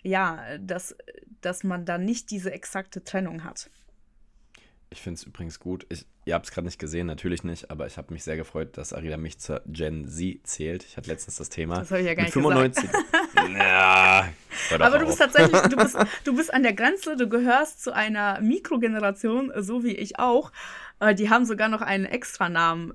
ja, 0.03 0.57
dass, 0.57 0.95
dass 1.41 1.63
man 1.63 1.85
da 1.85 1.97
nicht 1.97 2.31
diese 2.31 2.51
exakte 2.51 3.03
Trennung 3.03 3.43
hat. 3.43 3.69
Ich 4.93 5.01
finde 5.01 5.19
es 5.19 5.23
übrigens 5.23 5.61
gut. 5.61 5.85
Ich, 5.87 6.05
ihr 6.25 6.33
habt 6.33 6.45
es 6.45 6.51
gerade 6.51 6.65
nicht 6.65 6.77
gesehen, 6.77 7.07
natürlich 7.07 7.45
nicht, 7.45 7.71
aber 7.71 7.87
ich 7.87 7.97
habe 7.97 8.13
mich 8.13 8.25
sehr 8.25 8.35
gefreut, 8.35 8.77
dass 8.77 8.91
Arida 8.91 9.15
mich 9.15 9.39
zur 9.39 9.61
Gen 9.65 10.05
Z 10.05 10.45
zählt. 10.45 10.83
Ich 10.83 10.97
hatte 10.97 11.09
letztens 11.09 11.37
das 11.37 11.47
Thema. 11.47 11.79
Das 11.79 11.91
habe 11.91 12.01
ich 12.01 12.07
ja 12.07 12.13
gar 12.13 12.23
nicht 12.23 12.33
95. 12.33 12.89
ja, 13.57 14.27
aber 14.77 14.99
du 14.99 15.05
bist 15.05 15.19
tatsächlich, 15.19 15.61
du 15.61 15.77
bist, 15.77 15.97
du 16.25 16.35
bist 16.35 16.53
an 16.53 16.63
der 16.63 16.73
Grenze, 16.73 17.15
du 17.15 17.29
gehörst 17.29 17.81
zu 17.81 17.93
einer 17.93 18.41
Mikrogeneration, 18.41 19.53
so 19.55 19.85
wie 19.85 19.95
ich 19.95 20.19
auch. 20.19 20.51
Äh, 20.99 21.15
die 21.15 21.29
haben 21.29 21.45
sogar 21.45 21.69
noch 21.69 21.81
einen 21.81 22.03
Extranamen 22.03 22.93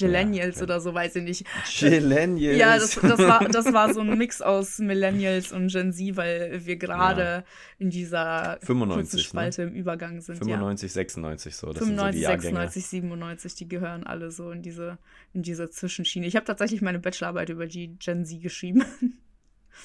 Millennials 0.00 0.56
ja, 0.56 0.62
oder 0.62 0.80
so, 0.80 0.94
weiß 0.94 1.16
ich 1.16 1.22
nicht. 1.22 1.46
Millennials. 1.80 2.58
Ja, 2.58 2.78
das, 2.78 2.94
das, 2.94 3.18
war, 3.18 3.44
das 3.48 3.72
war 3.72 3.92
so 3.92 4.00
ein 4.00 4.16
Mix 4.16 4.40
aus 4.40 4.78
Millennials 4.78 5.52
und 5.52 5.68
Gen 5.68 5.92
Z, 5.92 6.16
weil 6.16 6.64
wir 6.64 6.76
gerade 6.76 7.22
ja. 7.22 7.44
in 7.78 7.90
dieser 7.90 8.58
95, 8.62 9.14
ne? 9.14 9.24
Spalte 9.24 9.62
ne? 9.62 9.68
im 9.68 9.74
Übergang 9.74 10.20
sind. 10.20 10.38
95, 10.38 10.90
ja. 10.90 10.94
96 10.94 11.56
so. 11.56 11.72
Das 11.72 11.78
95, 11.78 12.22
so 12.22 12.28
96, 12.28 12.86
97, 12.86 13.54
die 13.54 13.68
gehören 13.68 14.04
alle 14.04 14.30
so 14.30 14.50
in 14.50 14.62
diese, 14.62 14.98
in 15.32 15.42
diese 15.42 15.70
Zwischenschiene. 15.70 16.26
Ich 16.26 16.36
habe 16.36 16.46
tatsächlich 16.46 16.82
meine 16.82 16.98
Bachelorarbeit 16.98 17.48
über 17.48 17.66
die 17.66 17.96
Gen 17.98 18.24
Z 18.24 18.40
geschrieben. 18.40 18.84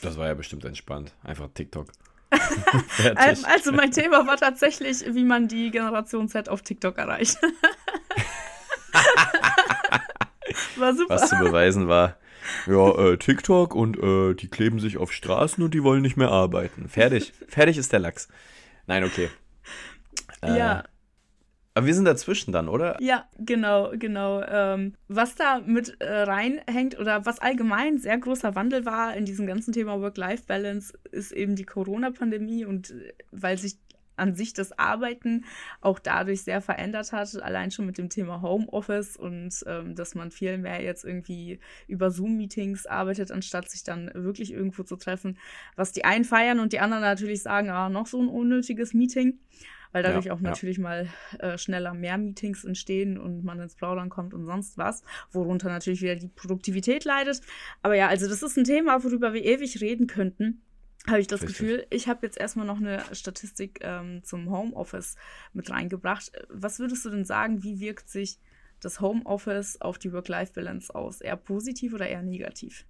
Das 0.01 0.17
war 0.17 0.27
ja 0.27 0.33
bestimmt 0.33 0.65
entspannt. 0.65 1.13
Einfach 1.23 1.47
TikTok. 1.53 1.91
also 3.15 3.71
mein 3.71 3.91
Thema 3.91 4.27
war 4.27 4.37
tatsächlich, 4.37 5.03
wie 5.07 5.23
man 5.23 5.47
die 5.47 5.71
Generation 5.71 6.27
Z 6.27 6.49
auf 6.49 6.61
TikTok 6.61 6.97
erreicht. 6.97 7.37
war 10.77 10.93
super. 10.95 11.15
Was 11.15 11.29
zu 11.29 11.37
beweisen 11.37 11.87
war, 11.87 12.17
ja, 12.65 12.97
äh, 12.97 13.17
TikTok 13.17 13.75
und 13.75 13.97
äh, 13.97 14.33
die 14.33 14.49
kleben 14.49 14.79
sich 14.79 14.97
auf 14.97 15.11
Straßen 15.11 15.63
und 15.63 15.73
die 15.73 15.83
wollen 15.83 16.01
nicht 16.01 16.17
mehr 16.17 16.29
arbeiten. 16.29 16.87
Fertig. 16.89 17.33
Fertig 17.47 17.77
ist 17.77 17.91
der 17.93 17.99
Lachs. 17.99 18.27
Nein, 18.85 19.03
okay. 19.03 19.29
Äh, 20.41 20.57
ja. 20.57 20.83
Aber 21.73 21.85
wir 21.85 21.93
sind 21.93 22.05
dazwischen 22.05 22.51
dann, 22.51 22.69
oder? 22.69 22.97
Ja, 22.99 23.29
genau, 23.37 23.91
genau. 23.93 24.41
Ähm, 24.41 24.95
was 25.07 25.35
da 25.35 25.59
mit 25.63 26.01
äh, 26.01 26.21
reinhängt 26.23 26.97
oder 26.97 27.27
was 27.27 27.37
allgemein 27.37 27.99
sehr 27.99 28.17
großer 28.17 28.55
Wandel 28.55 28.85
war 28.85 29.15
in 29.15 29.25
diesem 29.25 29.45
ganzen 29.45 29.73
Thema 29.73 30.01
Work-Life-Balance, 30.01 30.97
ist 31.11 31.31
eben 31.31 31.55
die 31.55 31.65
Corona-Pandemie 31.65 32.65
und 32.65 32.89
äh, 32.89 33.13
weil 33.31 33.59
sich 33.59 33.77
an 34.17 34.35
sich 34.35 34.53
das 34.53 34.77
Arbeiten 34.77 35.45
auch 35.81 35.99
dadurch 35.99 36.43
sehr 36.43 36.61
verändert 36.61 37.11
hat, 37.11 37.41
allein 37.41 37.71
schon 37.71 37.85
mit 37.85 37.97
dem 37.97 38.09
Thema 38.09 38.41
Homeoffice 38.41 39.15
und 39.15 39.53
ähm, 39.65 39.95
dass 39.95 40.15
man 40.15 40.31
viel 40.31 40.57
mehr 40.57 40.81
jetzt 40.81 41.05
irgendwie 41.05 41.59
über 41.87 42.11
Zoom-Meetings 42.11 42.85
arbeitet, 42.85 43.31
anstatt 43.31 43.69
sich 43.69 43.83
dann 43.83 44.11
wirklich 44.13 44.51
irgendwo 44.51 44.83
zu 44.83 44.95
treffen, 44.95 45.37
was 45.75 45.91
die 45.91 46.05
einen 46.05 46.25
feiern 46.25 46.59
und 46.59 46.73
die 46.73 46.79
anderen 46.79 47.03
natürlich 47.03 47.43
sagen, 47.43 47.69
ah, 47.69 47.89
noch 47.89 48.07
so 48.07 48.21
ein 48.21 48.27
unnötiges 48.27 48.93
Meeting 48.93 49.39
weil 49.91 50.03
dadurch 50.03 50.25
ja, 50.25 50.33
auch 50.33 50.41
natürlich 50.41 50.77
ja. 50.77 50.83
mal 50.83 51.07
äh, 51.39 51.57
schneller 51.57 51.93
mehr 51.93 52.17
Meetings 52.17 52.63
entstehen 52.63 53.17
und 53.17 53.43
man 53.43 53.59
ins 53.59 53.75
Plaudern 53.75 54.09
kommt 54.09 54.33
und 54.33 54.45
sonst 54.45 54.77
was, 54.77 55.03
worunter 55.31 55.69
natürlich 55.69 56.01
wieder 56.01 56.15
die 56.15 56.27
Produktivität 56.27 57.05
leidet. 57.05 57.41
Aber 57.81 57.95
ja, 57.95 58.07
also 58.07 58.27
das 58.27 58.43
ist 58.43 58.57
ein 58.57 58.63
Thema, 58.63 59.03
worüber 59.03 59.33
wir 59.33 59.43
ewig 59.43 59.81
reden 59.81 60.07
könnten 60.07 60.61
habe 61.07 61.21
ich 61.21 61.27
das 61.27 61.41
Richtig. 61.41 61.57
Gefühl. 61.57 61.87
Ich 61.89 62.07
habe 62.07 62.25
jetzt 62.25 62.37
erstmal 62.37 62.65
noch 62.65 62.77
eine 62.77 63.03
Statistik 63.13 63.79
ähm, 63.81 64.23
zum 64.23 64.49
Homeoffice 64.49 65.15
mit 65.53 65.69
reingebracht. 65.69 66.31
Was 66.49 66.79
würdest 66.79 67.05
du 67.05 67.09
denn 67.09 67.25
sagen, 67.25 67.63
wie 67.63 67.79
wirkt 67.79 68.09
sich 68.09 68.39
das 68.79 68.99
Homeoffice 68.99 69.81
auf 69.81 69.97
die 69.97 70.11
Work-Life-Balance 70.11 70.93
aus? 70.93 71.21
Eher 71.21 71.37
positiv 71.37 71.93
oder 71.93 72.07
eher 72.07 72.21
negativ? 72.21 72.85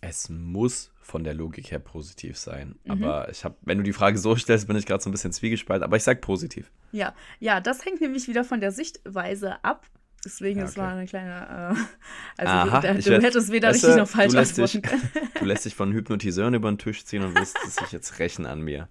Es 0.00 0.28
muss 0.28 0.92
von 1.00 1.24
der 1.24 1.34
Logik 1.34 1.70
her 1.70 1.80
positiv 1.80 2.36
sein. 2.38 2.78
Mhm. 2.84 2.90
Aber 2.90 3.30
ich 3.30 3.44
habe, 3.44 3.56
wenn 3.62 3.78
du 3.78 3.84
die 3.84 3.92
Frage 3.92 4.18
so 4.18 4.36
stellst, 4.36 4.66
bin 4.66 4.76
ich 4.76 4.86
gerade 4.86 5.02
so 5.02 5.08
ein 5.08 5.12
bisschen 5.12 5.32
zwiegespalten. 5.32 5.84
Aber 5.84 5.96
ich 5.96 6.04
sage 6.04 6.20
positiv. 6.20 6.70
Ja, 6.92 7.14
ja, 7.40 7.60
das 7.60 7.84
hängt 7.84 8.00
nämlich 8.00 8.28
wieder 8.28 8.44
von 8.44 8.60
der 8.60 8.72
Sichtweise 8.72 9.62
ab. 9.64 9.86
Deswegen, 10.28 10.60
es 10.60 10.72
okay. 10.72 10.80
war 10.82 10.92
eine 10.92 11.06
kleine. 11.06 11.74
Äh, 11.76 12.42
also, 12.42 12.52
Aha, 12.52 12.80
du, 12.80 12.98
du 13.00 13.04
werd, 13.06 13.22
hättest 13.22 13.50
weder 13.50 13.70
richtig 13.70 13.96
noch 13.96 14.06
falsch 14.06 14.34
antworten 14.34 14.82
können. 14.82 15.10
du 15.38 15.44
lässt 15.46 15.64
dich 15.64 15.74
von 15.74 15.90
Hypnotiseuren 15.90 16.52
über 16.52 16.70
den 16.70 16.76
Tisch 16.76 17.02
ziehen 17.06 17.22
und 17.22 17.34
willst 17.34 17.56
sich 17.66 17.92
jetzt 17.92 18.18
rächen 18.18 18.44
an 18.44 18.60
mir. 18.60 18.88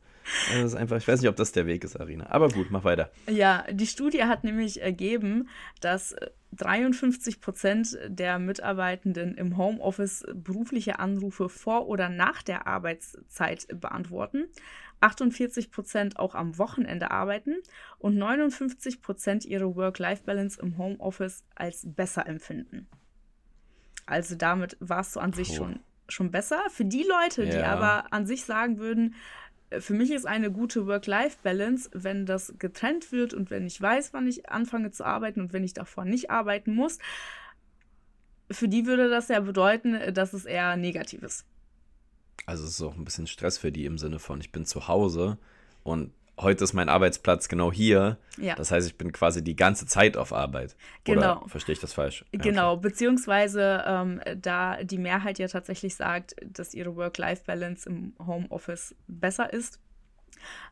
Das 0.52 0.64
ist 0.64 0.76
einfach, 0.76 0.98
ich 0.98 1.08
weiß 1.08 1.22
nicht, 1.22 1.30
ob 1.30 1.36
das 1.36 1.52
der 1.52 1.68
Weg 1.68 1.84
ist, 1.84 1.96
Arina. 1.96 2.26
Aber 2.32 2.50
gut, 2.50 2.72
mach 2.72 2.84
weiter. 2.84 3.12
Ja, 3.30 3.66
die 3.72 3.86
Studie 3.86 4.24
hat 4.24 4.44
nämlich 4.44 4.82
ergeben, 4.82 5.48
dass 5.80 6.16
53 6.54 7.40
Prozent 7.40 8.00
der 8.08 8.40
Mitarbeitenden 8.40 9.36
im 9.36 9.58
Homeoffice 9.58 10.26
berufliche 10.34 10.98
Anrufe 10.98 11.50
vor 11.50 11.88
oder 11.88 12.10
nach 12.10 12.42
der 12.42 12.66
Arbeitszeit 12.66 13.68
beantworten, 13.80 14.48
48 15.02 15.72
Prozent 15.72 16.20
auch 16.20 16.36
am 16.36 16.58
Wochenende 16.58 17.12
arbeiten 17.12 17.56
und 18.00 18.16
59 18.16 19.02
Prozent 19.02 19.46
ihre 19.46 19.76
Work-Life-Balance 19.76 20.60
im 20.62 20.78
Homeoffice 20.78 21.44
als 21.56 21.84
besser 21.86 22.26
empfinden. 22.28 22.88
Also 24.06 24.36
damit 24.36 24.78
warst 24.80 25.16
du 25.16 25.20
an 25.20 25.34
sich 25.34 25.54
schon, 25.54 25.80
schon 26.08 26.32
besser. 26.32 26.62
Für 26.70 26.86
die 26.86 27.04
Leute, 27.04 27.44
ja. 27.44 27.52
die 27.52 27.64
aber 27.64 28.12
an 28.12 28.26
sich 28.26 28.46
sagen 28.46 28.80
würden, 28.80 29.16
äh, 29.70 29.82
für 29.82 29.94
mich 29.94 30.12
ist 30.12 30.26
eine 30.26 30.52
gute 30.52 30.88
Work-Life-Balance, 30.88 31.90
wenn 31.94 32.26
das 32.26 32.54
getrennt 32.58 33.12
wird 33.12 33.34
und 33.34 33.52
wenn 33.52 33.68
ich 33.68 33.80
weiß, 33.80 34.14
wann 34.14 34.28
ich 34.28 34.50
anfange 34.50 34.92
zu 34.92 35.06
arbeiten 35.06 35.42
und 35.42 35.54
wenn 35.54 35.64
ich 35.64 35.74
davor 35.74 36.06
nicht 36.06 36.32
arbeiten 36.32 36.74
muss. 36.74 37.00
Für 38.50 38.70
die 38.70 38.86
würde 38.86 39.10
das 39.10 39.28
ja 39.28 39.42
bedeuten, 39.42 40.14
dass 40.14 40.32
es 40.32 40.46
eher 40.46 40.78
negativ 40.78 41.22
ist. 41.22 41.46
Also 42.46 42.64
es 42.64 42.72
ist 42.72 42.82
auch 42.82 42.96
ein 42.96 43.06
bisschen 43.06 43.28
Stress 43.28 43.58
für 43.58 43.72
die 43.72 43.86
im 43.86 43.98
Sinne 43.98 44.20
von, 44.20 44.40
ich 44.40 44.52
bin 44.52 44.66
zu 44.66 44.88
Hause 44.88 45.38
und 45.84 46.12
heute 46.40 46.64
ist 46.64 46.74
mein 46.74 46.90
Arbeitsplatz 46.90 47.48
genau 47.48 47.72
hier. 47.72 48.18
Ja. 48.38 48.56
Das 48.56 48.72
heißt, 48.72 48.88
ich 48.88 48.98
bin 48.98 49.12
quasi 49.12 49.44
die 49.44 49.56
ganze 49.56 49.86
Zeit 49.86 50.18
auf 50.18 50.34
Arbeit. 50.34 50.76
Genau. 51.04 51.40
Oder 51.40 51.50
verstehe 51.50 51.74
ich 51.74 51.80
das 51.80 51.94
falsch? 51.94 52.26
Genau, 52.32 52.74
okay. 52.74 52.82
beziehungsweise 52.84 53.84
ähm, 53.86 54.22
da 54.40 54.84
die 54.84 54.98
Mehrheit 54.98 55.40
ja 55.40 55.48
tatsächlich 55.48 55.96
sagt, 55.96 56.36
dass 56.46 56.74
ihre 56.74 56.96
Work-Life-Balance 56.96 57.90
im 57.90 58.14
Homeoffice 58.26 58.96
besser 59.08 59.52
ist, 59.52 59.80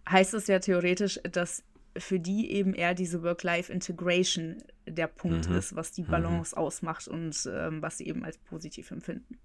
heißt 0.10 0.34
es 0.36 0.47
ja 0.47 0.60
theoretisch, 0.60 1.19
dass 1.23 1.63
für 1.97 2.19
die 2.19 2.51
eben 2.51 2.73
eher 2.73 2.93
diese 2.93 3.23
Work-Life-Integration 3.23 4.58
der 4.86 5.08
Punkt 5.08 5.49
mhm. 5.49 5.56
ist, 5.56 5.75
was 5.75 5.91
die 5.91 6.04
mhm. 6.04 6.08
Balance 6.08 6.56
mhm. 6.56 6.62
ausmacht 6.62 7.08
und 7.08 7.49
ähm, 7.51 7.82
was 7.82 7.97
sie 7.97 8.08
eben 8.08 8.23
als 8.23 8.38
positiv 8.38 8.91
empfinden. 8.91 9.39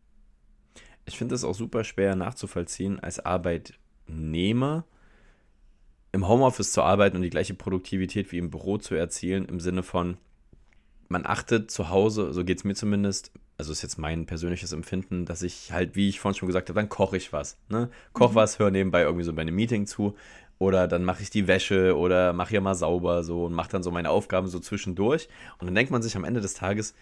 Ich 1.10 1.18
finde 1.18 1.34
es 1.34 1.42
auch 1.42 1.56
super 1.56 1.82
schwer 1.82 2.14
nachzuvollziehen 2.14 3.00
als 3.00 3.18
Arbeitnehmer 3.18 4.84
im 6.12 6.28
Homeoffice 6.28 6.70
zu 6.70 6.82
arbeiten 6.82 7.16
und 7.16 7.22
die 7.22 7.30
gleiche 7.30 7.54
Produktivität 7.54 8.30
wie 8.30 8.38
im 8.38 8.50
Büro 8.50 8.78
zu 8.78 8.94
erzielen, 8.94 9.44
im 9.46 9.58
Sinne 9.58 9.82
von, 9.82 10.18
man 11.08 11.26
achtet 11.26 11.68
zu 11.68 11.88
Hause, 11.88 12.32
so 12.32 12.44
geht 12.44 12.58
es 12.58 12.64
mir 12.64 12.74
zumindest, 12.74 13.32
also 13.58 13.72
ist 13.72 13.82
jetzt 13.82 13.98
mein 13.98 14.26
persönliches 14.26 14.72
Empfinden, 14.72 15.24
dass 15.24 15.42
ich 15.42 15.72
halt, 15.72 15.96
wie 15.96 16.08
ich 16.08 16.20
vorhin 16.20 16.38
schon 16.38 16.46
gesagt 16.46 16.68
habe, 16.68 16.78
dann 16.78 16.88
koche 16.88 17.16
ich 17.16 17.32
was. 17.32 17.58
Ne? 17.68 17.90
Koch 18.12 18.30
mhm. 18.30 18.36
was, 18.36 18.60
höre 18.60 18.70
nebenbei 18.70 19.02
irgendwie 19.02 19.24
so 19.24 19.32
bei 19.32 19.42
einem 19.42 19.56
Meeting 19.56 19.86
zu 19.86 20.14
oder 20.58 20.86
dann 20.86 21.02
mache 21.02 21.22
ich 21.22 21.30
die 21.30 21.48
Wäsche 21.48 21.96
oder 21.96 22.32
mache 22.34 22.54
ja 22.54 22.60
mal 22.60 22.76
sauber 22.76 23.24
so 23.24 23.46
und 23.46 23.52
mache 23.52 23.70
dann 23.70 23.82
so 23.82 23.90
meine 23.90 24.10
Aufgaben 24.10 24.46
so 24.46 24.60
zwischendurch. 24.60 25.28
Und 25.58 25.66
dann 25.66 25.74
denkt 25.74 25.90
man 25.90 26.02
sich 26.02 26.14
am 26.14 26.22
Ende 26.22 26.40
des 26.40 26.54
Tages, 26.54 26.94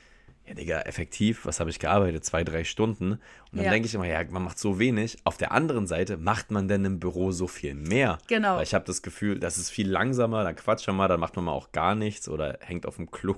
ja, 0.48 0.54
Digga, 0.54 0.80
effektiv, 0.80 1.44
was 1.44 1.60
habe 1.60 1.70
ich 1.70 1.78
gearbeitet? 1.78 2.24
Zwei, 2.24 2.42
drei 2.42 2.64
Stunden. 2.64 3.12
Und 3.12 3.20
dann 3.52 3.64
ja. 3.64 3.70
denke 3.70 3.86
ich 3.86 3.94
immer, 3.94 4.06
ja, 4.06 4.22
man 4.30 4.42
macht 4.42 4.58
so 4.58 4.78
wenig. 4.78 5.18
Auf 5.24 5.36
der 5.36 5.52
anderen 5.52 5.86
Seite 5.86 6.16
macht 6.16 6.50
man 6.50 6.68
denn 6.68 6.84
im 6.84 6.98
Büro 6.98 7.32
so 7.32 7.46
viel 7.46 7.74
mehr. 7.74 8.18
Genau. 8.28 8.56
Weil 8.56 8.62
ich 8.62 8.74
habe 8.74 8.84
das 8.84 9.02
Gefühl, 9.02 9.38
das 9.38 9.58
ist 9.58 9.70
viel 9.70 9.90
langsamer, 9.90 10.44
dann 10.44 10.56
quatscht 10.56 10.86
man 10.86 10.96
mal, 10.96 11.08
dann 11.08 11.20
macht 11.20 11.36
man 11.36 11.44
mal 11.44 11.52
auch 11.52 11.72
gar 11.72 11.94
nichts 11.94 12.28
oder 12.28 12.58
hängt 12.62 12.86
auf 12.86 12.96
dem 12.96 13.10
Klo. 13.10 13.36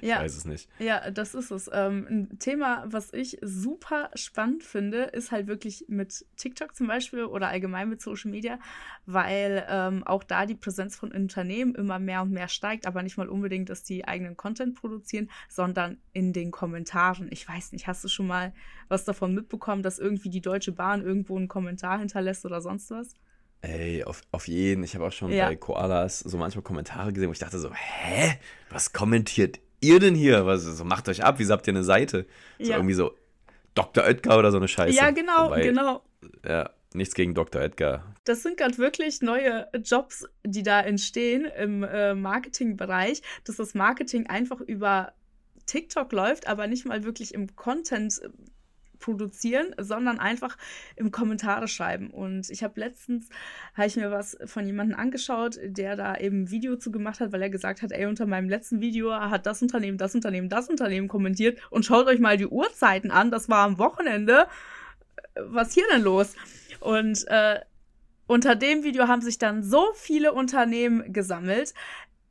Ich 0.00 0.02
ja. 0.08 0.20
weiß 0.20 0.36
es 0.36 0.44
nicht. 0.44 0.68
Ja, 0.78 1.10
das 1.10 1.34
ist 1.34 1.50
es. 1.50 1.70
Ähm, 1.72 2.06
ein 2.08 2.38
Thema, 2.38 2.84
was 2.86 3.12
ich 3.12 3.38
super 3.42 4.10
spannend 4.14 4.62
finde, 4.62 5.04
ist 5.04 5.32
halt 5.32 5.46
wirklich 5.46 5.86
mit 5.88 6.24
TikTok 6.36 6.74
zum 6.74 6.86
Beispiel 6.86 7.24
oder 7.24 7.48
allgemein 7.48 7.88
mit 7.88 8.00
Social 8.00 8.30
Media, 8.30 8.58
weil 9.06 9.66
ähm, 9.68 10.04
auch 10.04 10.24
da 10.24 10.46
die 10.46 10.54
Präsenz 10.54 10.96
von 10.96 11.12
Unternehmen 11.12 11.74
immer 11.74 11.98
mehr 11.98 12.22
und 12.22 12.30
mehr 12.30 12.48
steigt, 12.48 12.86
aber 12.86 13.02
nicht 13.02 13.16
mal 13.16 13.28
unbedingt, 13.28 13.68
dass 13.68 13.82
die 13.82 14.06
eigenen 14.06 14.36
Content 14.36 14.74
produzieren, 14.74 15.30
sondern 15.48 15.98
in 16.12 16.32
den 16.32 16.50
Kommentaren. 16.50 17.28
Ich 17.30 17.48
weiß 17.48 17.72
nicht, 17.72 17.86
hast 17.86 18.04
du 18.04 18.08
schon 18.08 18.26
mal 18.26 18.52
was 18.88 19.04
davon 19.04 19.34
mitbekommen, 19.34 19.82
dass 19.82 19.98
irgendwie 19.98 20.30
die 20.30 20.40
Deutsche 20.40 20.72
Bahn 20.72 21.02
irgendwo 21.02 21.36
einen 21.36 21.48
Kommentar 21.48 21.98
hinterlässt 21.98 22.44
oder 22.44 22.60
sonst 22.60 22.90
was? 22.90 23.14
Ey, 23.62 24.04
auf, 24.04 24.22
auf 24.32 24.48
jeden. 24.48 24.84
Ich 24.84 24.94
habe 24.94 25.06
auch 25.06 25.12
schon 25.12 25.30
ja. 25.32 25.46
bei 25.46 25.56
Koalas 25.56 26.20
so 26.20 26.38
manchmal 26.38 26.62
Kommentare 26.62 27.12
gesehen, 27.12 27.28
wo 27.28 27.32
ich 27.32 27.38
dachte 27.38 27.58
so, 27.58 27.72
hä? 27.72 28.38
Was 28.70 28.92
kommentiert 28.92 29.60
ihr 29.80 29.98
denn 30.00 30.14
hier? 30.14 30.46
Was, 30.46 30.62
so, 30.62 30.84
macht 30.84 31.08
euch 31.08 31.22
ab, 31.24 31.34
wieso 31.38 31.52
habt 31.52 31.66
ihr 31.66 31.72
eine 31.74 31.84
Seite? 31.84 32.26
So 32.58 32.70
ja. 32.70 32.76
irgendwie 32.76 32.94
so 32.94 33.14
Dr. 33.74 34.04
Oetker 34.04 34.38
oder 34.38 34.50
so 34.50 34.56
eine 34.56 34.68
Scheiße. 34.68 34.96
Ja, 34.96 35.10
genau, 35.10 35.46
Wobei, 35.46 35.62
genau. 35.62 36.02
Ja, 36.46 36.70
nichts 36.94 37.14
gegen 37.14 37.34
Dr. 37.34 37.62
Edgar. 37.62 38.14
Das 38.24 38.42
sind 38.42 38.56
gerade 38.56 38.78
wirklich 38.78 39.22
neue 39.22 39.68
Jobs, 39.82 40.26
die 40.44 40.62
da 40.62 40.80
entstehen 40.80 41.44
im 41.44 41.82
äh, 41.82 42.14
Marketingbereich, 42.14 43.22
dass 43.44 43.56
das 43.56 43.74
Marketing 43.74 44.26
einfach 44.26 44.60
über 44.60 45.12
TikTok 45.66 46.12
läuft, 46.12 46.48
aber 46.48 46.66
nicht 46.66 46.84
mal 46.84 47.04
wirklich 47.04 47.32
im 47.34 47.54
Content 47.54 48.20
produzieren, 49.00 49.74
sondern 49.78 50.18
einfach 50.18 50.56
im 50.96 51.10
Kommentare 51.10 51.66
schreiben. 51.66 52.10
Und 52.10 52.50
ich 52.50 52.62
habe 52.62 52.78
letztens, 52.78 53.28
habe 53.74 53.88
ich 53.88 53.96
mir 53.96 54.10
was 54.10 54.38
von 54.44 54.66
jemandem 54.66 54.98
angeschaut, 54.98 55.58
der 55.62 55.96
da 55.96 56.16
eben 56.16 56.42
ein 56.42 56.50
Video 56.50 56.76
zu 56.76 56.92
gemacht 56.92 57.20
hat, 57.20 57.32
weil 57.32 57.42
er 57.42 57.50
gesagt 57.50 57.82
hat, 57.82 57.92
ey, 57.92 58.06
unter 58.06 58.26
meinem 58.26 58.48
letzten 58.48 58.80
Video 58.80 59.12
hat 59.12 59.46
das 59.46 59.62
Unternehmen, 59.62 59.98
das 59.98 60.14
Unternehmen, 60.14 60.48
das 60.48 60.68
Unternehmen 60.68 61.08
kommentiert 61.08 61.58
und 61.70 61.84
schaut 61.84 62.06
euch 62.06 62.20
mal 62.20 62.36
die 62.36 62.46
Uhrzeiten 62.46 63.10
an, 63.10 63.30
das 63.30 63.48
war 63.48 63.64
am 63.64 63.78
Wochenende. 63.78 64.46
Was 65.36 65.72
hier 65.72 65.84
denn 65.92 66.02
los? 66.02 66.34
Und 66.80 67.26
äh, 67.28 67.60
unter 68.26 68.54
dem 68.54 68.84
Video 68.84 69.08
haben 69.08 69.22
sich 69.22 69.38
dann 69.38 69.62
so 69.62 69.88
viele 69.94 70.32
Unternehmen 70.32 71.12
gesammelt. 71.12 71.74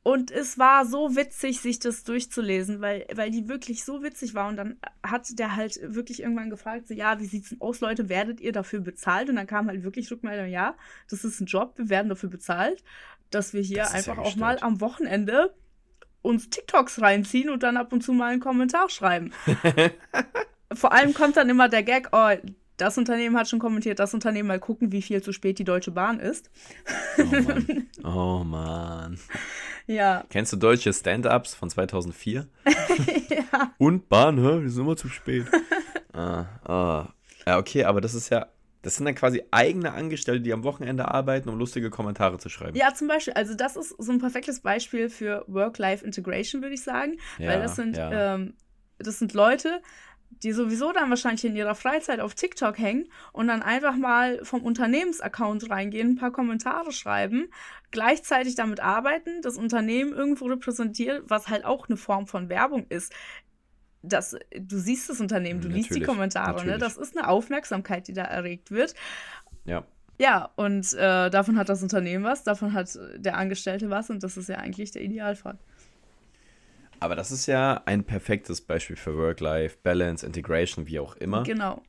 Und 0.02 0.30
es 0.30 0.58
war 0.58 0.86
so 0.86 1.14
witzig, 1.14 1.60
sich 1.60 1.78
das 1.78 2.04
durchzulesen, 2.04 2.80
weil, 2.80 3.06
weil 3.14 3.30
die 3.30 3.48
wirklich 3.48 3.84
so 3.84 4.02
witzig 4.02 4.34
war. 4.34 4.48
Und 4.48 4.56
dann 4.56 4.76
hat 5.02 5.38
der 5.38 5.56
halt 5.56 5.78
wirklich 5.82 6.22
irgendwann 6.22 6.48
gefragt, 6.48 6.88
so, 6.88 6.94
ja, 6.94 7.20
wie 7.20 7.26
sieht's 7.26 7.50
denn 7.50 7.60
aus, 7.60 7.80
Leute, 7.80 8.08
werdet 8.08 8.40
ihr 8.40 8.52
dafür 8.52 8.80
bezahlt? 8.80 9.28
Und 9.28 9.36
dann 9.36 9.46
kam 9.46 9.68
halt 9.68 9.82
wirklich 9.82 10.10
Rückmeldung, 10.10 10.48
ja, 10.48 10.74
das 11.10 11.24
ist 11.24 11.40
ein 11.40 11.46
Job, 11.46 11.74
wir 11.76 11.90
werden 11.90 12.08
dafür 12.08 12.30
bezahlt, 12.30 12.82
dass 13.30 13.52
wir 13.52 13.60
hier 13.60 13.90
einfach 13.90 14.16
ja 14.16 14.22
auch 14.22 14.36
mal 14.36 14.58
am 14.60 14.80
Wochenende 14.80 15.54
uns 16.22 16.48
TikToks 16.48 17.02
reinziehen 17.02 17.50
und 17.50 17.62
dann 17.62 17.76
ab 17.76 17.92
und 17.92 18.02
zu 18.02 18.12
mal 18.12 18.32
einen 18.32 18.40
Kommentar 18.40 18.88
schreiben. 18.88 19.32
Vor 20.72 20.92
allem 20.92 21.12
kommt 21.12 21.36
dann 21.36 21.48
immer 21.50 21.68
der 21.68 21.82
Gag, 21.82 22.08
oh, 22.12 22.30
das 22.80 22.98
Unternehmen 22.98 23.36
hat 23.36 23.48
schon 23.48 23.58
kommentiert, 23.58 23.98
das 23.98 24.14
Unternehmen 24.14 24.48
mal 24.48 24.58
gucken, 24.58 24.92
wie 24.92 25.02
viel 25.02 25.22
zu 25.22 25.32
spät 25.32 25.58
die 25.58 25.64
Deutsche 25.64 25.90
Bahn 25.90 26.20
ist. 26.20 26.50
Oh 27.18 27.24
Mann. 27.24 27.86
Oh 28.04 28.44
Mann. 28.44 29.18
Ja. 29.86 30.24
Kennst 30.30 30.52
du 30.52 30.56
deutsche 30.56 30.92
Stand-Ups 30.92 31.54
von 31.54 31.68
2004? 31.68 32.46
ja. 33.28 33.74
Und 33.78 34.08
Bahn, 34.08 34.38
hä? 34.38 34.62
Wir 34.62 34.70
sind 34.70 34.84
immer 34.84 34.96
zu 34.96 35.08
spät. 35.08 35.46
ah, 36.12 36.44
ah. 36.64 37.08
Ja, 37.44 37.58
okay, 37.58 37.82
aber 37.82 38.00
das 38.00 38.14
ist 38.14 38.28
ja, 38.28 38.46
das 38.82 38.94
sind 38.94 39.06
dann 39.06 39.16
quasi 39.16 39.42
eigene 39.50 39.92
Angestellte, 39.92 40.42
die 40.42 40.52
am 40.52 40.62
Wochenende 40.62 41.08
arbeiten, 41.08 41.48
um 41.48 41.58
lustige 41.58 41.90
Kommentare 41.90 42.38
zu 42.38 42.48
schreiben. 42.48 42.76
Ja, 42.76 42.94
zum 42.94 43.08
Beispiel. 43.08 43.32
Also 43.32 43.54
das 43.54 43.74
ist 43.74 43.96
so 43.98 44.12
ein 44.12 44.20
perfektes 44.20 44.60
Beispiel 44.60 45.10
für 45.10 45.44
Work-Life-Integration, 45.48 46.62
würde 46.62 46.74
ich 46.74 46.84
sagen. 46.84 47.16
Ja, 47.38 47.48
weil 47.48 47.60
das 47.60 47.74
sind, 47.74 47.96
ja. 47.96 48.34
ähm, 48.34 48.54
das 48.98 49.18
sind 49.18 49.34
Leute, 49.34 49.82
die 50.30 50.52
sowieso 50.52 50.92
dann 50.92 51.10
wahrscheinlich 51.10 51.44
in 51.44 51.56
ihrer 51.56 51.74
Freizeit 51.74 52.20
auf 52.20 52.34
TikTok 52.34 52.78
hängen 52.78 53.08
und 53.32 53.48
dann 53.48 53.62
einfach 53.62 53.96
mal 53.96 54.42
vom 54.44 54.62
Unternehmensaccount 54.62 55.68
reingehen, 55.70 56.12
ein 56.12 56.16
paar 56.16 56.30
Kommentare 56.30 56.92
schreiben, 56.92 57.48
gleichzeitig 57.90 58.54
damit 58.54 58.80
arbeiten, 58.80 59.42
das 59.42 59.56
Unternehmen 59.56 60.12
irgendwo 60.12 60.46
repräsentieren, 60.46 61.22
was 61.26 61.48
halt 61.48 61.64
auch 61.64 61.88
eine 61.88 61.96
Form 61.96 62.26
von 62.26 62.48
Werbung 62.48 62.86
ist. 62.88 63.12
Das, 64.02 64.34
du 64.58 64.78
siehst 64.78 65.10
das 65.10 65.20
Unternehmen, 65.20 65.60
du 65.60 65.68
natürlich, 65.68 65.90
liest 65.90 66.00
die 66.00 66.04
Kommentare, 66.04 66.64
ne? 66.64 66.78
Das 66.78 66.96
ist 66.96 67.16
eine 67.16 67.28
Aufmerksamkeit, 67.28 68.08
die 68.08 68.14
da 68.14 68.22
erregt 68.22 68.70
wird. 68.70 68.94
Ja. 69.64 69.84
Ja, 70.18 70.50
und 70.56 70.92
äh, 70.94 71.30
davon 71.30 71.58
hat 71.58 71.70
das 71.70 71.82
Unternehmen 71.82 72.24
was, 72.24 72.44
davon 72.44 72.74
hat 72.74 72.98
der 73.16 73.36
Angestellte 73.36 73.88
was 73.88 74.10
und 74.10 74.22
das 74.22 74.36
ist 74.36 74.50
ja 74.50 74.56
eigentlich 74.56 74.90
der 74.90 75.02
Idealfall. 75.02 75.58
Aber 77.00 77.16
das 77.16 77.32
ist 77.32 77.46
ja 77.46 77.82
ein 77.86 78.04
perfektes 78.04 78.60
Beispiel 78.60 78.96
für 78.96 79.16
Work-Life, 79.16 79.78
Balance, 79.82 80.24
Integration, 80.24 80.86
wie 80.86 81.00
auch 81.00 81.16
immer. 81.16 81.42
Genau. 81.42 81.82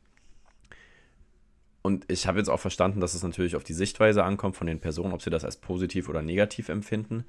Und 1.81 2.09
ich 2.11 2.27
habe 2.27 2.37
jetzt 2.37 2.47
auch 2.47 2.59
verstanden, 2.59 3.01
dass 3.01 3.13
es 3.13 3.23
natürlich 3.23 3.55
auf 3.55 3.63
die 3.63 3.73
Sichtweise 3.73 4.23
ankommt 4.23 4.55
von 4.55 4.67
den 4.67 4.79
Personen, 4.79 5.13
ob 5.13 5.21
sie 5.21 5.29
das 5.29 5.43
als 5.43 5.57
positiv 5.57 6.09
oder 6.09 6.21
negativ 6.21 6.69
empfinden. 6.69 7.25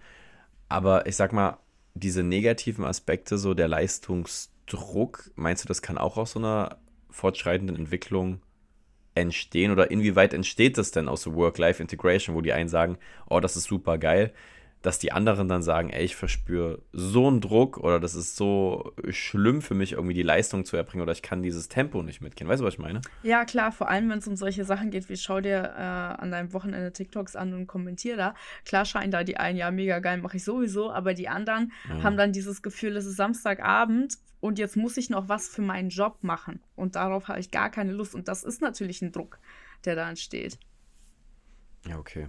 Aber 0.69 1.07
ich 1.07 1.17
sag 1.17 1.33
mal, 1.33 1.59
diese 1.95 2.23
negativen 2.23 2.85
Aspekte, 2.85 3.37
so 3.37 3.55
der 3.55 3.69
Leistungsdruck, 3.69 5.31
meinst 5.35 5.65
du, 5.65 5.69
das 5.69 5.83
kann 5.83 5.99
auch 5.99 6.17
aus 6.17 6.33
so 6.33 6.39
einer 6.39 6.79
fortschreitenden 7.11 7.77
Entwicklung 7.77 8.41
entstehen? 9.15 9.73
Oder 9.73 9.91
inwieweit 9.91 10.35
entsteht 10.35 10.79
das 10.79 10.91
denn 10.91 11.09
aus 11.09 11.23
so 11.23 11.35
Work-Life-Integration, 11.35 12.37
wo 12.37 12.41
die 12.43 12.53
einen 12.53 12.69
sagen, 12.69 12.99
oh, 13.29 13.41
das 13.41 13.57
ist 13.57 13.65
super 13.65 13.99
geil, 13.99 14.33
dass 14.83 14.99
die 14.99 15.13
anderen 15.13 15.49
dann 15.49 15.63
sagen, 15.63 15.91
ey, 15.91 16.05
ich 16.05 16.17
verspüre 16.17 16.83
so 16.93 17.29
einen 17.29 17.41
Druck 17.41 17.79
oder 17.79 18.01
das 18.01 18.15
ist 18.15 18.37
so 18.37 18.93
schlimm 19.11 19.63
für 19.63 19.75
mich, 19.75 19.93
irgendwie 19.93 20.15
die 20.15 20.23
Leistung 20.23 20.65
zu 20.65 20.77
erbringen 20.77 21.03
oder 21.03 21.13
ich 21.13 21.23
kann 21.23 21.43
dieses 21.43 21.69
Tempo 21.69 22.03
nicht 22.03 22.21
mitgehen. 22.21 22.49
Weißt 22.49 22.61
du, 22.61 22.67
was 22.67 22.75
ich 22.75 22.81
meine? 22.81 23.01
Ja, 23.23 23.45
klar, 23.45 23.71
vor 23.71 23.89
allem, 23.89 24.11
wenn 24.11 24.19
es 24.19 24.27
um 24.27 24.37
solche 24.37 24.65
Sachen 24.65 24.91
geht, 24.91 25.09
wie 25.09 25.17
schau 25.17 25.41
dir 25.41 25.73
äh, 25.77 25.81
an 25.81 26.33
deinem 26.33 26.53
Wochenende 26.53 26.93
TikToks 26.93 27.37
an 27.37 27.55
und 27.55 27.69
kommentier 27.69 28.17
da. 28.17 28.35
Klar 28.65 28.85
scheinen 28.85 29.13
da 29.13 29.23
die 29.23 29.37
einen, 29.37 29.57
ja, 29.57 29.71
mega 29.71 30.01
geil, 30.01 30.19
mache 30.19 30.37
ich 30.37 30.45
sowieso, 30.45 30.93
aber 30.93 31.15
die 31.15 31.29
anderen 31.29 31.73
ja. 31.89 32.03
haben 32.03 32.17
dann 32.17 32.33
dieses 32.33 32.61
Gefühl, 32.61 32.97
es 32.97 33.07
ist 33.07 33.17
Samstagabend 33.17 34.19
und 34.41 34.59
jetzt 34.59 34.77
muss 34.77 34.97
ich 34.97 35.09
noch 35.09 35.29
was 35.29 35.49
für 35.49 35.63
meinen 35.63 35.91
Job 35.91 36.19
machen 36.23 36.61
und 36.75 36.97
darauf 36.97 37.29
habe 37.29 37.39
ich 37.39 37.53
gar 37.53 37.71
keine 37.71 37.93
Lust 37.93 38.17
und 38.17 38.27
das 38.27 38.43
ist 38.43 38.61
natürlich 38.61 39.01
ein 39.01 39.13
Druck, 39.13 39.39
der 39.85 39.95
da 39.95 40.09
entsteht. 40.09 40.59
Ja, 41.87 41.99
okay. 41.99 42.27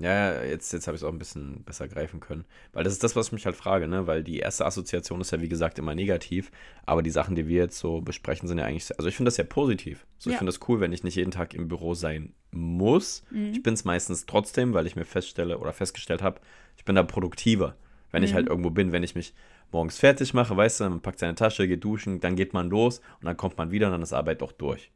Ja, 0.00 0.42
jetzt, 0.42 0.72
jetzt 0.72 0.88
habe 0.88 0.96
ich 0.96 1.02
es 1.02 1.04
auch 1.04 1.12
ein 1.12 1.18
bisschen 1.18 1.62
besser 1.62 1.86
greifen 1.86 2.18
können. 2.18 2.44
Weil 2.72 2.82
das 2.82 2.94
ist 2.94 3.04
das, 3.04 3.14
was 3.14 3.28
ich 3.28 3.32
mich 3.32 3.46
halt 3.46 3.54
frage, 3.54 3.86
ne? 3.86 4.08
Weil 4.08 4.24
die 4.24 4.38
erste 4.40 4.66
Assoziation 4.66 5.20
ist 5.20 5.30
ja, 5.30 5.40
wie 5.40 5.48
gesagt, 5.48 5.78
immer 5.78 5.94
negativ. 5.94 6.50
Aber 6.84 7.00
die 7.02 7.10
Sachen, 7.10 7.36
die 7.36 7.46
wir 7.46 7.62
jetzt 7.62 7.78
so 7.78 8.00
besprechen, 8.00 8.48
sind 8.48 8.58
ja 8.58 8.64
eigentlich. 8.64 8.90
Also 8.98 9.08
ich 9.08 9.14
finde 9.14 9.28
das 9.28 9.36
ja 9.36 9.44
positiv. 9.44 10.04
So, 10.18 10.30
ja. 10.30 10.34
Ich 10.34 10.38
finde 10.38 10.52
das 10.52 10.68
cool, 10.68 10.80
wenn 10.80 10.92
ich 10.92 11.04
nicht 11.04 11.14
jeden 11.14 11.30
Tag 11.30 11.54
im 11.54 11.68
Büro 11.68 11.94
sein 11.94 12.32
muss. 12.50 13.22
Mhm. 13.30 13.52
Ich 13.52 13.62
bin 13.62 13.74
es 13.74 13.84
meistens 13.84 14.26
trotzdem, 14.26 14.74
weil 14.74 14.86
ich 14.86 14.96
mir 14.96 15.04
feststelle 15.04 15.58
oder 15.58 15.72
festgestellt 15.72 16.22
habe, 16.22 16.40
ich 16.76 16.84
bin 16.84 16.96
da 16.96 17.04
produktiver, 17.04 17.76
wenn 18.10 18.22
mhm. 18.22 18.26
ich 18.26 18.34
halt 18.34 18.48
irgendwo 18.48 18.70
bin, 18.70 18.90
wenn 18.90 19.04
ich 19.04 19.14
mich 19.14 19.32
morgens 19.70 19.98
fertig 19.98 20.34
mache, 20.34 20.56
weißt 20.56 20.80
du, 20.80 20.84
man 20.84 21.02
packt 21.02 21.20
seine 21.20 21.34
Tasche, 21.36 21.68
geht 21.68 21.84
duschen, 21.84 22.20
dann 22.20 22.36
geht 22.36 22.52
man 22.52 22.68
los 22.68 22.98
und 23.20 23.26
dann 23.26 23.36
kommt 23.36 23.58
man 23.58 23.70
wieder 23.70 23.86
und 23.86 23.92
dann 23.92 24.02
ist 24.02 24.12
Arbeit 24.12 24.42
doch 24.42 24.52
durch. 24.52 24.90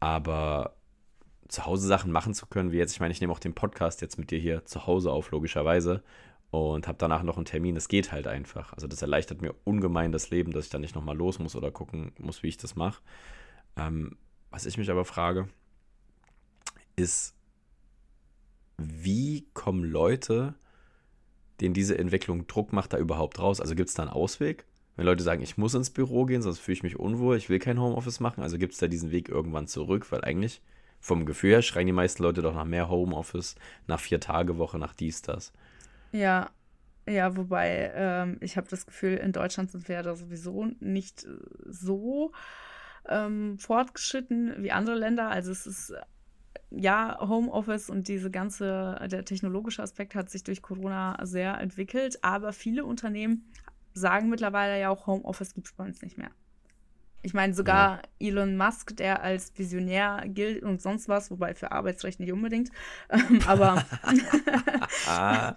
Aber 0.00 0.74
zu 1.50 1.66
Hause 1.66 1.86
Sachen 1.86 2.12
machen 2.12 2.32
zu 2.32 2.46
können, 2.46 2.72
wie 2.72 2.78
jetzt, 2.78 2.92
ich 2.92 3.00
meine, 3.00 3.12
ich 3.12 3.20
nehme 3.20 3.32
auch 3.32 3.40
den 3.40 3.54
Podcast 3.54 4.00
jetzt 4.00 4.18
mit 4.18 4.30
dir 4.30 4.38
hier 4.38 4.64
zu 4.64 4.86
Hause 4.86 5.10
auf, 5.10 5.30
logischerweise, 5.32 6.02
und 6.50 6.86
habe 6.86 6.98
danach 6.98 7.22
noch 7.22 7.36
einen 7.36 7.44
Termin. 7.44 7.76
Es 7.76 7.88
geht 7.88 8.12
halt 8.12 8.26
einfach. 8.26 8.72
Also 8.72 8.86
das 8.86 9.02
erleichtert 9.02 9.42
mir 9.42 9.54
ungemein 9.64 10.12
das 10.12 10.30
Leben, 10.30 10.52
dass 10.52 10.64
ich 10.64 10.70
dann 10.70 10.80
nicht 10.80 10.94
nochmal 10.94 11.16
los 11.16 11.38
muss 11.38 11.56
oder 11.56 11.70
gucken 11.70 12.12
muss, 12.18 12.42
wie 12.42 12.48
ich 12.48 12.56
das 12.56 12.76
mache. 12.76 13.02
Ähm, 13.76 14.16
was 14.50 14.66
ich 14.66 14.78
mich 14.78 14.90
aber 14.90 15.04
frage, 15.04 15.48
ist, 16.96 17.34
wie 18.78 19.46
kommen 19.52 19.84
Leute, 19.84 20.54
denen 21.60 21.74
diese 21.74 21.98
Entwicklung 21.98 22.46
Druck 22.46 22.72
macht, 22.72 22.92
da 22.92 22.98
überhaupt 22.98 23.38
raus? 23.38 23.60
Also 23.60 23.74
gibt 23.74 23.88
es 23.88 23.94
da 23.94 24.02
einen 24.02 24.12
Ausweg? 24.12 24.66
Wenn 24.96 25.06
Leute 25.06 25.22
sagen, 25.22 25.42
ich 25.42 25.56
muss 25.56 25.74
ins 25.74 25.90
Büro 25.90 26.26
gehen, 26.26 26.42
sonst 26.42 26.58
fühle 26.58 26.74
ich 26.74 26.82
mich 26.82 26.98
unwohl, 26.98 27.36
ich 27.36 27.48
will 27.48 27.58
kein 27.58 27.80
Homeoffice 27.80 28.20
machen, 28.20 28.42
also 28.42 28.58
gibt 28.58 28.72
es 28.72 28.78
da 28.78 28.88
diesen 28.88 29.12
Weg 29.12 29.28
irgendwann 29.28 29.66
zurück, 29.66 30.10
weil 30.10 30.22
eigentlich 30.22 30.60
vom 31.00 31.26
Gefühl 31.26 31.50
her 31.50 31.62
schreien 31.62 31.86
die 31.86 31.92
meisten 31.92 32.22
Leute 32.22 32.42
doch 32.42 32.54
nach 32.54 32.64
mehr 32.64 32.88
Homeoffice, 32.88 33.56
nach 33.86 34.00
vier 34.00 34.20
Tage 34.20 34.58
Woche, 34.58 34.78
nach 34.78 34.92
dies, 34.92 35.22
das. 35.22 35.52
Ja, 36.12 36.50
ja, 37.08 37.36
wobei 37.36 37.90
ähm, 37.94 38.36
ich 38.40 38.56
habe 38.56 38.68
das 38.68 38.86
Gefühl, 38.86 39.14
in 39.14 39.32
Deutschland 39.32 39.70
sind 39.70 39.88
wir 39.88 39.96
ja 39.96 40.02
da 40.02 40.14
sowieso 40.14 40.66
nicht 40.80 41.26
so 41.66 42.32
ähm, 43.08 43.58
fortgeschritten 43.58 44.62
wie 44.62 44.70
andere 44.70 44.96
Länder. 44.96 45.28
Also 45.30 45.50
es 45.50 45.66
ist 45.66 45.94
ja 46.70 47.18
Homeoffice 47.20 47.90
und 47.90 48.06
diese 48.06 48.30
ganze, 48.30 49.00
der 49.10 49.24
technologische 49.24 49.82
Aspekt 49.82 50.14
hat 50.14 50.30
sich 50.30 50.44
durch 50.44 50.62
Corona 50.62 51.18
sehr 51.22 51.58
entwickelt, 51.60 52.18
aber 52.22 52.52
viele 52.52 52.84
Unternehmen 52.84 53.50
sagen 53.92 54.28
mittlerweile 54.28 54.80
ja 54.80 54.90
auch, 54.90 55.06
Homeoffice 55.06 55.54
gibt 55.54 55.66
es 55.66 55.72
bei 55.72 55.84
uns 55.84 56.02
nicht 56.02 56.16
mehr. 56.16 56.30
Ich 57.22 57.34
meine, 57.34 57.52
sogar 57.52 57.96
ja. 58.18 58.28
Elon 58.28 58.56
Musk, 58.56 58.96
der 58.96 59.22
als 59.22 59.52
Visionär 59.56 60.24
gilt 60.26 60.62
und 60.62 60.80
sonst 60.80 61.08
was, 61.08 61.30
wobei 61.30 61.54
für 61.54 61.70
Arbeitsrecht 61.70 62.18
nicht 62.18 62.32
unbedingt, 62.32 62.70
ähm, 63.10 63.40
aber, 63.46 63.84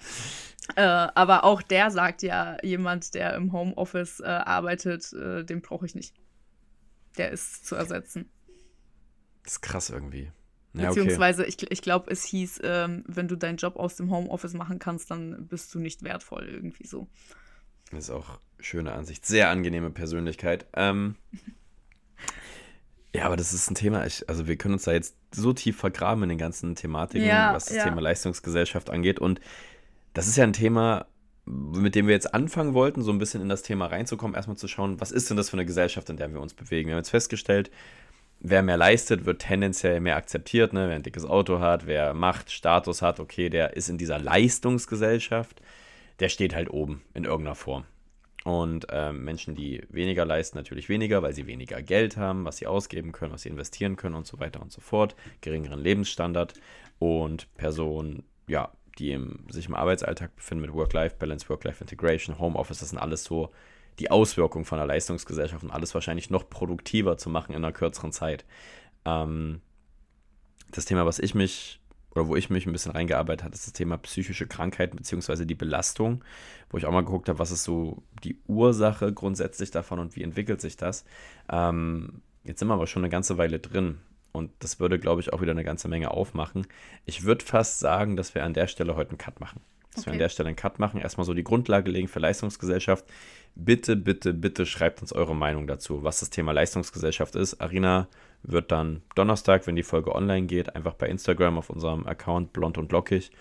äh, 0.75 0.81
aber 0.81 1.43
auch 1.45 1.61
der 1.61 1.89
sagt 1.91 2.21
ja, 2.21 2.57
jemand, 2.63 3.13
der 3.13 3.35
im 3.35 3.53
Homeoffice 3.53 4.19
äh, 4.19 4.25
arbeitet, 4.25 5.13
äh, 5.13 5.43
den 5.45 5.61
brauche 5.61 5.85
ich 5.85 5.95
nicht. 5.95 6.13
Der 7.17 7.31
ist 7.31 7.65
zu 7.65 7.75
ersetzen. 7.75 8.29
Das 9.43 9.53
ist 9.53 9.61
krass 9.61 9.89
irgendwie. 9.89 10.31
Ja, 10.73 10.87
Beziehungsweise, 10.87 11.43
okay. 11.43 11.55
ich, 11.61 11.71
ich 11.71 11.81
glaube, 11.81 12.09
es 12.11 12.23
hieß, 12.25 12.61
ähm, 12.63 13.03
wenn 13.07 13.27
du 13.27 13.35
deinen 13.35 13.57
Job 13.57 13.75
aus 13.75 13.95
dem 13.95 14.09
Homeoffice 14.09 14.53
machen 14.53 14.79
kannst, 14.79 15.11
dann 15.11 15.47
bist 15.47 15.73
du 15.75 15.79
nicht 15.79 16.03
wertvoll, 16.03 16.49
irgendwie 16.49 16.87
so. 16.87 17.07
Das 17.95 18.05
ist 18.05 18.09
auch 18.09 18.39
schöne 18.59 18.93
Ansicht. 18.93 19.25
Sehr 19.25 19.49
angenehme 19.49 19.89
Persönlichkeit. 19.89 20.65
Ähm, 20.75 21.15
ja, 23.15 23.25
aber 23.25 23.37
das 23.37 23.53
ist 23.53 23.69
ein 23.69 23.75
Thema, 23.75 24.05
ich, 24.05 24.27
also 24.27 24.47
wir 24.47 24.55
können 24.55 24.73
uns 24.73 24.83
da 24.83 24.93
jetzt 24.93 25.15
so 25.31 25.53
tief 25.53 25.77
vergraben 25.77 26.23
in 26.23 26.29
den 26.29 26.37
ganzen 26.37 26.75
Thematiken, 26.75 27.27
ja, 27.27 27.53
was 27.53 27.65
das 27.65 27.77
ja. 27.77 27.83
Thema 27.83 28.01
Leistungsgesellschaft 28.01 28.89
angeht. 28.89 29.19
Und 29.19 29.39
das 30.13 30.27
ist 30.27 30.37
ja 30.37 30.43
ein 30.43 30.53
Thema, 30.53 31.05
mit 31.45 31.95
dem 31.95 32.07
wir 32.07 32.13
jetzt 32.13 32.33
anfangen 32.33 32.73
wollten, 32.73 33.01
so 33.01 33.11
ein 33.11 33.19
bisschen 33.19 33.41
in 33.41 33.49
das 33.49 33.61
Thema 33.61 33.87
reinzukommen, 33.87 34.35
erstmal 34.35 34.57
zu 34.57 34.67
schauen, 34.67 34.99
was 34.99 35.11
ist 35.11 35.29
denn 35.29 35.37
das 35.37 35.49
für 35.49 35.57
eine 35.57 35.65
Gesellschaft, 35.65 36.09
in 36.09 36.17
der 36.17 36.31
wir 36.33 36.41
uns 36.41 36.53
bewegen. 36.53 36.87
Wir 36.87 36.95
haben 36.95 37.01
jetzt 37.01 37.09
festgestellt, 37.09 37.69
wer 38.39 38.63
mehr 38.63 38.77
leistet, 38.77 39.25
wird 39.25 39.41
tendenziell 39.41 39.99
mehr 39.99 40.15
akzeptiert. 40.15 40.73
Ne? 40.73 40.87
Wer 40.87 40.95
ein 40.95 41.03
dickes 41.03 41.25
Auto 41.25 41.59
hat, 41.59 41.85
wer 41.85 42.13
Macht, 42.13 42.51
Status 42.51 43.01
hat, 43.01 43.19
okay, 43.19 43.49
der 43.49 43.75
ist 43.75 43.89
in 43.89 43.97
dieser 43.97 44.19
Leistungsgesellschaft 44.19 45.61
der 46.23 46.29
steht 46.29 46.55
halt 46.55 46.69
oben 46.69 47.01
in 47.13 47.25
irgendeiner 47.25 47.53
Form. 47.53 47.83
Und 48.45 48.87
äh, 48.89 49.11
Menschen, 49.11 49.55
die 49.55 49.83
weniger 49.89 50.23
leisten, 50.23 50.57
natürlich 50.57 50.87
weniger, 50.87 51.21
weil 51.21 51.33
sie 51.33 51.47
weniger 51.47 51.81
Geld 51.81 52.15
haben, 52.15 52.45
was 52.45 52.55
sie 52.57 52.65
ausgeben 52.65 53.11
können, 53.11 53.33
was 53.33 53.41
sie 53.41 53.49
investieren 53.49 53.97
können 53.97 54.15
und 54.15 54.25
so 54.25 54.39
weiter 54.39 54.61
und 54.61 54.71
so 54.71 54.79
fort, 54.79 55.17
geringeren 55.41 55.81
Lebensstandard 55.81 56.53
und 56.97 57.53
Personen, 57.55 58.23
ja, 58.47 58.71
die 58.99 59.11
im, 59.11 59.45
sich 59.49 59.67
im 59.67 59.75
Arbeitsalltag 59.75 60.33
befinden 60.33 60.61
mit 60.61 60.73
Work-Life-Balance, 60.73 61.49
Work-Life-Integration, 61.49 62.39
Homeoffice, 62.39 62.79
das 62.79 62.91
sind 62.91 62.99
alles 62.99 63.25
so 63.25 63.51
die 63.99 64.09
Auswirkungen 64.09 64.63
von 64.63 64.77
der 64.77 64.87
Leistungsgesellschaft 64.87 65.61
und 65.61 65.71
alles 65.71 65.93
wahrscheinlich 65.93 66.29
noch 66.29 66.49
produktiver 66.49 67.17
zu 67.17 67.29
machen 67.29 67.51
in 67.51 67.57
einer 67.57 67.73
kürzeren 67.73 68.13
Zeit. 68.13 68.45
Ähm, 69.03 69.59
das 70.71 70.85
Thema, 70.85 71.05
was 71.05 71.19
ich 71.19 71.35
mich 71.35 71.81
oder 72.15 72.27
wo 72.27 72.35
ich 72.35 72.49
mich 72.49 72.65
ein 72.65 72.71
bisschen 72.71 72.91
reingearbeitet 72.91 73.43
habe, 73.43 73.55
ist 73.55 73.65
das 73.65 73.73
Thema 73.73 73.97
psychische 73.97 74.47
Krankheiten 74.47 74.97
bzw. 74.97 75.45
die 75.45 75.55
Belastung, 75.55 76.23
wo 76.69 76.77
ich 76.77 76.85
auch 76.85 76.91
mal 76.91 77.03
geguckt 77.03 77.29
habe, 77.29 77.39
was 77.39 77.51
ist 77.51 77.63
so 77.63 78.03
die 78.23 78.37
Ursache 78.47 79.11
grundsätzlich 79.13 79.71
davon 79.71 79.99
und 79.99 80.15
wie 80.15 80.23
entwickelt 80.23 80.61
sich 80.61 80.77
das. 80.77 81.05
Ähm, 81.49 82.21
jetzt 82.43 82.59
sind 82.59 82.67
wir 82.67 82.75
aber 82.75 82.87
schon 82.87 83.03
eine 83.03 83.09
ganze 83.09 83.37
Weile 83.37 83.59
drin 83.59 83.99
und 84.31 84.51
das 84.59 84.79
würde, 84.79 84.99
glaube 84.99 85.21
ich, 85.21 85.31
auch 85.31 85.41
wieder 85.41 85.51
eine 85.51 85.63
ganze 85.63 85.87
Menge 85.87 86.11
aufmachen. 86.11 86.67
Ich 87.05 87.23
würde 87.23 87.45
fast 87.45 87.79
sagen, 87.79 88.15
dass 88.15 88.35
wir 88.35 88.43
an 88.43 88.53
der 88.53 88.67
Stelle 88.67 88.95
heute 88.95 89.11
einen 89.11 89.19
Cut 89.19 89.39
machen. 89.39 89.61
Dass 89.91 90.01
okay. 90.01 90.07
wir 90.07 90.13
an 90.13 90.19
der 90.19 90.29
Stelle 90.29 90.47
einen 90.47 90.55
Cut 90.55 90.79
machen, 90.79 90.99
erstmal 90.99 91.25
so 91.25 91.35
die 91.35 91.43
Grundlage 91.43 91.91
legen 91.91 92.07
für 92.07 92.19
Leistungsgesellschaft. 92.19 93.05
Bitte, 93.55 93.95
bitte, 93.95 94.33
bitte 94.33 94.65
schreibt 94.65 95.01
uns 95.01 95.13
eure 95.13 95.35
Meinung 95.35 95.67
dazu, 95.67 96.03
was 96.03 96.19
das 96.19 96.29
Thema 96.29 96.53
Leistungsgesellschaft 96.53 97.35
ist. 97.35 97.61
Arina 97.61 98.07
wird 98.41 98.71
dann 98.71 99.03
Donnerstag, 99.15 99.67
wenn 99.67 99.75
die 99.75 99.83
Folge 99.83 100.13
online 100.13 100.47
geht, 100.47 100.75
einfach 100.75 100.93
bei 100.93 101.07
Instagram 101.07 101.57
auf 101.57 101.69
unserem 101.69 102.05
Account 102.07 102.51
blond 102.51 102.77
und 102.77 102.91
lockig 102.91 103.31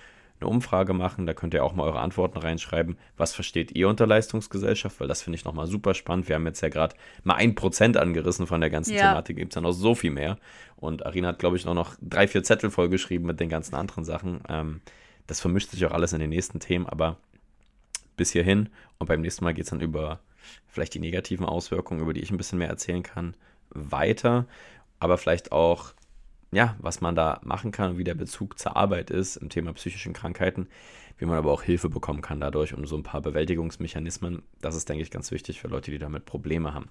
eine 0.43 0.51
Umfrage 0.51 0.93
machen. 0.93 1.27
Da 1.27 1.35
könnt 1.35 1.55
ihr 1.55 1.65
auch 1.65 1.75
mal 1.75 1.85
eure 1.85 2.01
Antworten 2.01 2.39
reinschreiben. 2.39 2.97
Was 3.17 3.33
versteht 3.33 3.73
ihr 3.73 3.89
unter 3.89 4.07
Leistungsgesellschaft? 4.07 5.01
Weil 5.01 5.09
das 5.09 5.23
finde 5.23 5.37
ich 5.37 5.45
nochmal 5.45 5.67
super 5.67 5.95
spannend. 5.95 6.29
Wir 6.29 6.37
haben 6.37 6.47
jetzt 6.47 6.61
ja 6.61 6.69
gerade 6.69 6.95
mal 7.25 7.35
ein 7.35 7.55
Prozent 7.55 7.97
angerissen 7.97 8.47
von 8.47 8.61
der 8.61 8.71
ganzen 8.71 8.95
ja. 8.95 9.09
Thematik. 9.09 9.37
Gibt 9.37 9.53
es 9.53 9.55
ja 9.55 9.61
noch 9.63 9.73
so 9.73 9.95
viel 9.95 10.11
mehr. 10.11 10.37
Und 10.77 11.07
Arina 11.07 11.29
hat, 11.29 11.39
glaube 11.39 11.57
ich, 11.57 11.65
noch, 11.65 11.75
noch 11.75 11.95
drei, 12.01 12.29
vier 12.29 12.43
Zettel 12.43 12.71
vollgeschrieben 12.71 13.27
mit 13.27 13.41
den 13.41 13.49
ganzen 13.49 13.75
anderen 13.75 14.05
Sachen. 14.05 14.41
Ähm, 14.49 14.81
das 15.27 15.41
vermischt 15.41 15.71
sich 15.71 15.87
auch 15.87 15.93
alles 15.93 16.13
in 16.13 16.21
den 16.21 16.31
nächsten 16.31 16.61
Themen, 16.61 16.87
aber 16.87 17.17
bis 18.17 18.33
hierhin. 18.33 18.69
Und 18.99 19.07
beim 19.07 19.21
nächsten 19.21 19.45
Mal 19.45 19.55
geht 19.55 19.65
es 19.65 19.71
dann 19.71 19.81
über 19.81 20.21
vielleicht 20.67 20.95
die 20.95 21.01
negativen 21.01 21.47
Auswirkungen, 21.47 22.01
über 22.01 22.13
die 22.13 22.21
ich 22.21 22.31
ein 22.31 22.37
bisschen 22.37 22.59
mehr 22.59 22.69
erzählen 22.69 23.03
kann, 23.03 23.37
weiter 23.71 24.47
aber 25.03 25.19
vielleicht 25.19 25.51
auch, 25.51 25.95
ja, 26.53 26.77
was 26.79 27.01
man 27.01 27.17
da 27.17 27.41
machen 27.43 27.73
kann 27.73 27.91
und 27.91 27.99
wie 27.99 28.05
der 28.05 28.15
Bezug 28.15 28.57
zur 28.61 28.77
Arbeit 28.77 29.11
ist 29.11 29.35
im 29.35 29.49
Thema 29.49 29.73
psychischen 29.73 30.13
Krankheiten, 30.13 30.69
wie 31.19 31.25
man 31.25 31.37
aber 31.37 31.51
auch 31.51 31.63
Hilfe 31.63 31.89
bekommen 31.89 32.21
kann 32.21 32.39
dadurch 32.39 32.73
und 32.73 32.87
so 32.87 32.97
ein 32.97 33.03
paar 33.03 33.21
Bewältigungsmechanismen. 33.21 34.45
Das 34.61 34.77
ist, 34.77 34.89
denke 34.89 35.03
ich, 35.03 35.11
ganz 35.11 35.33
wichtig 35.33 35.61
für 35.61 35.67
Leute, 35.67 35.91
die 35.91 35.99
damit 35.99 36.25
Probleme 36.25 36.73
haben. 36.73 36.87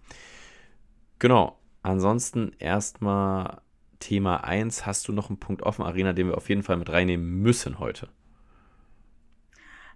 Genau. 1.20 1.58
Ansonsten 1.84 2.52
erstmal 2.60 3.62
Thema 4.00 4.44
1. 4.44 4.86
Hast 4.86 5.08
du 5.08 5.14
noch 5.14 5.30
einen 5.30 5.40
Punkt 5.40 5.64
offen, 5.64 5.84
Arena, 5.86 6.12
den 6.12 6.28
wir 6.28 6.36
auf 6.36 6.50
jeden 6.50 6.64
Fall 6.64 6.76
mit 6.76 6.90
reinnehmen 6.90 7.42
müssen 7.42 7.80
heute? 7.80 8.10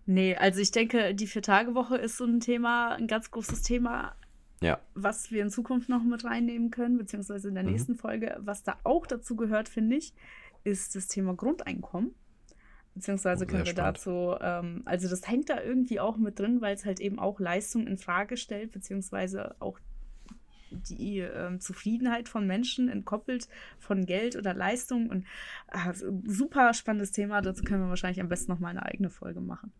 Nee, 0.06 0.36
also 0.36 0.60
ich 0.60 0.72
denke, 0.72 1.16
die 1.16 1.28
Vier-Tage-Woche 1.28 1.98
ist 1.98 2.18
so 2.18 2.26
ein 2.26 2.40
Thema, 2.40 2.94
ein 2.94 3.08
ganz 3.08 3.32
großes 3.32 3.64
Thema. 3.64 4.16
Ja. 4.62 4.80
Was 4.94 5.32
wir 5.32 5.42
in 5.42 5.50
Zukunft 5.50 5.90
noch 5.90 6.04
mit 6.04 6.24
reinnehmen 6.24 6.72
können, 6.72 6.98
beziehungsweise 6.98 7.50
in 7.50 7.56
der 7.56 7.64
mhm. 7.64 7.72
nächsten 7.72 7.96
Folge. 7.96 8.38
Was 8.40 8.64
da 8.64 8.78
auch 8.84 9.08
dazu 9.08 9.36
gehört, 9.36 9.68
finde 9.68 9.98
ich, 9.98 10.14
ist 10.64 10.96
das 10.96 11.08
Thema 11.08 11.36
Grundeinkommen. 11.36 12.14
Beziehungsweise 12.94 13.44
oh, 13.44 13.48
können 13.48 13.66
wir 13.66 13.72
spannend. 13.72 13.98
dazu, 13.98 14.36
ähm, 14.40 14.82
also 14.86 15.10
das 15.10 15.28
hängt 15.28 15.50
da 15.50 15.62
irgendwie 15.62 16.00
auch 16.00 16.18
mit 16.18 16.40
drin, 16.40 16.62
weil 16.62 16.76
es 16.76 16.86
halt 16.86 17.02
eben 17.02 17.20
auch 17.20 17.40
Leistung 17.40 17.88
in 17.88 17.98
Frage 17.98 18.38
stellt, 18.38 18.72
beziehungsweise 18.72 19.56
auch 19.60 19.80
die 20.72 21.20
ähm, 21.20 21.60
Zufriedenheit 21.60 22.30
von 22.30 22.48
Menschen 22.48 22.90
entkoppelt 22.90 23.50
von 23.80 24.06
Geld 24.06 24.36
oder 24.36 24.54
Leistung. 24.54 25.10
Und 25.10 25.26
äh, 25.72 25.94
super 26.26 26.74
spannendes 26.74 27.12
Thema. 27.12 27.42
Dazu 27.42 27.64
können 27.64 27.84
wir 27.84 27.90
wahrscheinlich 27.90 28.22
am 28.22 28.30
besten 28.30 28.52
noch 28.52 28.60
mal 28.60 28.70
eine 28.70 28.84
eigene 28.84 29.10
Folge 29.10 29.42
machen. 29.42 29.74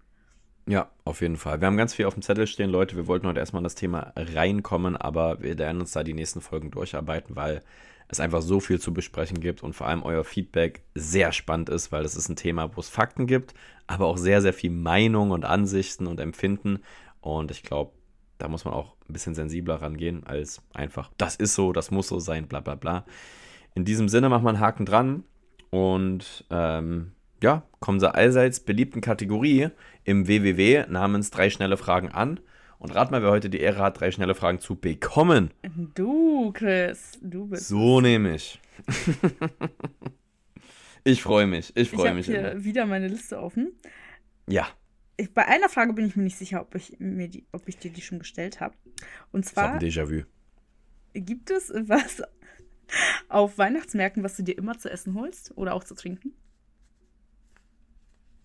Ja, 0.68 0.90
auf 1.04 1.22
jeden 1.22 1.38
Fall. 1.38 1.62
Wir 1.62 1.68
haben 1.68 1.78
ganz 1.78 1.94
viel 1.94 2.06
auf 2.06 2.16
dem 2.16 2.24
Zettel 2.24 2.48
stehen, 2.48 2.72
Leute. 2.72 2.96
Wir 2.96 3.06
wollten 3.06 3.28
heute 3.28 3.40
erstmal 3.40 3.60
in 3.60 3.66
das 3.66 3.76
Thema 3.76 4.14
reinkommen, 4.16 4.98
aber 4.98 5.42
wir 5.42 5.58
werden 5.60 5.80
uns 5.80 5.92
da 5.92 6.04
die 6.04 6.16
nächsten 6.16 6.42
Folgen 6.42 6.72
durcharbeiten, 6.72 7.36
weil 7.36 7.62
es 8.08 8.20
einfach 8.20 8.42
so 8.42 8.60
viel 8.60 8.80
zu 8.80 8.92
besprechen 8.94 9.40
gibt 9.40 9.62
und 9.64 9.74
vor 9.74 9.88
allem 9.88 10.02
euer 10.02 10.24
Feedback 10.24 10.82
sehr 10.96 11.32
spannend 11.32 11.70
ist, 11.70 11.92
weil 11.92 12.04
das 12.04 12.16
ist 12.16 12.30
ein 12.30 12.36
Thema, 12.36 12.76
wo 12.76 12.80
es 12.80 12.90
Fakten 12.90 13.28
gibt, 13.28 13.54
aber 13.86 14.08
auch 14.08 14.18
sehr, 14.18 14.42
sehr 14.42 14.54
viel 14.54 14.72
Meinung 14.72 15.32
und 15.32 15.46
Ansichten 15.46 16.08
und 16.08 16.20
Empfinden. 16.20 16.80
Und 17.22 17.52
ich 17.52 17.62
glaube, 17.62 17.92
da 18.40 18.48
muss 18.48 18.66
man 18.66 18.74
auch 18.74 18.96
ein 19.08 19.14
bisschen 19.14 19.36
sensibler 19.36 19.76
rangehen, 19.76 20.26
als 20.26 20.62
einfach, 20.74 21.12
das 21.18 21.36
ist 21.36 21.54
so, 21.56 21.74
das 21.74 21.92
muss 21.92 22.08
so 22.08 22.20
sein, 22.20 22.48
bla 22.48 22.60
bla 22.60 22.76
bla. 22.76 23.06
In 23.76 23.86
diesem 23.86 24.10
Sinne 24.10 24.30
machen 24.30 24.44
wir 24.44 24.50
einen 24.50 24.60
Haken 24.60 24.86
dran 24.86 25.24
und 25.70 26.46
ähm, 26.50 27.12
ja, 27.46 27.62
kommen 27.80 28.00
zur 28.00 28.16
allseits 28.16 28.60
beliebten 28.60 29.02
Kategorie 29.02 29.70
im 30.04 30.28
WWW 30.28 30.88
namens 30.90 31.30
drei 31.30 31.52
schnelle 31.52 31.78
Fragen 31.78 32.10
an. 32.10 32.40
Und 32.80 32.96
rat 32.96 33.12
mal, 33.12 33.22
wer 33.22 33.30
heute 33.30 33.52
die 33.52 33.60
Ehre 33.60 33.84
hat, 33.84 34.00
drei 34.00 34.10
schnelle 34.10 34.34
Fragen 34.34 34.60
zu 34.60 34.76
bekommen. 34.76 35.52
Du, 35.94 36.52
Chris, 36.54 37.20
du 37.22 37.46
bist. 37.46 37.68
So 37.68 38.02
nehme 38.02 38.36
ich. 38.36 38.60
ich 41.04 41.22
freue 41.22 41.46
mich. 41.46 41.72
Ich 41.76 41.92
freue 41.92 42.16
mich. 42.16 42.28
Ich 42.28 42.36
habe 42.36 42.50
hier 42.54 42.64
wieder 42.64 42.88
meine 42.88 43.08
Liste 43.08 43.40
offen. 43.40 43.74
Ja. 44.48 44.68
Ich, 45.16 45.32
bei 45.32 45.46
einer 45.46 45.70
Frage 45.70 45.94
bin 45.94 46.08
ich 46.08 46.16
mir 46.16 46.24
nicht 46.24 46.38
sicher, 46.38 46.62
ob 46.62 46.74
ich, 46.74 47.00
mir 47.00 47.28
die, 47.28 47.46
ob 47.52 47.70
ich 47.70 47.78
dir 47.78 47.92
die 47.92 48.02
schon 48.02 48.18
gestellt 48.18 48.60
habe. 48.60 48.76
Und 49.32 49.46
zwar. 49.46 49.82
Ich 49.82 50.00
habe 50.00 50.10
ein 50.10 50.24
Déjà-vu. 50.24 50.26
Gibt 51.14 51.52
es 51.52 51.72
was 51.76 52.24
auf 53.30 53.60
Weihnachtsmärkten, 53.60 54.24
was 54.24 54.36
du 54.36 54.42
dir 54.42 54.58
immer 54.58 54.80
zu 54.80 54.90
essen 54.90 55.14
holst 55.14 55.56
oder 55.56 55.76
auch 55.76 55.84
zu 55.84 55.94
trinken? 55.94 56.34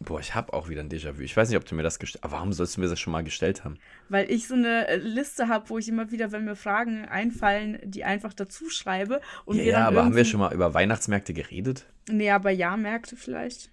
Boah, 0.02 0.18
ich 0.18 0.34
habe 0.34 0.54
auch 0.54 0.70
wieder 0.70 0.80
ein 0.80 0.88
Déjà-vu. 0.88 1.20
Ich 1.20 1.36
weiß 1.36 1.50
nicht, 1.50 1.58
ob 1.58 1.66
du 1.66 1.74
mir 1.74 1.82
das 1.82 1.98
gestellt 1.98 2.24
hast. 2.24 2.30
Aber 2.30 2.38
warum 2.38 2.54
sollst 2.54 2.76
du 2.76 2.80
mir 2.80 2.88
das 2.88 2.98
schon 2.98 3.12
mal 3.12 3.22
gestellt 3.22 3.64
haben? 3.64 3.76
Weil 4.08 4.30
ich 4.30 4.48
so 4.48 4.54
eine 4.54 4.88
äh, 4.88 4.96
Liste 4.96 5.48
habe, 5.48 5.68
wo 5.68 5.76
ich 5.76 5.88
immer 5.88 6.10
wieder, 6.10 6.32
wenn 6.32 6.46
mir 6.46 6.56
Fragen 6.56 7.04
einfallen, 7.04 7.78
die 7.84 8.04
einfach 8.04 8.32
dazu 8.32 8.70
schreibe. 8.70 9.20
Und 9.44 9.58
ja, 9.58 9.64
ja 9.64 9.86
aber 9.86 10.04
haben 10.04 10.16
wir 10.16 10.24
schon 10.24 10.40
mal 10.40 10.54
über 10.54 10.72
Weihnachtsmärkte 10.72 11.34
geredet? 11.34 11.84
Nee, 12.08 12.30
aber 12.30 12.50
Jahrmärkte 12.50 13.14
vielleicht. 13.14 13.70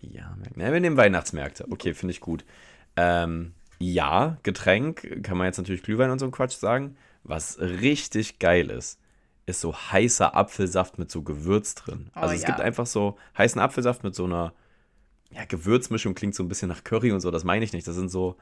Jahrmärkte. 0.00 0.58
Ne, 0.58 0.72
wir 0.72 0.80
nehmen 0.80 0.96
Weihnachtsmärkte. 0.96 1.66
Okay, 1.70 1.92
finde 1.92 2.12
ich 2.12 2.20
gut. 2.20 2.46
Ähm, 2.96 3.52
ja, 3.78 4.38
Getränk, 4.42 5.22
kann 5.22 5.36
man 5.36 5.46
jetzt 5.46 5.58
natürlich 5.58 5.82
Glühwein 5.82 6.10
und 6.10 6.18
so 6.18 6.24
ein 6.24 6.32
Quatsch 6.32 6.56
sagen. 6.56 6.96
Was 7.24 7.58
richtig 7.60 8.38
geil 8.38 8.70
ist, 8.70 8.98
ist 9.44 9.60
so 9.60 9.74
heißer 9.74 10.34
Apfelsaft 10.34 10.98
mit 10.98 11.10
so 11.10 11.22
Gewürz 11.22 11.74
drin. 11.74 12.10
Oh, 12.14 12.20
also 12.20 12.34
es 12.34 12.42
ja. 12.42 12.48
gibt 12.48 12.60
einfach 12.60 12.86
so 12.86 13.18
heißen 13.36 13.60
Apfelsaft 13.60 14.02
mit 14.02 14.14
so 14.14 14.24
einer 14.24 14.54
ja, 15.32 15.44
Gewürzmischung 15.44 16.14
klingt 16.14 16.34
so 16.34 16.42
ein 16.42 16.48
bisschen 16.48 16.68
nach 16.68 16.84
Curry 16.84 17.12
und 17.12 17.20
so, 17.20 17.30
das 17.30 17.44
meine 17.44 17.64
ich 17.64 17.72
nicht. 17.72 17.86
Das 17.86 17.94
sind 17.94 18.10
so, 18.10 18.36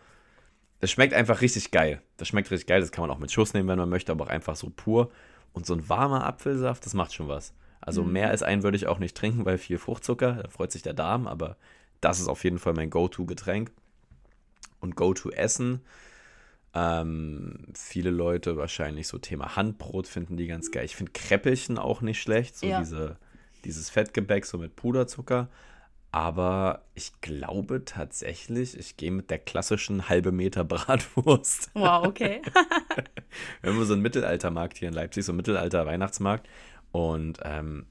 das 0.80 0.90
schmeckt 0.90 1.12
einfach 1.12 1.40
richtig 1.40 1.70
geil. 1.70 2.02
Das 2.16 2.28
schmeckt 2.28 2.50
richtig 2.50 2.66
geil, 2.66 2.80
das 2.80 2.92
kann 2.92 3.02
man 3.02 3.10
auch 3.10 3.18
mit 3.18 3.30
Schuss 3.30 3.54
nehmen, 3.54 3.68
wenn 3.68 3.78
man 3.78 3.88
möchte, 3.88 4.12
aber 4.12 4.24
auch 4.24 4.30
einfach 4.30 4.56
so 4.56 4.70
pur. 4.70 5.10
Und 5.52 5.66
so 5.66 5.74
ein 5.74 5.88
warmer 5.88 6.24
Apfelsaft, 6.24 6.84
das 6.86 6.94
macht 6.94 7.12
schon 7.12 7.28
was. 7.28 7.52
Also 7.80 8.02
mhm. 8.02 8.12
mehr 8.12 8.30
als 8.30 8.42
einen 8.42 8.62
würde 8.62 8.76
ich 8.76 8.86
auch 8.86 8.98
nicht 8.98 9.16
trinken, 9.16 9.44
weil 9.44 9.58
viel 9.58 9.78
Fruchtzucker, 9.78 10.42
da 10.42 10.48
freut 10.48 10.72
sich 10.72 10.82
der 10.82 10.94
Darm, 10.94 11.26
aber 11.26 11.56
das 12.00 12.20
ist 12.20 12.28
auf 12.28 12.44
jeden 12.44 12.58
Fall 12.58 12.74
mein 12.74 12.90
Go-To-Getränk. 12.90 13.72
Und 14.80 14.94
Go-To-Essen. 14.94 15.80
Ähm, 16.74 17.66
viele 17.74 18.10
Leute 18.10 18.56
wahrscheinlich 18.56 19.08
so 19.08 19.18
Thema 19.18 19.56
Handbrot 19.56 20.06
finden 20.06 20.36
die 20.36 20.46
ganz 20.46 20.70
geil. 20.70 20.84
Ich 20.84 20.94
finde 20.94 21.12
Kräppelchen 21.12 21.78
auch 21.78 22.02
nicht 22.02 22.20
schlecht, 22.20 22.56
so 22.56 22.66
ja. 22.66 22.78
diese, 22.78 23.16
dieses 23.64 23.90
Fettgebäck 23.90 24.44
so 24.44 24.58
mit 24.58 24.76
Puderzucker. 24.76 25.48
Aber 26.10 26.84
ich 26.94 27.20
glaube 27.20 27.84
tatsächlich, 27.84 28.78
ich 28.78 28.96
gehe 28.96 29.10
mit 29.10 29.30
der 29.30 29.38
klassischen 29.38 30.08
halbe 30.08 30.32
Meter 30.32 30.64
Bratwurst. 30.64 31.70
Wow, 31.74 32.06
okay. 32.06 32.40
Wir 33.62 33.72
haben 33.72 33.84
so 33.84 33.92
einen 33.92 34.02
Mittelaltermarkt 34.02 34.78
hier 34.78 34.88
in 34.88 34.94
Leipzig, 34.94 35.24
so 35.24 35.32
einen 35.32 35.36
Mittelalter-Weihnachtsmarkt. 35.36 36.48
Und 36.92 37.40
ähm, 37.44 37.86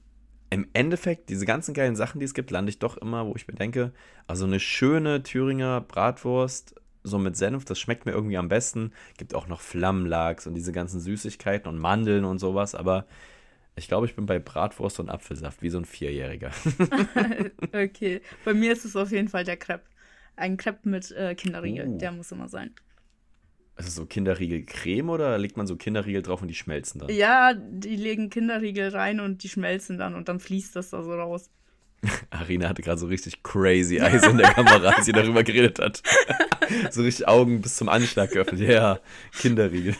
im 0.50 0.66
Endeffekt, 0.72 1.28
diese 1.28 1.46
ganzen 1.46 1.74
geilen 1.74 1.94
Sachen, 1.94 2.18
die 2.18 2.24
es 2.24 2.34
gibt, 2.34 2.50
lande 2.50 2.70
ich 2.70 2.80
doch 2.80 2.96
immer, 2.96 3.26
wo 3.26 3.34
ich 3.36 3.46
mir 3.46 3.54
denke, 3.54 3.92
also 4.26 4.46
eine 4.46 4.58
schöne 4.58 5.22
Thüringer 5.22 5.80
Bratwurst, 5.80 6.74
so 7.04 7.18
mit 7.18 7.36
Senf, 7.36 7.64
das 7.64 7.78
schmeckt 7.78 8.06
mir 8.06 8.12
irgendwie 8.12 8.36
am 8.36 8.48
besten. 8.48 8.92
Gibt 9.16 9.34
auch 9.34 9.46
noch 9.46 9.60
Flammlachs 9.60 10.46
und 10.46 10.54
diese 10.54 10.72
ganzen 10.72 11.00
Süßigkeiten 11.00 11.68
und 11.68 11.78
Mandeln 11.78 12.24
und 12.24 12.38
sowas, 12.38 12.74
aber 12.74 13.06
ich 13.78 13.88
glaube, 13.88 14.06
ich 14.06 14.14
bin 14.14 14.26
bei 14.26 14.38
Bratwurst 14.38 15.00
und 15.00 15.08
Apfelsaft, 15.08 15.62
wie 15.62 15.70
so 15.70 15.78
ein 15.78 15.84
Vierjähriger. 15.84 16.50
okay. 17.72 18.20
Bei 18.44 18.54
mir 18.54 18.72
ist 18.72 18.84
es 18.84 18.96
auf 18.96 19.10
jeden 19.10 19.28
Fall 19.28 19.44
der 19.44 19.56
Crepe. 19.56 19.84
Ein 20.36 20.56
Crepe 20.56 20.88
mit 20.88 21.10
äh, 21.12 21.34
Kinderriegel, 21.34 21.88
uh. 21.88 21.98
der 21.98 22.12
muss 22.12 22.30
immer 22.30 22.48
sein. 22.48 22.74
Ist 23.76 23.88
es 23.88 23.94
so 23.94 24.06
Kinderriegel-Creme 24.06 25.08
oder 25.08 25.38
legt 25.38 25.56
man 25.56 25.66
so 25.66 25.76
Kinderriegel 25.76 26.22
drauf 26.22 26.42
und 26.42 26.48
die 26.48 26.54
schmelzen 26.54 27.00
dann? 27.00 27.10
Ja, 27.10 27.54
die 27.54 27.96
legen 27.96 28.28
Kinderriegel 28.28 28.88
rein 28.88 29.20
und 29.20 29.44
die 29.44 29.48
schmelzen 29.48 29.98
dann 29.98 30.14
und 30.14 30.28
dann 30.28 30.40
fließt 30.40 30.74
das 30.74 30.90
da 30.90 31.02
so 31.02 31.12
raus. 31.12 31.50
Arina 32.30 32.68
hatte 32.68 32.82
gerade 32.82 32.98
so 32.98 33.06
richtig 33.06 33.42
crazy 33.42 33.98
Eyes 33.98 34.24
in 34.24 34.38
der 34.38 34.52
Kamera, 34.52 34.90
als 34.90 35.06
sie 35.06 35.12
darüber 35.12 35.42
geredet 35.44 35.78
hat. 35.78 36.02
so 36.90 37.02
richtig 37.02 37.28
Augen 37.28 37.60
bis 37.60 37.76
zum 37.76 37.88
Anschlag 37.88 38.30
geöffnet. 38.30 38.60
Ja, 38.60 38.98
Kinderriegel. 39.32 39.94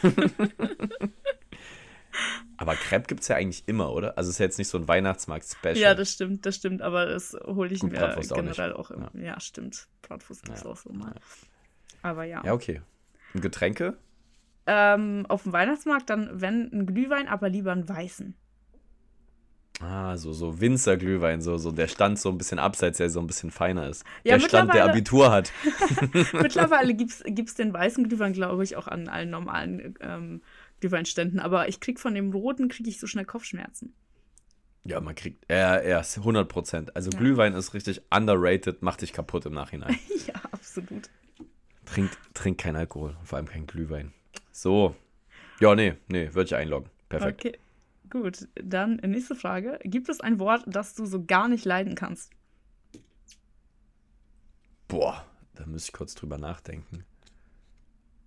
Aber 2.59 2.75
Crepe 2.75 3.07
gibt 3.07 3.21
es 3.21 3.29
ja 3.29 3.37
eigentlich 3.37 3.63
immer, 3.67 3.93
oder? 3.93 4.19
Also 4.19 4.29
es 4.29 4.35
ist 4.35 4.41
ja 4.41 4.47
jetzt 4.47 4.59
nicht 4.59 4.69
so 4.69 4.79
ein 4.79 4.89
Weihnachtsmarkt-Special. 4.89 5.77
Ja, 5.77 5.95
das 5.95 6.13
stimmt, 6.13 6.45
das 6.45 6.57
stimmt. 6.57 6.83
Aber 6.83 7.07
das 7.07 7.37
hole 7.47 7.73
ich 7.73 7.81
Gut, 7.81 7.93
mir 7.93 7.99
Bratwurst 7.99 8.35
generell 8.35 8.73
auch, 8.73 8.91
auch 8.91 8.91
immer. 8.91 9.11
Ja. 9.15 9.23
ja. 9.23 9.41
stimmt. 9.41 9.87
Bratwurst 10.03 10.43
gibt 10.43 10.59
es 10.59 10.65
ja. 10.65 10.71
auch 10.71 10.77
so 10.77 10.93
mal. 10.93 11.15
Aber 12.03 12.25
ja. 12.25 12.43
Ja, 12.45 12.53
okay. 12.53 12.83
Und 13.33 13.43
Getränke? 13.43 13.97
Ähm, 14.67 15.25
auf 15.29 15.45
dem 15.45 15.53
Weihnachtsmarkt 15.53 16.11
dann, 16.11 16.29
wenn 16.33 16.71
ein 16.73 16.87
Glühwein, 16.87 17.29
aber 17.29 17.49
lieber 17.49 17.71
einen 17.71 17.89
weißen. 17.89 18.35
Ah, 19.81 20.17
so, 20.17 20.33
so 20.33 20.61
Winzerglühwein, 20.61 21.41
so, 21.41 21.57
so 21.57 21.71
der 21.71 21.87
Stand 21.87 22.19
so 22.19 22.31
ein 22.31 22.39
bisschen 22.39 22.59
abseits, 22.59 22.99
der 22.99 23.11
so 23.11 23.21
ein 23.21 23.29
bisschen 23.29 23.53
feiner 23.53 23.89
ist. 23.89 24.05
Ja, 24.25 24.37
der 24.37 24.49
Stand, 24.49 24.75
der 24.75 24.85
Abitur 24.85 25.31
hat. 25.31 25.53
mittlerweile 26.33 26.95
gibt 26.97 27.23
es 27.23 27.55
den 27.55 27.73
weißen 27.73 28.09
Glühwein, 28.09 28.33
glaube 28.33 28.65
ich, 28.65 28.77
auch 28.77 28.89
an 28.89 29.09
allen 29.09 29.31
normalen 29.31 29.95
ähm, 30.01 30.43
Glühweinständen, 30.81 31.41
aber 31.41 31.69
ich 31.69 31.81
krieg 31.81 31.99
von 32.01 32.15
dem 32.15 32.33
roten, 32.33 32.69
kriege 32.69 32.89
ich 32.89 33.01
so 33.01 33.07
schnell 33.07 33.25
Kopfschmerzen. 33.25 33.95
Ja, 34.85 35.01
man 35.01 35.15
kriegt, 35.15 35.45
er, 35.49 35.83
er 35.83 36.01
ist 36.01 36.17
100 36.19 36.49
Prozent. 36.49 36.97
Also 36.97 37.11
ja. 37.11 37.19
Glühwein 37.19 37.53
ist 37.55 37.75
richtig 37.75 38.01
underrated, 38.11 38.83
macht 38.83 39.03
dich 39.03 39.13
kaputt 39.13 39.45
im 39.47 39.53
Nachhinein. 39.53 39.99
ja, 40.27 40.35
absolut. 40.51 41.11
Trink, 41.85 42.11
trink 42.35 42.59
kein 42.59 42.77
Alkohol, 42.77 43.17
vor 43.25 43.37
allem 43.37 43.47
kein 43.47 43.67
Glühwein. 43.67 44.13
So. 44.51 44.95
Ja, 45.61 45.75
nee, 45.75 45.95
nee, 46.09 46.33
würde 46.33 46.47
ich 46.47 46.55
einloggen. 46.55 46.91
Perfekt. 47.09 47.45
Okay, 47.45 47.59
gut. 48.09 48.49
Dann 48.55 48.97
nächste 48.97 49.35
Frage. 49.35 49.79
Gibt 49.83 50.09
es 50.09 50.21
ein 50.21 50.39
Wort, 50.39 50.63
das 50.67 50.95
du 50.95 51.05
so 51.05 51.25
gar 51.25 51.49
nicht 51.49 51.65
leiden 51.65 51.95
kannst? 51.95 52.31
Boah, 54.87 55.27
da 55.55 55.67
müsste 55.67 55.91
ich 55.91 55.93
kurz 55.93 56.15
drüber 56.15 56.39
nachdenken. 56.39 57.05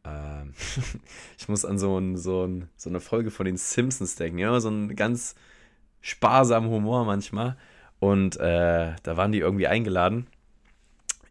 Ähm, 0.04 0.54
ich 1.38 1.48
muss 1.48 1.66
an 1.66 1.80
so, 1.80 1.98
ein, 1.98 2.18
so, 2.18 2.46
ein, 2.46 2.70
so 2.76 2.90
eine 2.90 3.00
Folge 3.00 3.32
von 3.32 3.46
den 3.46 3.58
Simpsons 3.58 4.16
denken. 4.16 4.40
Ja, 4.40 4.60
so 4.60 4.70
einen 4.70 4.96
ganz 4.96 5.36
sparsamen 6.02 6.70
Humor 6.70 7.06
manchmal. 7.06 7.58
Und 8.00 8.38
äh, 8.38 8.94
da 9.04 9.18
waren 9.18 9.32
die 9.32 9.40
irgendwie 9.40 9.68
eingeladen 9.68 10.28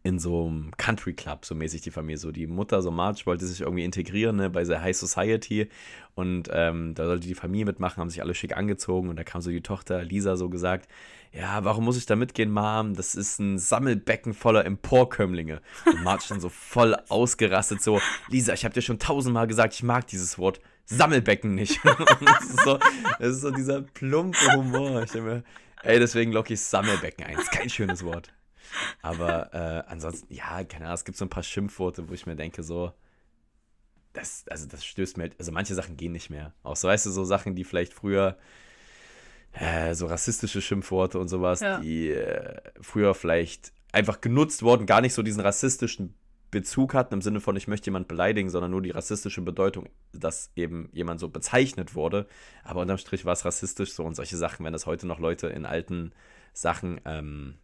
in 0.02 0.18
so 0.18 0.46
einem 0.46 0.70
Country 0.78 1.12
Club, 1.12 1.44
so 1.44 1.54
mäßig 1.54 1.82
die 1.82 1.90
Familie. 1.90 2.16
So 2.16 2.32
die 2.32 2.46
Mutter, 2.46 2.80
so 2.80 2.90
Marge, 2.90 3.22
wollte 3.26 3.46
sich 3.46 3.60
irgendwie 3.60 3.84
integrieren 3.84 4.36
ne, 4.36 4.48
bei 4.48 4.64
der 4.64 4.80
High 4.80 4.96
Society. 4.96 5.68
Und 6.14 6.48
ähm, 6.52 6.94
da 6.94 7.04
sollte 7.04 7.26
die 7.26 7.34
Familie 7.34 7.66
mitmachen, 7.66 8.00
haben 8.00 8.08
sich 8.08 8.22
alle 8.22 8.34
schick 8.34 8.56
angezogen. 8.56 9.10
Und 9.10 9.16
da 9.16 9.24
kam 9.24 9.42
so 9.42 9.50
die 9.50 9.62
Tochter 9.62 10.02
Lisa 10.02 10.36
so 10.36 10.48
gesagt: 10.48 10.88
Ja, 11.32 11.64
warum 11.64 11.84
muss 11.84 11.98
ich 11.98 12.06
da 12.06 12.16
mitgehen, 12.16 12.50
Mom? 12.50 12.94
Das 12.94 13.14
ist 13.14 13.40
ein 13.40 13.58
Sammelbecken 13.58 14.32
voller 14.32 14.64
Emporkömmlinge. 14.64 15.60
Und 15.84 16.02
Marge 16.02 16.24
dann 16.30 16.40
so 16.40 16.48
voll 16.48 16.96
ausgerastet: 17.08 17.82
So, 17.82 18.00
Lisa, 18.28 18.54
ich 18.54 18.64
habe 18.64 18.72
dir 18.72 18.82
schon 18.82 18.98
tausendmal 18.98 19.46
gesagt, 19.46 19.74
ich 19.74 19.82
mag 19.82 20.06
dieses 20.06 20.38
Wort. 20.38 20.60
Sammelbecken 20.86 21.54
nicht. 21.54 21.78
das, 21.84 22.50
ist 22.50 22.64
so, 22.64 22.78
das 23.18 23.28
ist 23.28 23.40
so 23.42 23.50
dieser 23.52 23.82
plumpe 23.82 24.56
Humor. 24.56 25.04
Ich 25.04 25.12
denke 25.12 25.28
mir, 25.28 25.44
ey, 25.84 26.00
deswegen 26.00 26.32
locke 26.32 26.52
ich 26.52 26.60
Sammelbecken 26.60 27.24
ein. 27.24 27.34
Das 27.36 27.44
ist 27.44 27.52
kein 27.52 27.70
schönes 27.70 28.04
Wort. 28.04 28.32
Aber 29.02 29.52
äh, 29.54 29.90
ansonsten, 29.90 30.32
ja, 30.32 30.64
keine 30.64 30.86
Ahnung, 30.86 30.94
es 30.94 31.04
gibt 31.04 31.18
so 31.18 31.24
ein 31.24 31.30
paar 31.30 31.42
Schimpfworte, 31.42 32.08
wo 32.08 32.12
ich 32.12 32.26
mir 32.26 32.36
denke, 32.36 32.62
so, 32.62 32.92
das, 34.12 34.44
also 34.48 34.66
das 34.66 34.84
stößt 34.84 35.16
mir, 35.16 35.30
also 35.38 35.52
manche 35.52 35.74
Sachen 35.74 35.96
gehen 35.96 36.12
nicht 36.12 36.30
mehr. 36.30 36.52
Auch 36.62 36.76
so, 36.76 36.88
weißt 36.88 37.06
du, 37.06 37.10
so 37.10 37.24
Sachen, 37.24 37.54
die 37.54 37.64
vielleicht 37.64 37.94
früher, 37.94 38.36
äh, 39.52 39.94
so 39.94 40.06
rassistische 40.06 40.60
Schimpfworte 40.60 41.18
und 41.18 41.28
sowas, 41.28 41.60
ja. 41.60 41.78
die 41.80 42.10
äh, 42.10 42.60
früher 42.80 43.14
vielleicht 43.14 43.72
einfach 43.92 44.20
genutzt 44.20 44.62
wurden, 44.62 44.86
gar 44.86 45.00
nicht 45.00 45.14
so 45.14 45.22
diesen 45.22 45.40
rassistischen 45.40 46.14
Bezug 46.50 46.94
hatten, 46.94 47.14
im 47.14 47.22
Sinne 47.22 47.40
von, 47.40 47.56
ich 47.56 47.68
möchte 47.68 47.86
jemand 47.86 48.08
beleidigen, 48.08 48.50
sondern 48.50 48.72
nur 48.72 48.82
die 48.82 48.90
rassistische 48.90 49.40
Bedeutung, 49.40 49.88
dass 50.12 50.50
eben 50.56 50.88
jemand 50.92 51.20
so 51.20 51.28
bezeichnet 51.28 51.94
wurde. 51.94 52.26
Aber 52.64 52.80
unterm 52.80 52.98
Strich 52.98 53.24
war 53.24 53.32
es 53.32 53.44
rassistisch 53.44 53.92
so 53.92 54.04
und 54.04 54.16
solche 54.16 54.36
Sachen, 54.36 54.64
wenn 54.64 54.72
das 54.72 54.86
heute 54.86 55.06
noch 55.06 55.20
Leute 55.20 55.46
in 55.48 55.64
alten 55.64 56.12
Sachen 56.52 57.00
ähm, 57.04 57.58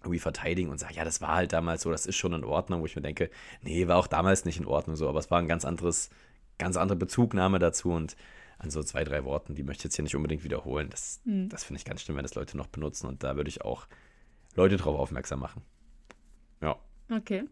irgendwie 0.00 0.18
verteidigen 0.18 0.70
und 0.70 0.78
sagen, 0.78 0.94
ja, 0.94 1.04
das 1.04 1.20
war 1.20 1.36
halt 1.36 1.52
damals 1.52 1.82
so, 1.82 1.90
das 1.90 2.06
ist 2.06 2.16
schon 2.16 2.32
in 2.32 2.44
Ordnung, 2.44 2.80
wo 2.80 2.86
ich 2.86 2.96
mir 2.96 3.02
denke, 3.02 3.30
nee, 3.62 3.86
war 3.86 3.96
auch 3.96 4.06
damals 4.06 4.44
nicht 4.44 4.58
in 4.58 4.66
Ordnung 4.66 4.96
so, 4.96 5.08
aber 5.08 5.18
es 5.18 5.30
war 5.30 5.38
ein 5.38 5.48
ganz 5.48 5.64
anderes, 5.64 6.10
ganz 6.58 6.76
andere 6.76 6.96
Bezugnahme 6.96 7.58
dazu 7.58 7.92
und 7.92 8.16
an 8.58 8.70
so 8.70 8.82
zwei, 8.82 9.04
drei 9.04 9.24
Worten, 9.24 9.54
die 9.54 9.62
möchte 9.62 9.80
ich 9.80 9.84
jetzt 9.84 9.96
hier 9.96 10.02
nicht 10.02 10.16
unbedingt 10.16 10.44
wiederholen. 10.44 10.88
Das, 10.90 11.20
mhm. 11.24 11.48
das 11.48 11.64
finde 11.64 11.78
ich 11.78 11.84
ganz 11.84 12.02
schlimm, 12.02 12.16
wenn 12.16 12.24
das 12.24 12.34
Leute 12.34 12.56
noch 12.56 12.66
benutzen 12.66 13.06
und 13.06 13.22
da 13.22 13.36
würde 13.36 13.48
ich 13.48 13.62
auch 13.62 13.86
Leute 14.54 14.76
drauf 14.76 14.98
aufmerksam 14.98 15.40
machen. 15.40 15.62
Ja. 16.62 16.76
Okay. 17.10 17.44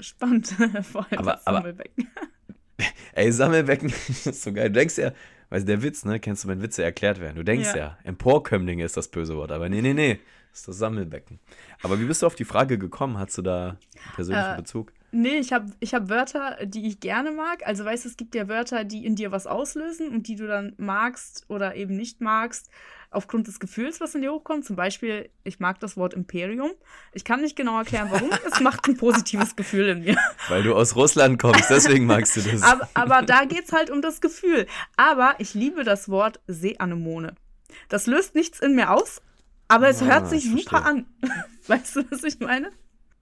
Spannend. 0.00 0.48
Vor 0.82 1.06
allem 1.10 1.18
aber, 1.18 1.32
das 1.32 1.44
Sammelbecken. 1.44 2.10
Aber, 2.16 2.86
ey, 3.14 3.32
Sammelbecken 3.32 3.88
ist 4.08 4.42
so 4.42 4.52
geil. 4.52 4.68
Du 4.68 4.78
denkst 4.80 4.98
ja, 4.98 5.12
weißt 5.50 5.62
du, 5.62 5.66
der 5.66 5.82
Witz, 5.82 6.04
ne? 6.04 6.18
Kennst 6.18 6.44
du, 6.44 6.48
wenn 6.48 6.62
Witze 6.62 6.82
erklärt 6.82 7.20
werden? 7.20 7.36
Du 7.36 7.44
denkst 7.44 7.70
ja, 7.70 7.76
ja 7.76 7.98
Emporkömmlinge 8.04 8.84
ist 8.84 8.96
das 8.96 9.08
böse 9.08 9.36
Wort, 9.36 9.52
aber 9.52 9.68
nee, 9.68 9.82
nee, 9.82 9.94
nee. 9.94 10.18
Das 10.52 10.60
ist 10.60 10.68
das 10.68 10.78
Sammelbecken. 10.78 11.40
Aber 11.82 11.98
wie 11.98 12.04
bist 12.04 12.20
du 12.20 12.26
auf 12.26 12.34
die 12.34 12.44
Frage 12.44 12.76
gekommen? 12.76 13.18
Hast 13.18 13.38
du 13.38 13.42
da 13.42 13.68
einen 13.68 14.14
persönlichen 14.14 14.52
äh, 14.52 14.56
Bezug? 14.56 14.92
Nee, 15.10 15.38
ich 15.38 15.52
habe 15.52 15.72
ich 15.80 15.94
hab 15.94 16.10
Wörter, 16.10 16.58
die 16.66 16.86
ich 16.86 17.00
gerne 17.00 17.30
mag. 17.30 17.66
Also 17.66 17.86
weißt 17.86 18.04
du, 18.04 18.10
es 18.10 18.18
gibt 18.18 18.34
ja 18.34 18.48
Wörter, 18.48 18.84
die 18.84 19.06
in 19.06 19.16
dir 19.16 19.32
was 19.32 19.46
auslösen 19.46 20.08
und 20.08 20.28
die 20.28 20.36
du 20.36 20.46
dann 20.46 20.74
magst 20.76 21.46
oder 21.48 21.74
eben 21.74 21.96
nicht 21.96 22.20
magst, 22.20 22.68
aufgrund 23.10 23.46
des 23.46 23.60
Gefühls, 23.60 23.98
was 24.00 24.14
in 24.14 24.20
dir 24.20 24.30
hochkommt. 24.30 24.66
Zum 24.66 24.76
Beispiel, 24.76 25.30
ich 25.42 25.58
mag 25.58 25.80
das 25.80 25.96
Wort 25.96 26.12
Imperium. 26.12 26.70
Ich 27.14 27.24
kann 27.24 27.40
nicht 27.40 27.56
genau 27.56 27.78
erklären, 27.78 28.08
warum. 28.10 28.28
es 28.52 28.60
macht 28.60 28.86
ein 28.88 28.98
positives 28.98 29.56
Gefühl 29.56 29.88
in 29.88 30.00
mir. 30.00 30.16
Weil 30.48 30.62
du 30.62 30.74
aus 30.74 30.96
Russland 30.96 31.40
kommst, 31.40 31.70
deswegen 31.70 32.04
magst 32.04 32.36
du 32.36 32.42
das. 32.42 32.62
aber, 32.62 32.88
aber 32.92 33.22
da 33.22 33.46
geht 33.46 33.64
es 33.64 33.72
halt 33.72 33.90
um 33.90 34.02
das 34.02 34.20
Gefühl. 34.20 34.66
Aber 34.98 35.34
ich 35.38 35.54
liebe 35.54 35.82
das 35.82 36.10
Wort 36.10 36.40
Seeanemone. 36.46 37.34
Das 37.88 38.06
löst 38.06 38.34
nichts 38.34 38.60
in 38.60 38.74
mir 38.74 38.90
aus, 38.90 39.22
aber 39.72 39.88
es 39.88 40.02
ah, 40.02 40.06
hört 40.06 40.28
sich 40.28 40.44
super 40.44 40.82
verstehe. 40.82 40.84
an. 40.84 41.06
Weißt 41.66 41.96
du, 41.96 42.10
was 42.10 42.24
ich 42.24 42.40
meine? 42.40 42.70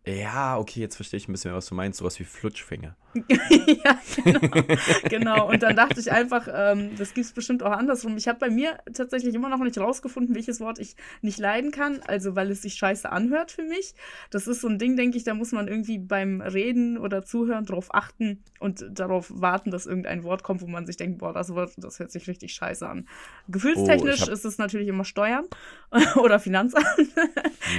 Ja, 0.06 0.58
okay, 0.58 0.80
jetzt 0.80 0.96
verstehe 0.96 1.18
ich 1.18 1.28
ein 1.28 1.32
bisschen, 1.32 1.52
was 1.52 1.66
du 1.66 1.74
meinst. 1.74 1.98
Sowas 1.98 2.18
wie 2.18 2.24
Flutschfinger. 2.24 2.96
ja, 3.28 3.98
genau. 4.24 4.62
genau. 5.08 5.48
Und 5.50 5.62
dann 5.62 5.74
dachte 5.74 5.98
ich 5.98 6.12
einfach, 6.12 6.48
ähm, 6.52 6.92
das 6.96 7.12
gibt 7.12 7.26
es 7.26 7.32
bestimmt 7.32 7.62
auch 7.62 7.72
andersrum. 7.72 8.16
Ich 8.16 8.28
habe 8.28 8.38
bei 8.38 8.50
mir 8.50 8.78
tatsächlich 8.94 9.34
immer 9.34 9.48
noch 9.48 9.58
nicht 9.58 9.78
rausgefunden, 9.78 10.34
welches 10.34 10.60
Wort 10.60 10.78
ich 10.78 10.96
nicht 11.20 11.38
leiden 11.38 11.70
kann. 11.72 12.00
Also, 12.06 12.36
weil 12.36 12.50
es 12.50 12.62
sich 12.62 12.74
scheiße 12.74 13.10
anhört 13.10 13.50
für 13.50 13.64
mich. 13.64 13.94
Das 14.30 14.46
ist 14.46 14.60
so 14.60 14.68
ein 14.68 14.78
Ding, 14.78 14.96
denke 14.96 15.18
ich, 15.18 15.24
da 15.24 15.34
muss 15.34 15.52
man 15.52 15.66
irgendwie 15.66 15.98
beim 15.98 16.40
Reden 16.40 16.96
oder 16.98 17.24
Zuhören 17.24 17.66
drauf 17.66 17.92
achten 17.92 18.42
und 18.60 18.86
darauf 18.90 19.30
warten, 19.34 19.70
dass 19.70 19.86
irgendein 19.86 20.22
Wort 20.22 20.44
kommt, 20.44 20.62
wo 20.62 20.66
man 20.66 20.86
sich 20.86 20.96
denkt, 20.96 21.18
boah, 21.18 21.32
das 21.32 21.52
Wort, 21.54 21.72
das 21.76 21.98
hört 21.98 22.12
sich 22.12 22.28
richtig 22.28 22.54
scheiße 22.54 22.88
an. 22.88 23.08
Gefühlstechnisch 23.48 24.28
oh, 24.28 24.32
ist 24.32 24.44
es 24.44 24.56
natürlich 24.56 24.88
immer 24.88 25.04
Steuern 25.04 25.46
oder 26.16 26.38
Finanzamt. 26.38 26.86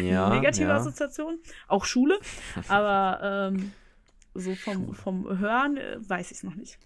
Ja, 0.01 0.29
Negative 0.35 0.67
ja. 0.67 0.75
Assoziation. 0.75 1.39
Auch 1.67 1.85
Schule. 1.85 2.10
Aber 2.67 3.51
ähm, 3.53 3.71
so 4.33 4.55
vom, 4.55 4.93
vom 4.93 5.39
Hören 5.39 5.77
äh, 5.77 5.97
weiß 6.07 6.31
ich 6.31 6.37
es 6.37 6.43
noch 6.43 6.55
nicht. 6.55 6.77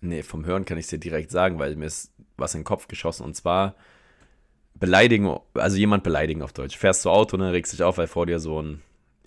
Nee, 0.00 0.22
vom 0.22 0.44
Hören 0.44 0.64
kann 0.64 0.78
ich 0.78 0.84
es 0.84 0.90
dir 0.90 0.98
direkt 0.98 1.30
sagen, 1.30 1.58
weil 1.58 1.76
mir 1.76 1.86
ist 1.86 2.12
was 2.36 2.54
in 2.54 2.60
den 2.60 2.66
Kopf 2.66 2.88
geschossen. 2.88 3.24
Und 3.24 3.34
zwar 3.34 3.74
beleidigen, 4.74 5.38
also 5.54 5.76
jemand 5.76 6.02
beleidigen 6.02 6.42
auf 6.42 6.52
Deutsch. 6.52 6.76
Fährst 6.76 7.04
du 7.04 7.10
Auto, 7.10 7.36
ne, 7.36 7.52
regst 7.52 7.72
dich 7.72 7.82
auf, 7.82 7.96
weil 7.96 8.06
vor 8.06 8.26
dir 8.26 8.38
so 8.38 8.60
ein 8.60 8.82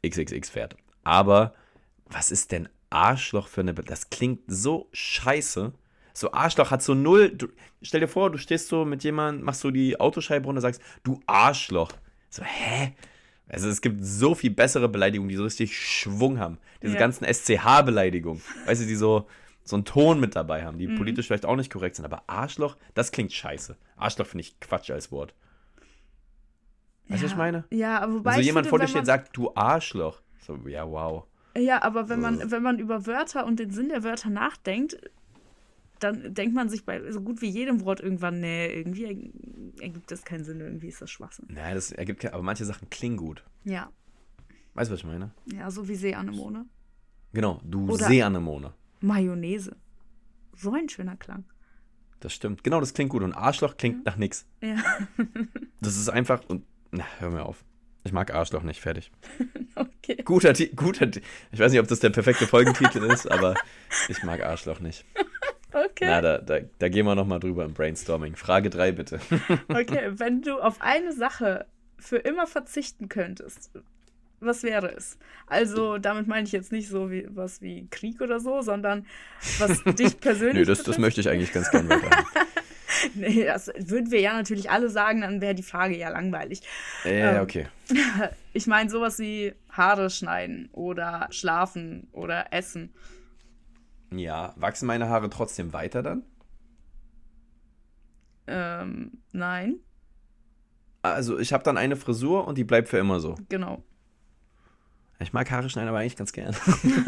XXX 0.05 0.49
fährt. 0.49 0.75
Aber 1.03 1.55
was 2.05 2.31
ist 2.31 2.51
denn 2.51 2.69
Arschloch 2.89 3.47
für 3.47 3.61
eine. 3.61 3.73
Be 3.73 3.83
das 3.83 4.09
klingt 4.09 4.41
so 4.47 4.89
scheiße. 4.93 5.73
So 6.13 6.31
Arschloch 6.31 6.71
hat 6.71 6.81
so 6.81 6.93
null. 6.93 7.29
Du, 7.35 7.47
stell 7.81 7.99
dir 7.99 8.07
vor, 8.07 8.31
du 8.31 8.37
stehst 8.37 8.69
so 8.69 8.85
mit 8.85 9.03
jemandem, 9.03 9.45
machst 9.45 9.61
so 9.61 9.71
die 9.71 9.99
Autoscheibe 9.99 10.45
runter 10.45 10.57
und 10.57 10.61
sagst, 10.61 10.81
du 11.03 11.19
Arschloch. 11.25 11.91
So, 12.29 12.43
hä? 12.43 12.95
Also 13.49 13.69
es 13.69 13.81
gibt 13.81 14.03
so 14.03 14.35
viel 14.35 14.51
bessere 14.51 14.89
Beleidigungen, 14.89 15.29
die 15.29 15.35
so 15.35 15.43
richtig 15.43 15.77
Schwung 15.77 16.39
haben. 16.39 16.57
Diese 16.81 16.93
ja. 16.93 16.99
ganzen 16.99 17.25
SCH-Beleidigungen, 17.25 18.41
weißt 18.65 18.81
du, 18.81 18.85
die 18.85 18.95
so, 18.95 19.27
so 19.63 19.77
einen 19.77 19.85
Ton 19.85 20.19
mit 20.19 20.35
dabei 20.35 20.65
haben, 20.65 20.77
die 20.77 20.87
mhm. 20.87 20.97
politisch 20.97 21.27
vielleicht 21.27 21.45
auch 21.45 21.55
nicht 21.55 21.71
korrekt 21.71 21.95
sind. 21.95 22.05
Aber 22.05 22.23
Arschloch, 22.27 22.75
das 22.93 23.11
klingt 23.11 23.31
scheiße. 23.31 23.77
Arschloch 23.95 24.27
finde 24.27 24.41
ich 24.41 24.59
Quatsch 24.59 24.91
als 24.91 25.11
Wort. 25.11 25.33
Weißt 27.07 27.21
du, 27.21 27.23
ja. 27.23 27.23
was 27.23 27.31
ich 27.31 27.37
meine? 27.37 27.63
Ja, 27.71 27.99
aber 27.99 28.15
wobei. 28.15 28.31
Also 28.31 28.41
jemand 28.41 28.67
vor 28.67 28.79
dir 28.79 28.87
steht 28.87 29.01
und 29.01 29.05
sagt, 29.05 29.35
du 29.35 29.51
Arschloch. 29.55 30.21
So, 30.39 30.57
ja, 30.67 30.89
wow. 30.89 31.25
Ja, 31.57 31.81
aber 31.81 32.09
wenn 32.09 32.19
man, 32.19 32.51
wenn 32.51 32.61
man 32.61 32.79
über 32.79 33.07
Wörter 33.07 33.45
und 33.45 33.59
den 33.59 33.71
Sinn 33.71 33.89
der 33.89 34.03
Wörter 34.03 34.29
nachdenkt, 34.29 34.97
dann 35.99 36.33
denkt 36.33 36.55
man 36.55 36.69
sich 36.69 36.85
bei 36.85 37.11
so 37.11 37.21
gut 37.21 37.41
wie 37.41 37.49
jedem 37.49 37.83
Wort 37.85 37.99
irgendwann, 37.99 38.39
nee, 38.39 38.67
irgendwie 38.67 39.31
ergibt 39.79 40.11
das 40.11 40.23
keinen 40.23 40.43
Sinn, 40.43 40.59
irgendwie 40.59 40.87
ist 40.87 41.01
das 41.01 41.09
Schwachsinn. 41.09 41.47
Nein, 41.49 41.75
das 41.75 41.91
ergibt 41.91 42.21
keinen, 42.21 42.33
aber 42.33 42.43
manche 42.43 42.65
Sachen 42.65 42.89
klingen 42.89 43.17
gut. 43.17 43.43
Ja. 43.63 43.91
Weißt 44.73 44.89
du, 44.89 44.93
was 44.93 44.99
ich 44.99 45.05
meine? 45.05 45.31
Ja, 45.53 45.71
so 45.71 45.87
wie 45.87 45.95
Seeanemone. 45.95 46.65
Genau, 47.33 47.61
du 47.63 47.89
Oder 47.89 48.07
Seeanemone. 48.07 48.73
Mayonnaise. 49.01 49.75
So 50.55 50.73
ein 50.73 50.89
schöner 50.89 51.17
Klang. 51.17 51.45
Das 52.19 52.33
stimmt. 52.33 52.63
Genau, 52.63 52.79
das 52.79 52.93
klingt 52.93 53.11
gut. 53.11 53.21
Und 53.21 53.33
Arschloch 53.33 53.77
klingt 53.77 53.97
ja. 53.97 54.11
nach 54.11 54.17
nichts. 54.17 54.47
Ja. 54.61 54.77
das 55.81 55.97
ist 55.97 56.09
einfach 56.09 56.43
und 56.47 56.65
na, 56.91 57.05
hör 57.19 57.29
mir 57.29 57.43
auf. 57.43 57.63
Ich 58.03 58.13
mag 58.13 58.33
Arschloch 58.33 58.63
nicht, 58.63 58.79
fertig. 58.79 59.11
okay. 59.75 60.23
Guter, 60.23 60.53
guter, 60.75 61.09
ich 61.51 61.59
weiß 61.59 61.71
nicht, 61.71 61.81
ob 61.81 61.87
das 61.87 61.99
der 61.99 62.09
perfekte 62.09 62.47
Folgentitel 62.47 63.03
ist, 63.11 63.29
aber 63.29 63.55
ich 64.07 64.23
mag 64.23 64.41
Arschloch 64.41 64.79
nicht. 64.79 65.05
Okay. 65.85 66.05
Na, 66.05 66.21
da, 66.21 66.37
da, 66.39 66.59
da 66.79 66.89
gehen 66.89 67.05
wir 67.05 67.15
nochmal 67.15 67.39
drüber 67.39 67.65
im 67.65 67.73
Brainstorming. 67.73 68.35
Frage 68.35 68.69
3 68.69 68.91
bitte. 68.93 69.19
okay, 69.69 70.11
wenn 70.13 70.41
du 70.41 70.59
auf 70.59 70.81
eine 70.81 71.13
Sache 71.13 71.65
für 71.99 72.17
immer 72.17 72.47
verzichten 72.47 73.09
könntest, 73.09 73.71
was 74.39 74.63
wäre 74.63 74.91
es? 74.95 75.17
Also, 75.47 75.97
damit 75.97 76.27
meine 76.27 76.45
ich 76.45 76.51
jetzt 76.51 76.71
nicht 76.71 76.89
so 76.89 77.09
wie 77.09 77.27
was 77.29 77.61
wie 77.61 77.87
Krieg 77.89 78.21
oder 78.21 78.39
so, 78.39 78.61
sondern 78.61 79.05
was 79.57 79.83
dich 79.95 80.19
persönlich. 80.21 80.57
Nö, 80.57 80.65
das, 80.65 80.83
das 80.83 80.97
möchte 80.97 81.21
ich 81.21 81.29
eigentlich 81.29 81.53
ganz 81.53 81.71
gerne 81.71 81.89
weiter. 81.89 82.23
nee, 83.15 83.45
das 83.45 83.71
würden 83.77 84.11
wir 84.11 84.19
ja 84.19 84.33
natürlich 84.33 84.69
alle 84.69 84.89
sagen, 84.89 85.21
dann 85.21 85.41
wäre 85.41 85.55
die 85.55 85.63
Frage 85.63 85.97
ja 85.97 86.09
langweilig. 86.09 86.61
Ja, 87.03 87.37
ähm, 87.37 87.41
okay. 87.41 87.67
Ich 88.53 88.67
meine, 88.67 88.89
sowas 88.89 89.17
wie 89.19 89.53
Haare 89.71 90.09
schneiden 90.09 90.69
oder 90.71 91.27
schlafen 91.31 92.07
oder 92.11 92.47
essen. 92.51 92.93
Ja, 94.11 94.53
wachsen 94.55 94.87
meine 94.87 95.09
Haare 95.09 95.29
trotzdem 95.29 95.73
weiter 95.73 96.01
dann? 96.01 96.23
Ähm, 98.47 99.19
nein. 99.33 99.79
Also 101.01 101.37
ich 101.37 101.53
habe 101.53 101.63
dann 101.63 101.77
eine 101.77 101.95
Frisur 101.95 102.47
und 102.47 102.57
die 102.57 102.63
bleibt 102.63 102.89
für 102.89 102.97
immer 102.97 103.19
so. 103.19 103.35
Genau. 103.49 103.83
Ich 105.19 105.33
mag 105.33 105.49
Haare 105.49 105.69
schneiden 105.69 105.89
aber 105.89 105.99
eigentlich 105.99 106.15
ganz 106.15 106.31
gern. 106.31 106.55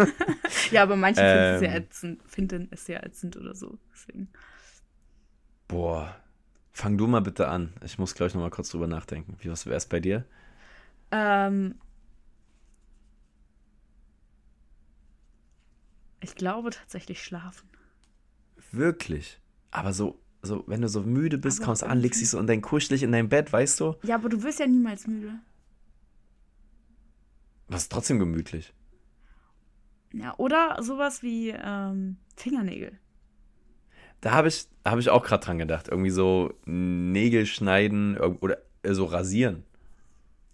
ja, 0.71 0.81
aber 0.83 0.95
manche 0.95 1.21
ähm, 1.21 1.37
finden 1.37 1.55
es 1.55 1.61
ja 1.61 1.77
ätzend, 1.77 2.23
finden 2.25 2.67
es 2.71 2.87
ja 2.87 3.03
ätzend 3.03 3.37
oder 3.37 3.53
so. 3.53 3.77
Deswegen. 3.93 4.29
Boah. 5.67 6.15
Fang 6.71 6.97
du 6.97 7.07
mal 7.07 7.21
bitte 7.21 7.49
an. 7.49 7.73
Ich 7.83 7.99
muss, 7.99 8.15
glaube 8.15 8.29
ich, 8.29 8.35
noch 8.35 8.41
mal 8.41 8.49
kurz 8.49 8.69
drüber 8.69 8.87
nachdenken. 8.87 9.35
Wie 9.39 9.49
was 9.49 9.65
wäre 9.65 9.75
es 9.75 9.85
bei 9.85 9.99
dir? 9.99 10.25
Ähm, 11.11 11.75
Ich 16.21 16.35
glaube 16.35 16.71
tatsächlich 16.71 17.23
schlafen. 17.23 17.69
Wirklich? 18.71 19.39
Aber 19.71 19.93
so, 19.93 20.19
so 20.41 20.63
wenn 20.67 20.81
du 20.81 20.89
so 20.89 21.01
müde 21.01 21.37
bist, 21.37 21.59
aber 21.59 21.67
kommst 21.67 21.83
an, 21.83 21.99
legst 21.99 22.21
dich 22.21 22.29
so 22.29 22.39
in 22.39 22.47
dein 22.47 22.61
kuschelig 22.61 23.03
in 23.03 23.11
dein 23.11 23.29
Bett, 23.29 23.51
weißt 23.51 23.79
du? 23.79 23.95
Ja, 24.03 24.15
aber 24.15 24.29
du 24.29 24.43
wirst 24.43 24.59
ja 24.59 24.67
niemals 24.67 25.07
müde. 25.07 25.39
Was 27.67 27.83
ist 27.83 27.91
trotzdem 27.91 28.19
gemütlich? 28.19 28.73
Ja, 30.13 30.33
oder 30.37 30.81
sowas 30.81 31.21
wie 31.21 31.49
ähm, 31.49 32.17
Fingernägel. 32.35 32.97
Da 34.21 34.31
habe 34.31 34.47
ich, 34.47 34.67
hab 34.83 34.99
ich 34.99 35.09
auch 35.09 35.23
gerade 35.23 35.45
dran 35.45 35.59
gedacht. 35.59 35.87
Irgendwie 35.87 36.09
so 36.09 36.53
Nägel 36.65 37.45
schneiden 37.45 38.17
oder 38.17 38.57
äh, 38.83 38.93
so 38.93 39.05
rasieren. 39.05 39.63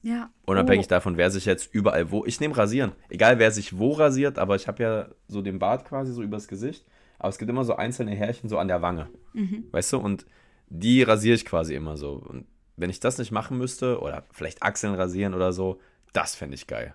Ja. 0.05 0.29
Unabhängig 0.45 0.85
oh. 0.85 0.89
davon, 0.89 1.17
wer 1.17 1.31
sich 1.31 1.45
jetzt 1.45 1.73
überall 1.73 2.11
wo. 2.11 2.25
Ich 2.25 2.39
nehme 2.39 2.55
Rasieren. 2.55 2.91
Egal 3.09 3.39
wer 3.39 3.49
sich 3.49 3.79
wo 3.79 3.93
rasiert, 3.93 4.37
aber 4.37 4.55
ich 4.55 4.67
habe 4.67 4.83
ja 4.83 5.07
so 5.27 5.41
den 5.41 5.57
Bart 5.57 5.83
quasi 5.85 6.13
so 6.13 6.21
übers 6.21 6.47
Gesicht. 6.47 6.85
Aber 7.17 7.29
es 7.29 7.39
gibt 7.39 7.49
immer 7.49 7.65
so 7.65 7.75
einzelne 7.75 8.11
Härchen 8.11 8.47
so 8.47 8.59
an 8.59 8.67
der 8.67 8.83
Wange. 8.83 9.09
Mhm. 9.33 9.65
Weißt 9.71 9.93
du? 9.93 9.97
Und 9.97 10.27
die 10.67 11.01
rasiere 11.01 11.33
ich 11.33 11.43
quasi 11.43 11.73
immer 11.73 11.97
so. 11.97 12.13
Und 12.13 12.45
wenn 12.77 12.91
ich 12.91 12.99
das 12.99 13.17
nicht 13.17 13.31
machen 13.31 13.57
müsste, 13.57 13.99
oder 13.99 14.25
vielleicht 14.31 14.61
Achseln 14.61 14.93
rasieren 14.93 15.33
oder 15.33 15.51
so, 15.51 15.79
das 16.13 16.35
fände 16.35 16.53
ich 16.53 16.67
geil. 16.67 16.93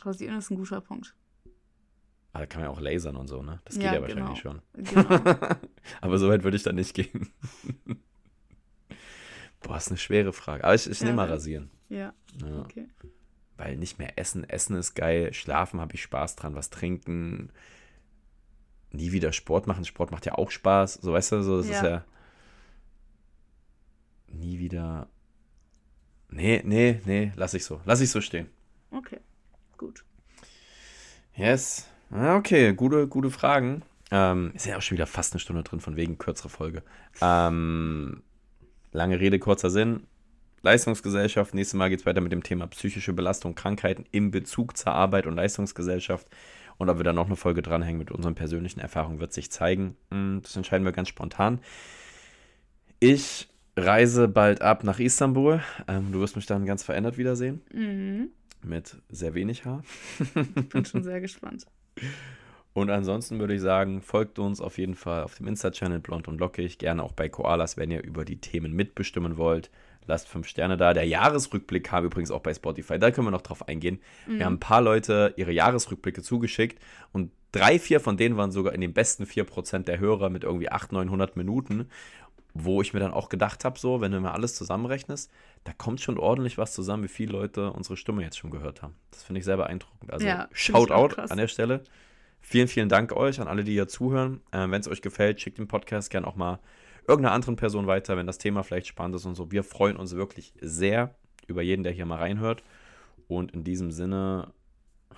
Rasieren 0.00 0.38
ist 0.38 0.50
ein 0.50 0.56
guter 0.56 0.80
Punkt. 0.80 1.16
Aber 2.32 2.44
da 2.44 2.46
kann 2.46 2.60
man 2.62 2.70
ja 2.70 2.76
auch 2.76 2.80
lasern 2.80 3.16
und 3.16 3.26
so, 3.26 3.42
ne? 3.42 3.58
Das 3.64 3.74
geht 3.74 3.86
ja, 3.86 3.94
ja 3.94 4.02
wahrscheinlich 4.02 4.40
genau. 4.40 4.60
schon. 4.60 4.62
Genau. 4.74 5.56
aber 6.00 6.18
so 6.18 6.28
weit 6.28 6.44
würde 6.44 6.56
ich 6.56 6.62
da 6.62 6.70
nicht 6.70 6.94
gehen. 6.94 7.32
Boah, 9.60 9.76
ist 9.76 9.88
eine 9.88 9.98
schwere 9.98 10.32
Frage. 10.32 10.64
Aber 10.64 10.74
ich, 10.74 10.88
ich 10.88 11.00
ja, 11.00 11.06
nehme 11.06 11.16
mal 11.16 11.28
rasieren. 11.28 11.70
Ja. 11.88 12.12
ja. 12.40 12.60
Okay. 12.60 12.88
Weil 13.56 13.76
nicht 13.76 13.98
mehr 13.98 14.18
essen. 14.18 14.48
Essen 14.48 14.76
ist 14.76 14.94
geil. 14.94 15.32
Schlafen 15.34 15.80
habe 15.80 15.94
ich 15.94 16.02
Spaß 16.02 16.36
dran. 16.36 16.54
Was 16.54 16.70
trinken. 16.70 17.52
Nie 18.92 19.12
wieder 19.12 19.32
Sport 19.32 19.66
machen. 19.66 19.84
Sport 19.84 20.10
macht 20.10 20.26
ja 20.26 20.34
auch 20.34 20.50
Spaß. 20.50 20.94
So, 20.94 21.12
weißt 21.12 21.32
du, 21.32 21.42
so, 21.42 21.58
das 21.58 21.68
ja. 21.68 21.76
ist 21.76 21.82
ja. 21.82 22.04
Nie 24.28 24.58
wieder. 24.58 25.08
Nee, 26.30 26.62
nee, 26.64 27.00
nee, 27.04 27.32
lass 27.34 27.54
ich 27.54 27.64
so. 27.64 27.80
Lass 27.84 28.00
ich 28.00 28.10
so 28.10 28.20
stehen. 28.20 28.48
Okay, 28.90 29.18
gut. 29.76 30.04
Yes. 31.34 31.88
Okay, 32.12 32.72
gute, 32.74 33.08
gute 33.08 33.30
Fragen. 33.30 33.82
Ähm, 34.10 34.52
ist 34.54 34.66
ja 34.66 34.76
auch 34.76 34.82
schon 34.82 34.96
wieder 34.96 35.06
fast 35.06 35.32
eine 35.32 35.40
Stunde 35.40 35.62
drin, 35.62 35.80
von 35.80 35.96
wegen 35.96 36.18
kürzere 36.18 36.48
Folge. 36.48 36.82
Ähm, 37.20 38.22
lange 38.92 39.20
Rede, 39.20 39.38
kurzer 39.38 39.70
Sinn. 39.70 40.06
Leistungsgesellschaft. 40.62 41.54
Nächstes 41.54 41.78
Mal 41.78 41.88
geht 41.88 42.00
es 42.00 42.06
weiter 42.06 42.20
mit 42.20 42.32
dem 42.32 42.42
Thema 42.42 42.66
psychische 42.66 43.12
Belastung, 43.12 43.54
Krankheiten 43.54 44.04
im 44.10 44.30
Bezug 44.30 44.76
zur 44.76 44.92
Arbeit 44.92 45.26
und 45.26 45.36
Leistungsgesellschaft. 45.36 46.28
Und 46.76 46.88
ob 46.88 46.98
wir 46.98 47.04
da 47.04 47.12
noch 47.12 47.26
eine 47.26 47.36
Folge 47.36 47.62
dranhängen 47.62 47.98
mit 47.98 48.10
unseren 48.10 48.34
persönlichen 48.34 48.80
Erfahrungen, 48.80 49.20
wird 49.20 49.32
sich 49.32 49.50
zeigen. 49.50 49.96
Hm, 50.10 50.40
das 50.42 50.56
entscheiden 50.56 50.84
wir 50.84 50.92
ganz 50.92 51.08
spontan. 51.08 51.60
Ich 53.00 53.48
reise 53.76 54.28
bald 54.28 54.62
ab 54.62 54.84
nach 54.84 54.98
Istanbul. 54.98 55.62
Ähm, 55.88 56.12
du 56.12 56.20
wirst 56.20 56.36
mich 56.36 56.46
dann 56.46 56.66
ganz 56.66 56.82
verändert 56.82 57.18
wiedersehen. 57.18 57.62
Mhm. 57.72 58.28
Mit 58.62 58.96
sehr 59.08 59.34
wenig 59.34 59.64
Haar. 59.64 59.82
Bin 60.34 60.84
schon 60.84 61.02
sehr 61.02 61.20
gespannt. 61.20 61.66
Und 62.72 62.90
ansonsten 62.90 63.40
würde 63.40 63.54
ich 63.54 63.60
sagen, 63.60 64.00
folgt 64.00 64.38
uns 64.38 64.60
auf 64.60 64.78
jeden 64.78 64.94
Fall 64.94 65.24
auf 65.24 65.34
dem 65.34 65.48
Insta-Channel 65.48 65.98
Blond 65.98 66.28
und 66.28 66.38
Lockig. 66.38 66.78
Gerne 66.78 67.02
auch 67.02 67.12
bei 67.12 67.28
Koalas, 67.28 67.76
wenn 67.76 67.90
ihr 67.90 68.02
über 68.02 68.24
die 68.24 68.40
Themen 68.40 68.72
mitbestimmen 68.72 69.36
wollt. 69.36 69.70
Lasst 70.06 70.28
fünf 70.28 70.46
Sterne 70.46 70.76
da. 70.76 70.94
Der 70.94 71.06
Jahresrückblick 71.06 71.84
kam 71.84 72.04
übrigens 72.04 72.30
auch 72.30 72.40
bei 72.40 72.54
Spotify. 72.54 72.98
Da 72.98 73.10
können 73.10 73.26
wir 73.26 73.32
noch 73.32 73.42
drauf 73.42 73.68
eingehen. 73.68 74.00
Mhm. 74.26 74.38
Wir 74.38 74.46
haben 74.46 74.54
ein 74.54 74.60
paar 74.60 74.82
Leute 74.82 75.34
ihre 75.36 75.52
Jahresrückblicke 75.52 76.22
zugeschickt 76.22 76.80
und 77.12 77.32
drei, 77.52 77.78
vier 77.78 78.00
von 78.00 78.16
denen 78.16 78.36
waren 78.36 78.52
sogar 78.52 78.72
in 78.72 78.80
den 78.80 78.92
besten 78.92 79.24
4% 79.24 79.84
der 79.84 79.98
Hörer 79.98 80.30
mit 80.30 80.44
irgendwie 80.44 80.70
800, 80.70 81.06
900 81.06 81.36
Minuten. 81.36 81.88
Wo 82.52 82.82
ich 82.82 82.92
mir 82.92 82.98
dann 82.98 83.12
auch 83.12 83.28
gedacht 83.28 83.64
habe, 83.64 83.78
so, 83.78 84.00
wenn 84.00 84.10
du 84.10 84.18
mal 84.18 84.32
alles 84.32 84.56
zusammenrechnest, 84.56 85.30
da 85.62 85.72
kommt 85.72 86.00
schon 86.00 86.18
ordentlich 86.18 86.58
was 86.58 86.72
zusammen, 86.72 87.04
wie 87.04 87.08
viele 87.08 87.30
Leute 87.30 87.72
unsere 87.72 87.96
Stimme 87.96 88.22
jetzt 88.22 88.38
schon 88.38 88.50
gehört 88.50 88.82
haben. 88.82 88.96
Das 89.12 89.22
finde 89.22 89.38
ich 89.38 89.44
sehr 89.44 89.56
beeindruckend. 89.56 90.12
Also, 90.12 90.26
ja, 90.26 90.48
shout 90.50 90.90
out 90.90 91.16
an 91.16 91.36
der 91.36 91.46
Stelle. 91.46 91.84
Vielen, 92.40 92.68
vielen 92.68 92.88
Dank 92.88 93.12
euch, 93.12 93.40
an 93.40 93.48
alle, 93.48 93.64
die 93.64 93.72
hier 93.72 93.88
zuhören. 93.88 94.40
Äh, 94.50 94.70
wenn 94.70 94.80
es 94.80 94.88
euch 94.88 95.02
gefällt, 95.02 95.40
schickt 95.40 95.58
den 95.58 95.68
Podcast 95.68 96.10
gerne 96.10 96.26
auch 96.26 96.36
mal 96.36 96.58
irgendeiner 97.06 97.34
anderen 97.34 97.56
Person 97.56 97.86
weiter, 97.86 98.16
wenn 98.16 98.26
das 98.26 98.38
Thema 98.38 98.62
vielleicht 98.62 98.86
spannend 98.86 99.16
ist 99.16 99.26
und 99.26 99.34
so. 99.34 99.50
Wir 99.50 99.64
freuen 99.64 99.96
uns 99.96 100.14
wirklich 100.14 100.52
sehr 100.60 101.14
über 101.46 101.62
jeden, 101.62 101.82
der 101.82 101.92
hier 101.92 102.06
mal 102.06 102.18
reinhört. 102.18 102.62
Und 103.28 103.52
in 103.52 103.64
diesem 103.64 103.90
Sinne 103.90 104.52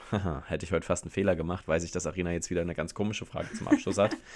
hätte 0.47 0.65
ich 0.65 0.73
heute 0.73 0.87
fast 0.87 1.05
einen 1.05 1.11
Fehler 1.11 1.37
gemacht, 1.37 1.67
weiß 1.69 1.85
ich, 1.85 1.91
dass 1.91 2.07
Arina 2.07 2.33
jetzt 2.33 2.51
wieder 2.51 2.61
eine 2.61 2.75
ganz 2.75 2.95
komische 2.95 3.27
Frage 3.27 3.53
zum 3.53 3.69
Abschluss 3.69 3.99
hat. 3.99 4.17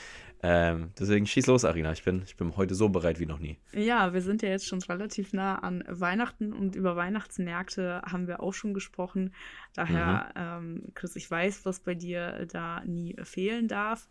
Ähm, 0.42 0.90
deswegen 0.98 1.26
schieß 1.26 1.46
los, 1.46 1.64
Arina. 1.64 1.92
Ich 1.92 2.04
bin, 2.04 2.22
ich 2.26 2.36
bin 2.36 2.54
heute 2.58 2.74
so 2.74 2.90
bereit 2.90 3.18
wie 3.18 3.24
noch 3.24 3.38
nie. 3.38 3.56
Ja, 3.72 4.12
wir 4.12 4.20
sind 4.20 4.42
ja 4.42 4.50
jetzt 4.50 4.66
schon 4.66 4.82
relativ 4.82 5.32
nah 5.32 5.60
an 5.60 5.82
Weihnachten 5.88 6.52
und 6.52 6.76
über 6.76 6.94
Weihnachtsmärkte 6.94 8.02
haben 8.04 8.26
wir 8.26 8.42
auch 8.42 8.52
schon 8.52 8.74
gesprochen. 8.74 9.32
Daher, 9.72 10.60
mhm. 10.60 10.76
ähm, 10.84 10.92
Chris, 10.94 11.16
ich 11.16 11.30
weiß, 11.30 11.64
was 11.64 11.80
bei 11.80 11.94
dir 11.94 12.46
da 12.52 12.84
nie 12.84 13.16
fehlen 13.22 13.66
darf. 13.66 14.08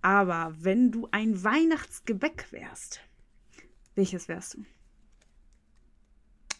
Aber 0.00 0.54
wenn 0.58 0.90
du 0.92 1.08
ein 1.10 1.44
Weihnachtsgebäck 1.44 2.46
wärst, 2.50 3.02
welches 3.96 4.28
wärst 4.28 4.54
du? 4.54 4.64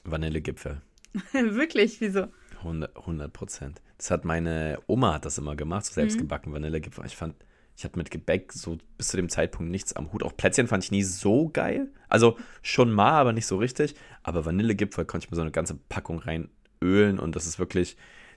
Vanillegipfel. 0.05 0.82
Wirklich? 1.32 2.01
Wieso? 2.03 2.28
100 2.59 3.32
Prozent. 3.32 3.80
Das 3.96 4.11
hat 4.11 4.24
meine 4.24 4.78
Oma 4.86 5.14
hat 5.14 5.24
das 5.24 5.38
immer 5.38 5.56
gemacht, 5.56 5.86
so 5.86 5.94
selbstgebacken 5.94 6.50
mhm. 6.50 6.56
Vanillegipfel. 6.56 7.04
Ich 7.06 7.16
fand, 7.16 7.34
ich 7.76 7.84
hatte 7.84 7.98
mit 7.98 8.11
Gebäck 8.11 8.52
so 8.52 8.78
bis 8.96 9.09
zu 9.09 9.16
dem 9.16 9.28
Zeitpunkt 9.28 9.70
nichts 9.70 9.94
am 9.94 10.12
Hut. 10.12 10.22
Auch 10.22 10.36
Plätzchen 10.36 10.68
fand 10.68 10.84
ich 10.84 10.90
nie 10.90 11.02
so 11.02 11.48
geil. 11.48 11.88
Also 12.09 12.36
schon 12.62 12.92
mal, 12.92 13.12
aber 13.12 13.32
nicht 13.32 13.46
so 13.46 13.56
richtig. 13.56 13.94
Aber 14.22 14.44
Vanillegipfel 14.44 15.04
konnte 15.04 15.26
ich 15.26 15.30
mir 15.30 15.36
so 15.36 15.42
eine 15.42 15.50
ganze 15.50 15.74
Packung 15.88 16.18
reinölen 16.18 17.18
und 17.18 17.36
das 17.36 17.46
ist 17.46 17.59
wirklich, 17.59 17.96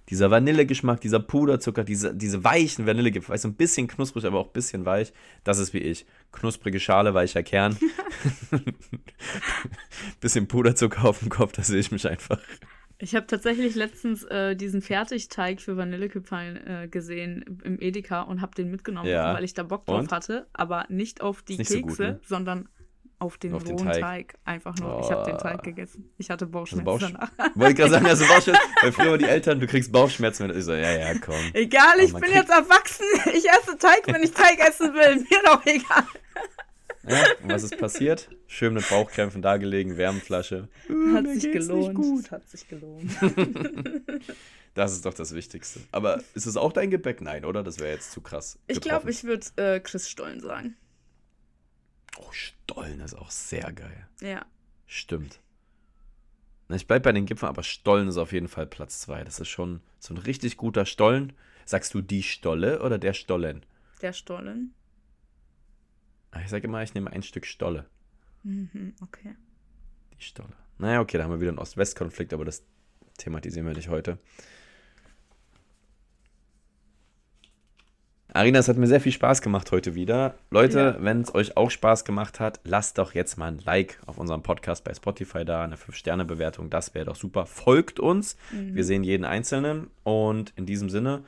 dieser 0.10 0.32
Vanillegeschmack, 0.32 1.00
dieser 1.00 1.20
Puderzucker, 1.20 1.84
diese, 1.84 2.14
diese 2.16 2.44
weichen 2.44 2.86
Vanillegipfel, 2.86 3.34
weißt 3.34 3.46
du, 3.46 3.50
ein 3.50 3.56
bisschen 3.56 3.88
knusprig, 3.88 4.26
aber 4.26 4.40
auch 4.40 4.48
ein 4.48 4.54
bisschen 4.54 4.86
weich. 4.86 5.14
Das 5.44 5.60
ist 5.60 5.74
wie 5.74 5.80
ich. 5.80 6.06
Knusprige 6.32 6.80
Schale, 6.80 7.14
weicher 7.14 7.44
Kern. 7.44 7.78
bisschen 10.20 10.48
Puderzucker 10.48 11.06
auf 11.06 11.20
dem 11.20 11.30
Kopf, 11.30 11.54
da 11.54 11.64
sehe 11.64 11.80
ich 11.80 11.92
mich 11.92 12.08
einfach. 12.08 12.40
Ich 13.02 13.16
habe 13.16 13.26
tatsächlich 13.26 13.74
letztens 13.74 14.24
äh, 14.26 14.56
diesen 14.56 14.84
Fertigteig 14.84 15.60
für 15.60 15.76
Vanillekipferl 15.76 16.84
äh, 16.84 16.88
gesehen 16.88 17.60
im 17.64 17.82
Edeka 17.82 18.22
und 18.22 18.42
habe 18.42 18.54
den 18.54 18.70
mitgenommen, 18.70 19.10
ja. 19.10 19.34
weil 19.34 19.44
ich 19.44 19.56
da 19.56 19.64
Bock 19.64 19.88
drauf 19.88 20.02
und? 20.02 20.12
hatte, 20.12 20.46
aber 20.54 20.86
nicht 20.88 21.22
auf 21.22 21.42
die 21.42 21.58
nicht 21.58 21.72
Kekse, 21.72 21.82
so 21.82 21.88
gut, 21.88 22.00
ne? 22.00 22.20
sondern 22.24 22.70
auf 23.18 23.40
den 23.40 23.54
auf 23.54 23.66
rohen 23.66 23.78
den 23.78 23.86
Teig. 23.88 24.02
Teig. 24.02 24.36
Einfach 24.46 24.76
nur. 24.78 24.98
Oh. 24.98 25.02
Ich 25.04 25.12
habe 25.12 25.24
den 25.30 25.38
Teig 25.40 25.64
gegessen. 25.64 26.12
Ich 26.18 26.30
hatte 26.30 26.46
Bauchschmerzen 26.46 26.88
also 26.88 27.06
Bauchsch 27.06 27.14
danach. 27.14 27.56
Wollte 27.56 27.72
ich 27.72 27.78
gerade 27.78 27.92
sagen, 27.92 28.06
also 28.06 28.26
Bauchschmerzen. 28.26 28.62
Weil 28.82 28.92
früher 28.92 29.18
die 29.18 29.26
Eltern, 29.26 29.60
du 29.60 29.68
kriegst 29.68 29.92
Bauchschmerzen. 29.92 30.56
Ich 30.56 30.64
so, 30.64 30.74
ja, 30.74 30.92
ja, 30.92 31.18
komm. 31.20 31.36
Egal, 31.54 32.00
ich 32.00 32.14
bin 32.14 32.32
jetzt 32.32 32.52
erwachsen. 32.52 33.06
Ich 33.34 33.50
esse 33.50 33.78
Teig, 33.80 34.04
wenn 34.08 34.22
ich 34.22 34.32
Teig 34.32 34.60
essen 34.60 34.94
will. 34.94 35.18
Mir 35.18 35.42
doch 35.46 35.66
egal. 35.66 36.04
Ja, 37.08 37.26
und 37.42 37.50
was 37.50 37.64
ist 37.64 37.78
passiert? 37.78 38.30
Schön 38.48 38.74
mit 38.74 38.88
Bauchkrämpfen 38.90 39.42
dagelegen, 39.42 39.98
Wärmflasche. 39.98 40.68
Hat 41.14 41.26
uh, 41.26 41.34
sich 41.34 41.52
gelohnt. 41.52 41.96
Gut. 41.96 42.32
Hat 42.32 42.48
sich 42.48 42.68
gelohnt. 42.68 43.12
das 44.76 44.94
ist 44.94 45.06
doch 45.06 45.14
das 45.14 45.34
Wichtigste. 45.34 45.80
Aber 45.92 46.22
ist 46.36 46.46
es 46.46 46.58
auch 46.58 46.72
dein 46.72 46.92
Gepäck? 46.92 47.22
Nein, 47.22 47.46
oder? 47.46 47.64
Das 47.64 47.80
wäre 47.80 47.92
jetzt 47.92 48.12
zu 48.12 48.22
krass. 48.22 48.60
Ich 48.68 48.82
glaube, 48.82 49.10
ich 49.10 49.24
würde 49.24 49.48
äh, 49.56 49.80
Chris 49.80 50.10
Stollen 50.10 50.42
sagen. 50.42 50.76
Oh, 52.18 52.32
Stollen 52.32 53.00
ist 53.00 53.16
auch 53.16 53.32
sehr 53.32 53.72
geil. 53.72 54.08
Ja. 54.22 54.46
Stimmt. 54.86 55.40
Ich 56.70 56.88
bleibe 56.88 57.04
bei 57.04 57.12
den 57.12 57.26
Gipfeln, 57.26 57.50
aber 57.50 57.64
Stollen 57.64 58.08
ist 58.08 58.18
auf 58.18 58.32
jeden 58.32 58.48
Fall 58.48 58.68
Platz 58.68 59.02
2. 59.02 59.24
Das 59.24 59.40
ist 59.40 59.50
schon 59.50 59.82
so 60.00 60.14
ein 60.14 60.18
richtig 60.18 60.58
guter 60.58 60.86
Stollen. 60.86 61.34
Sagst 61.66 61.94
du 61.94 62.02
die 62.02 62.24
Stolle 62.24 62.82
oder 62.82 62.98
der 62.98 63.14
Stollen? 63.14 63.66
Der 64.02 64.14
Stollen. 64.14 64.74
Ah, 66.32 66.40
ich 66.44 66.50
sage 66.50 66.68
immer, 66.68 66.82
ich 66.82 66.94
nehme 66.94 67.12
ein 67.12 67.24
Stück 67.24 67.46
Stolle. 67.46 67.86
Mhm, 68.44 68.94
okay. 69.02 69.36
Die 70.18 70.24
Stolle. 70.24 70.54
Naja, 70.78 71.02
okay, 71.02 71.18
da 71.18 71.26
haben 71.26 71.32
wir 71.32 71.42
wieder 71.42 71.50
einen 71.50 71.60
Ost-West-Konflikt, 71.60 72.34
aber 72.34 72.46
das 72.46 72.64
thematisieren 73.18 73.68
wir 73.68 73.76
nicht 73.76 73.90
heute. 73.90 74.18
Arina, 78.34 78.60
es 78.60 78.70
hat 78.70 78.78
mir 78.78 78.88
sehr 78.88 79.02
viel 79.02 79.12
Spaß 79.12 79.42
gemacht 79.42 79.72
heute 79.72 79.94
wieder. 79.94 80.36
Leute, 80.52 80.80
ja. 80.80 81.04
wenn 81.04 81.22
es 81.22 81.36
euch 81.36 81.58
auch 81.58 81.70
Spaß 81.70 82.06
gemacht 82.06 82.40
hat, 82.40 82.62
lasst 82.64 82.98
doch 82.98 83.14
jetzt 83.14 83.38
mal 83.38 83.48
ein 83.48 83.60
Like 83.60 84.00
auf 84.06 84.18
unserem 84.18 84.42
Podcast 84.42 84.86
bei 84.86 84.94
Spotify 84.94 85.44
da, 85.44 85.66
eine 85.66 85.76
5-Sterne-Bewertung, 85.76 86.70
das 86.70 86.94
wäre 86.94 87.06
doch 87.06 87.18
super. 87.18 87.46
Folgt 87.46 88.00
uns, 88.00 88.38
mhm. 88.52 88.74
wir 88.74 88.86
sehen 88.86 89.04
jeden 89.04 89.26
Einzelnen 89.26 89.92
und 90.04 90.54
in 90.56 90.66
diesem 90.66 90.90
Sinne, 90.90 91.26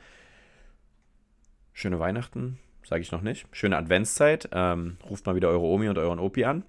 schöne 1.74 2.00
Weihnachten, 2.00 2.58
sage 2.84 3.02
ich 3.02 3.12
noch 3.12 3.22
nicht. 3.22 3.46
Schöne 3.52 3.76
Adventszeit, 3.76 4.48
ähm, 4.52 4.96
ruft 5.08 5.26
mal 5.26 5.34
wieder 5.34 5.48
eure 5.48 5.64
Omi 5.64 5.88
und 5.88 5.98
euren 5.98 6.18
Opi 6.18 6.44
an. 6.44 6.64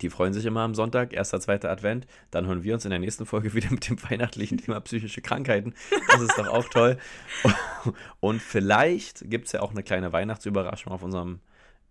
Die 0.00 0.10
freuen 0.10 0.32
sich 0.32 0.44
immer 0.44 0.62
am 0.62 0.74
Sonntag, 0.74 1.12
erster, 1.12 1.40
zweiter 1.40 1.70
Advent. 1.70 2.06
Dann 2.30 2.46
hören 2.46 2.64
wir 2.64 2.74
uns 2.74 2.84
in 2.84 2.90
der 2.90 2.98
nächsten 2.98 3.26
Folge 3.26 3.54
wieder 3.54 3.70
mit 3.70 3.88
dem 3.88 4.02
weihnachtlichen 4.02 4.58
Thema 4.58 4.80
psychische 4.80 5.20
Krankheiten. 5.20 5.74
Das 6.08 6.20
ist 6.20 6.36
doch 6.36 6.48
auch 6.48 6.68
toll. 6.68 6.98
Und 8.20 8.42
vielleicht 8.42 9.30
gibt 9.30 9.46
es 9.46 9.52
ja 9.52 9.60
auch 9.60 9.70
eine 9.70 9.82
kleine 9.82 10.12
Weihnachtsüberraschung 10.12 10.92
auf 10.92 11.02
unserem 11.02 11.40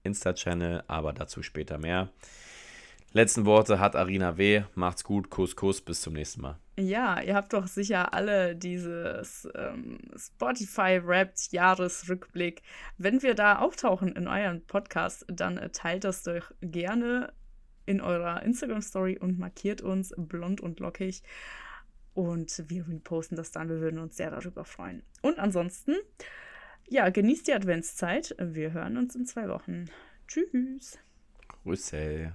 Insta-Channel, 0.04 0.84
aber 0.88 1.14
dazu 1.14 1.44
später 1.44 1.78
mehr. 1.78 2.10
Letzten 3.16 3.46
Worte 3.46 3.80
hat 3.80 3.96
Arina 3.96 4.38
W. 4.40 4.64
Macht's 4.74 5.04
gut, 5.04 5.30
Kuss, 5.30 5.56
Kuss, 5.56 5.82
bis 5.82 6.02
zum 6.02 6.14
nächsten 6.14 6.42
Mal. 6.42 6.58
Ja, 6.80 7.22
ihr 7.22 7.36
habt 7.36 7.54
doch 7.54 7.68
sicher 7.68 8.12
alle 8.12 8.56
dieses 8.56 9.48
ähm, 9.54 10.00
Spotify-Rapt 10.18 11.52
Jahresrückblick. 11.52 12.64
Wenn 12.98 13.22
wir 13.22 13.36
da 13.36 13.60
auftauchen 13.60 14.16
in 14.16 14.28
eurem 14.28 14.66
Podcast, 14.66 15.28
dann 15.28 15.60
äh, 15.60 15.70
teilt 15.70 16.06
das 16.06 16.24
doch 16.24 16.52
gerne 16.62 17.32
in 17.86 18.02
eurer 18.02 18.42
Instagram-Story 18.42 19.20
und 19.20 19.38
markiert 19.38 19.84
uns 19.84 20.12
blond 20.18 20.62
und 20.62 20.80
lockig. 20.80 21.22
Und 22.16 22.64
wir 22.68 22.88
reposten 22.88 23.38
das 23.38 23.52
dann. 23.52 23.70
Wir 23.70 23.80
würden 23.80 24.00
uns 24.00 24.18
sehr 24.18 24.32
darüber 24.32 24.66
freuen. 24.66 25.04
Und 25.22 25.38
ansonsten, 25.38 25.96
ja, 26.90 27.10
genießt 27.10 27.48
die 27.48 27.54
Adventszeit. 27.54 28.36
Wir 28.40 28.74
hören 28.74 28.98
uns 28.98 29.14
in 29.14 29.28
zwei 29.28 29.50
Wochen. 29.50 29.86
Tschüss. 30.28 30.98
Grüße. 31.64 32.34